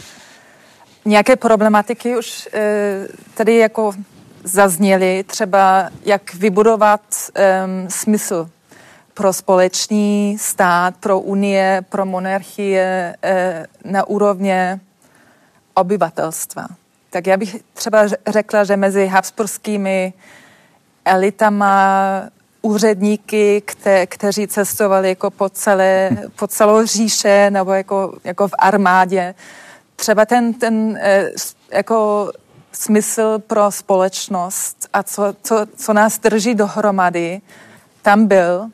nějaké 1.05 1.35
problematiky 1.35 2.17
už 2.17 2.49
e, 2.53 3.07
tady 3.33 3.57
jako 3.57 3.93
zazněly, 4.43 5.23
třeba 5.27 5.89
jak 6.05 6.33
vybudovat 6.33 7.01
um, 7.01 7.89
smysl 7.89 8.49
pro 9.13 9.33
společný 9.33 10.37
stát, 10.39 10.95
pro 10.99 11.19
unie, 11.19 11.85
pro 11.89 12.05
monarchie 12.05 13.15
e, 13.23 13.65
na 13.85 14.07
úrovně 14.07 14.79
obyvatelstva. 15.73 16.67
Tak 17.09 17.27
já 17.27 17.37
bych 17.37 17.55
třeba 17.73 18.07
řekla, 18.27 18.63
že 18.63 18.77
mezi 18.77 19.07
habsburskými 19.07 20.13
elitama 21.05 22.23
úředníky, 22.65 23.61
kte, 23.65 24.07
kteří 24.07 24.47
cestovali 24.47 25.09
jako 25.09 25.31
po, 25.31 25.49
celé, 25.49 26.09
po 26.35 26.47
celou 26.47 26.85
říše 26.85 27.51
nebo 27.51 27.73
jako, 27.73 28.17
jako 28.23 28.47
v 28.47 28.53
armádě. 28.59 29.35
Třeba 29.95 30.25
ten, 30.25 30.53
ten 30.53 30.99
eh, 31.01 31.29
jako 31.71 32.31
smysl 32.71 33.39
pro 33.47 33.71
společnost 33.71 34.89
a 34.93 35.03
co, 35.03 35.35
co, 35.43 35.65
co 35.75 35.93
nás 35.93 36.19
drží 36.19 36.55
dohromady, 36.55 37.41
tam 38.01 38.27
byl, 38.27 38.69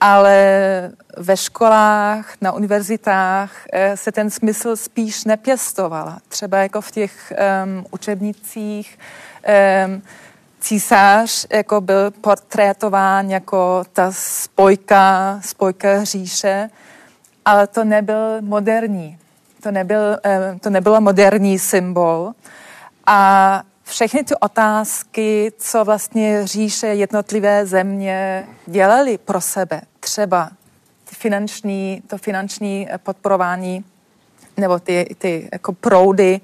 ale 0.00 0.90
ve 1.16 1.36
školách, 1.36 2.34
na 2.40 2.52
univerzitách 2.52 3.50
eh, 3.72 3.96
se 3.96 4.12
ten 4.12 4.30
smysl 4.30 4.76
spíš 4.76 5.24
nepěstoval. 5.24 6.16
Třeba 6.28 6.58
jako 6.58 6.80
v 6.80 6.90
těch 6.90 7.32
um, 7.64 7.86
učebnicích 7.90 8.98
um, 9.86 10.02
císař 10.64 11.46
jako 11.52 11.80
byl 11.80 12.10
portrétován 12.10 13.30
jako 13.30 13.84
ta 13.92 14.12
spojka, 14.12 15.38
spojka 15.44 16.04
říše, 16.04 16.70
ale 17.44 17.66
to 17.66 17.84
nebyl 17.84 18.40
moderní. 18.40 19.18
To, 19.62 19.70
nebyl, 19.70 20.18
eh, 20.24 20.58
to 20.60 20.70
nebylo 20.70 21.00
moderní 21.00 21.58
symbol. 21.58 22.32
A 23.06 23.62
všechny 23.82 24.24
ty 24.24 24.34
otázky, 24.34 25.52
co 25.58 25.84
vlastně 25.84 26.46
říše 26.46 26.86
jednotlivé 26.86 27.66
země 27.66 28.46
dělali 28.66 29.18
pro 29.18 29.40
sebe, 29.40 29.80
třeba 30.00 30.50
finanční, 31.04 32.02
to 32.06 32.18
finanční 32.18 32.88
podporování 33.02 33.84
nebo 34.56 34.78
ty, 34.78 35.14
ty 35.18 35.48
jako 35.52 35.72
proudy 35.72 36.40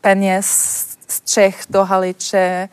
peněz 0.00 0.46
z 1.08 1.20
Čech 1.32 1.64
do 1.70 1.84
Haliče, 1.84 2.68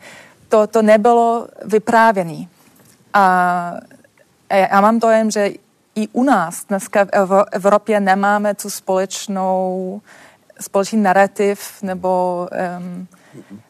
to, 0.50 0.66
to 0.66 0.82
nebylo 0.82 1.48
vyprávěné. 1.64 2.46
A 3.14 3.72
já 4.50 4.80
mám 4.80 4.98
dojem, 4.98 5.30
že 5.30 5.50
i 5.94 6.08
u 6.12 6.22
nás 6.22 6.64
dneska 6.64 7.06
v 7.26 7.44
Evropě 7.52 8.00
nemáme 8.00 8.54
tu 8.54 8.70
společnou, 8.70 10.00
společný 10.60 11.02
narrativ, 11.02 11.60
nebo 11.82 12.48
um, 12.78 13.06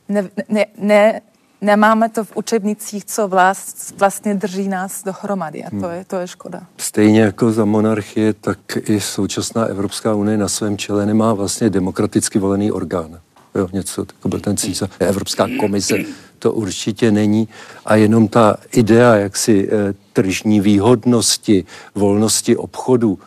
ne, 0.08 0.28
ne, 0.48 0.66
ne, 0.78 1.20
nemáme 1.60 2.08
to 2.08 2.24
v 2.24 2.36
učebnicích, 2.36 3.04
co 3.04 3.28
vlast, 3.28 3.94
vlastně 3.98 4.34
drží 4.34 4.68
nás 4.68 5.02
dohromady 5.04 5.64
a 5.64 5.70
to 5.80 5.88
je, 5.88 6.04
to 6.04 6.16
je 6.16 6.26
škoda. 6.26 6.60
Stejně 6.76 7.20
jako 7.20 7.52
za 7.52 7.64
monarchie, 7.64 8.32
tak 8.32 8.58
i 8.76 9.00
současná 9.00 9.64
Evropská 9.64 10.14
unie 10.14 10.36
na 10.36 10.48
svém 10.48 10.78
čele 10.78 11.06
nemá 11.06 11.34
vlastně 11.34 11.70
demokraticky 11.70 12.38
volený 12.38 12.72
orgán. 12.72 13.20
Jo, 13.54 13.68
něco, 13.72 14.06
jako 14.16 14.28
byl 14.28 14.40
ten 14.40 14.56
císař, 14.56 14.90
Evropská 15.00 15.48
komise, 15.60 15.94
to 16.38 16.52
určitě 16.52 17.10
není. 17.10 17.48
A 17.84 17.96
jenom 17.96 18.28
ta 18.28 18.56
idea 18.72 19.14
jaksi 19.14 19.68
e, 19.72 19.94
tržní 20.12 20.60
výhodnosti, 20.60 21.64
volnosti 21.94 22.56
obchodu 22.56 23.18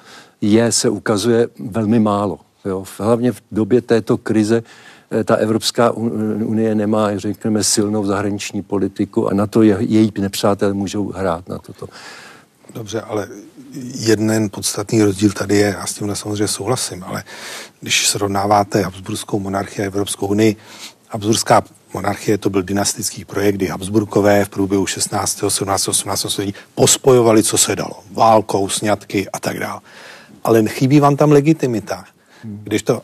je, 0.41 0.71
se 0.71 0.89
ukazuje 0.89 1.47
velmi 1.59 1.99
málo. 1.99 2.39
Jo. 2.65 2.84
Hlavně 2.97 3.32
v 3.32 3.41
době 3.51 3.82
této 3.82 4.17
krize 4.17 4.63
e, 5.11 5.24
ta 5.24 5.36
Evropská 5.36 5.91
unie 5.91 6.76
nemá, 6.76 7.17
řekněme, 7.17 7.63
silnou 7.63 8.05
zahraniční 8.05 8.61
politiku 8.61 9.30
a 9.30 9.34
na 9.34 9.47
to 9.47 9.61
je, 9.61 9.78
její 9.80 10.11
nepřátelé 10.19 10.74
můžou 10.74 11.11
hrát 11.11 11.49
na 11.49 11.57
toto. 11.57 11.88
Dobře, 12.74 13.01
ale 13.01 13.28
jeden 13.95 14.49
podstatný 14.49 15.03
rozdíl 15.03 15.32
tady 15.32 15.57
je, 15.57 15.76
a 15.76 15.88
s 15.88 15.93
tím 15.93 16.15
samozřejmě 16.15 16.47
souhlasím, 16.47 17.03
ale 17.03 17.24
když 17.82 18.07
srovnáváte 18.07 18.82
Habsburskou 18.82 19.39
monarchii 19.39 19.84
a 19.84 19.88
Evropskou 19.88 20.28
unii, 20.28 20.55
Habsburská 21.09 21.63
monarchie 21.93 22.38
to 22.38 22.49
byl 22.49 22.63
dynastický 22.63 23.26
projekt, 23.26 23.55
kdy 23.55 23.67
Habsburkové 23.67 24.45
v 24.45 24.49
průběhu 24.49 24.86
16., 24.86 25.43
17., 25.47 25.88
18. 25.88 26.26
století 26.30 26.53
pospojovali, 26.76 27.43
co 27.43 27.57
se 27.57 27.76
dalo, 27.76 28.03
válkou, 28.11 28.69
sňatky 28.69 29.30
a 29.30 29.39
tak 29.39 29.59
dále. 29.59 29.82
Ale 30.43 30.63
chybí 30.67 30.99
vám 30.99 31.15
tam 31.15 31.32
legitimita. 31.32 32.05
Když 32.43 32.84
to 32.84 33.01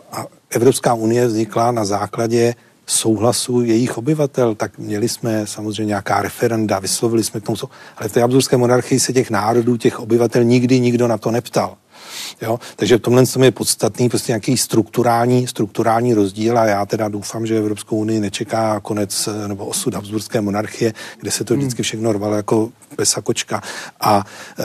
Evropská 0.50 0.94
unie 0.94 1.28
vznikla 1.28 1.72
na 1.72 1.86
základě 1.86 2.56
souhlasu 2.90 3.62
jejich 3.62 3.98
obyvatel, 3.98 4.56
tak 4.56 4.78
měli 4.78 5.10
jsme 5.10 5.48
samozřejmě 5.48 5.86
nějaká 5.86 6.22
referenda, 6.22 6.80
vyslovili 6.80 7.24
jsme 7.24 7.40
k 7.40 7.44
tomu, 7.44 7.58
ale 7.98 8.10
v 8.10 8.14
té 8.14 8.22
absurské 8.22 8.58
monarchii 8.58 9.00
se 9.00 9.14
těch 9.14 9.30
národů, 9.30 9.78
těch 9.78 10.00
obyvatel 10.00 10.44
nikdy 10.44 10.80
nikdo 10.80 11.08
na 11.08 11.18
to 11.18 11.32
neptal. 11.32 11.78
Jo? 12.42 12.60
Takže 12.76 12.98
v 12.98 13.00
tomhle 13.00 13.24
je 13.44 13.52
podstatný 13.52 14.10
prostě 14.10 14.32
nějaký 14.32 14.58
strukturální, 14.58 15.48
strukturální 15.48 16.14
rozdíl 16.14 16.60
a 16.60 16.66
já 16.66 16.86
teda 16.86 17.10
doufám, 17.10 17.46
že 17.46 17.58
Evropskou 17.58 17.98
unii 17.98 18.20
nečeká 18.20 18.80
konec 18.80 19.30
nebo 19.48 19.66
osud 19.66 19.94
Habsburské 19.94 20.42
monarchie, 20.42 20.94
kde 21.20 21.32
se 21.32 21.44
to 21.44 21.54
hmm. 21.54 21.62
vždycky 21.62 21.84
všechno 21.84 22.14
rvalo 22.14 22.36
jako 22.36 22.70
pesa 22.96 23.22
kočka. 23.22 23.62
A 24.02 24.26
e, 24.60 24.64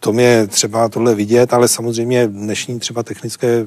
to 0.00 0.12
je 0.12 0.46
třeba 0.46 0.88
tohle 0.88 1.14
vidět, 1.14 1.54
ale 1.54 1.68
samozřejmě 1.68 2.28
dnešní 2.28 2.80
třeba 2.80 3.02
technické 3.02 3.66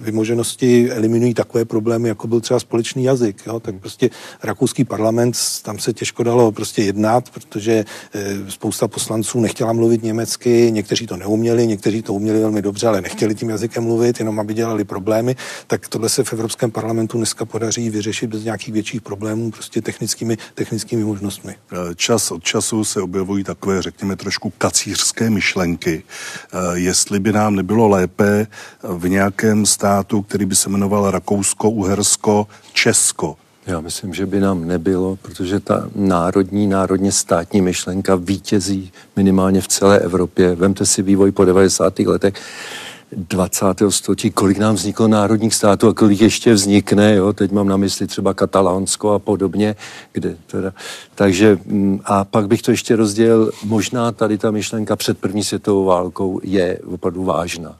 vymoženosti 0.00 0.90
eliminují 0.90 1.34
takové 1.34 1.64
problémy, 1.64 2.08
jako 2.08 2.26
byl 2.26 2.40
třeba 2.40 2.60
společný 2.60 3.04
jazyk. 3.04 3.42
Jo? 3.46 3.60
Tak 3.60 3.74
prostě 3.74 4.10
rakouský 4.42 4.84
parlament, 4.84 5.36
tam 5.62 5.78
se 5.78 5.92
těžko 5.92 6.22
dalo 6.22 6.52
prostě 6.52 6.82
jednat, 6.82 7.30
protože 7.30 7.84
e, 8.14 8.50
spousta 8.50 8.88
poslanců 8.88 9.40
nechtěla 9.40 9.72
mluvit 9.72 10.02
německy, 10.02 10.68
někteří 10.72 11.06
to 11.06 11.16
neuměli, 11.16 11.66
někteří 11.66 12.02
to 12.02 12.14
uměli 12.14 12.40
velmi 12.40 12.62
dobře, 12.62 12.86
ale 12.86 13.00
nechtěli 13.00 13.34
tím 13.34 13.50
jazykem 13.50 13.84
mluvit, 13.84 14.18
jenom 14.18 14.40
aby 14.40 14.54
dělali 14.54 14.84
problémy. 14.84 15.36
Tak 15.66 15.88
tohle 15.88 16.08
se 16.08 16.24
v 16.24 16.32
Evropském 16.32 16.70
parlamentu 16.70 17.16
dneska 17.16 17.44
podaří 17.44 17.90
vyřešit 17.90 18.26
bez 18.26 18.44
nějakých 18.44 18.74
větších 18.74 19.00
problémů, 19.00 19.50
prostě 19.50 19.82
technickými, 19.82 20.36
technickými 20.54 21.04
možnostmi. 21.04 21.52
E, 21.52 21.94
čas 21.94 22.30
od 22.30 22.44
času 22.44 22.84
se 22.84 23.00
objevují 23.00 23.44
takové, 23.44 23.82
řekněme, 23.82 24.16
trošku 24.16 24.52
kacířské 24.58 25.30
myšlenky. 25.30 26.02
E, 26.02 26.78
jestli 26.78 27.20
by 27.20 27.32
nám 27.32 27.54
nebylo 27.54 27.88
lépe 27.88 28.46
v 28.82 29.08
nějakém 29.08 29.55
státu, 29.64 30.22
který 30.22 30.44
by 30.44 30.56
se 30.56 30.68
jmenoval 30.68 31.10
Rakousko, 31.10 31.70
Uhersko, 31.70 32.46
Česko, 32.72 33.36
já 33.66 33.80
myslím, 33.80 34.14
že 34.14 34.26
by 34.26 34.40
nám 34.40 34.68
nebylo, 34.68 35.16
protože 35.22 35.60
ta 35.60 35.88
národní, 35.94 36.66
národně 36.66 37.12
státní 37.12 37.62
myšlenka 37.62 38.14
vítězí 38.16 38.92
minimálně 39.16 39.60
v 39.60 39.68
celé 39.68 39.98
Evropě. 39.98 40.54
Vemte 40.54 40.86
si 40.86 41.02
vývoj 41.02 41.32
po 41.32 41.44
90. 41.44 41.98
letech 41.98 42.34
20. 43.12 43.64
století, 43.88 44.30
kolik 44.30 44.58
nám 44.58 44.74
vzniklo 44.74 45.08
národních 45.08 45.54
států 45.54 45.88
a 45.88 45.94
kolik 45.94 46.20
ještě 46.20 46.54
vznikne, 46.54 47.14
jo? 47.14 47.32
teď 47.32 47.52
mám 47.52 47.68
na 47.68 47.76
mysli 47.76 48.06
třeba 48.06 48.34
Katalánsko 48.34 49.10
a 49.10 49.18
podobně, 49.18 49.76
kde 50.12 50.36
teda, 50.46 50.72
takže 51.14 51.58
mm, 51.64 52.00
a 52.04 52.24
pak 52.24 52.48
bych 52.48 52.62
to 52.62 52.70
ještě 52.70 52.96
rozdělil, 52.96 53.52
možná 53.64 54.12
tady 54.12 54.38
ta 54.38 54.50
myšlenka 54.50 54.96
před 54.96 55.18
první 55.18 55.44
světovou 55.44 55.84
válkou 55.84 56.40
je 56.42 56.78
opravdu 56.86 57.24
vážná 57.24 57.78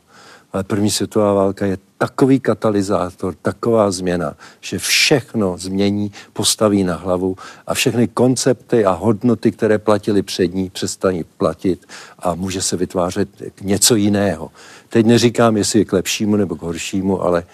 ale 0.56 0.64
první 0.64 0.90
světová 0.90 1.32
válka 1.32 1.66
je 1.66 1.78
takový 1.98 2.40
katalyzátor, 2.40 3.34
taková 3.42 3.90
změna, 3.90 4.34
že 4.60 4.78
všechno 4.78 5.58
změní, 5.58 6.12
postaví 6.32 6.84
na 6.84 6.96
hlavu 6.96 7.36
a 7.66 7.74
všechny 7.74 8.08
koncepty 8.08 8.84
a 8.84 8.90
hodnoty, 8.90 9.52
které 9.52 9.78
platily 9.78 10.22
před 10.22 10.54
ní, 10.54 10.70
přestaní 10.70 11.24
platit 11.24 11.86
a 12.18 12.34
může 12.34 12.62
se 12.62 12.76
vytvářet 12.76 13.28
něco 13.60 13.94
jiného. 13.94 14.50
Teď 14.88 15.06
neříkám, 15.06 15.56
jestli 15.56 15.78
je 15.78 15.84
k 15.84 15.92
lepšímu 15.92 16.36
nebo 16.36 16.56
k 16.56 16.62
horšímu, 16.62 17.22
ale 17.22 17.44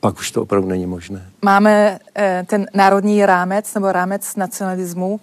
pak 0.00 0.18
už 0.18 0.30
to 0.30 0.42
opravdu 0.42 0.68
není 0.68 0.86
možné. 0.86 1.30
Máme 1.42 1.98
eh, 2.14 2.44
ten 2.48 2.66
národní 2.74 3.26
rámec 3.26 3.74
nebo 3.74 3.92
rámec 3.92 4.36
nacionalismu, 4.36 5.20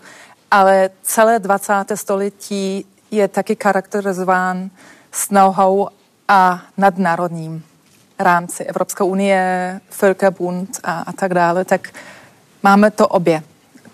ale 0.52 0.90
celé 1.02 1.40
20. 1.40 1.74
století 1.96 2.86
je 3.12 3.28
taky 3.28 3.58
charakterizován 3.64 4.70
snahou 5.12 5.88
a 6.28 6.62
nadnárodním 6.78 7.64
rámci 8.20 8.64
Evropská 8.64 9.04
unie, 9.04 9.82
Völkerbund 10.02 10.80
a, 10.84 11.00
a 11.00 11.12
tak 11.12 11.34
dále, 11.34 11.66
tak 11.66 11.90
máme 12.64 12.92
to 12.92 13.08
obě, 13.08 13.44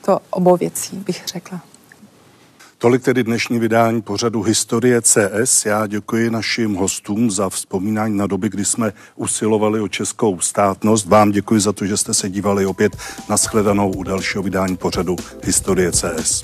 to 0.06 0.20
obou 0.30 0.58
věcí, 0.58 0.98
bych 0.98 1.28
řekla. 1.28 1.62
Tolik 2.78 3.04
tedy 3.04 3.24
dnešní 3.24 3.60
vydání 3.60 4.02
pořadu 4.02 4.42
Historie 4.42 5.02
CS. 5.02 5.66
Já 5.66 5.88
děkuji 5.88 6.30
našim 6.30 6.76
hostům 6.76 7.32
za 7.32 7.50
vzpomínání 7.50 8.18
na 8.18 8.28
doby, 8.28 8.50
kdy 8.50 8.66
jsme 8.66 8.94
usilovali 9.16 9.80
o 9.80 9.88
českou 9.88 10.40
státnost. 10.40 11.06
Vám 11.06 11.32
děkuji 11.32 11.62
za 11.62 11.74
to, 11.74 11.86
že 11.86 11.98
jste 11.98 12.14
se 12.14 12.30
dívali 12.30 12.66
opět 12.66 12.98
na 13.30 13.38
shledanou 13.38 13.92
u 13.92 14.04
dalšího 14.04 14.44
vydání 14.44 14.78
pořadu 14.78 15.16
Historie 15.44 15.92
CS. 15.92 16.44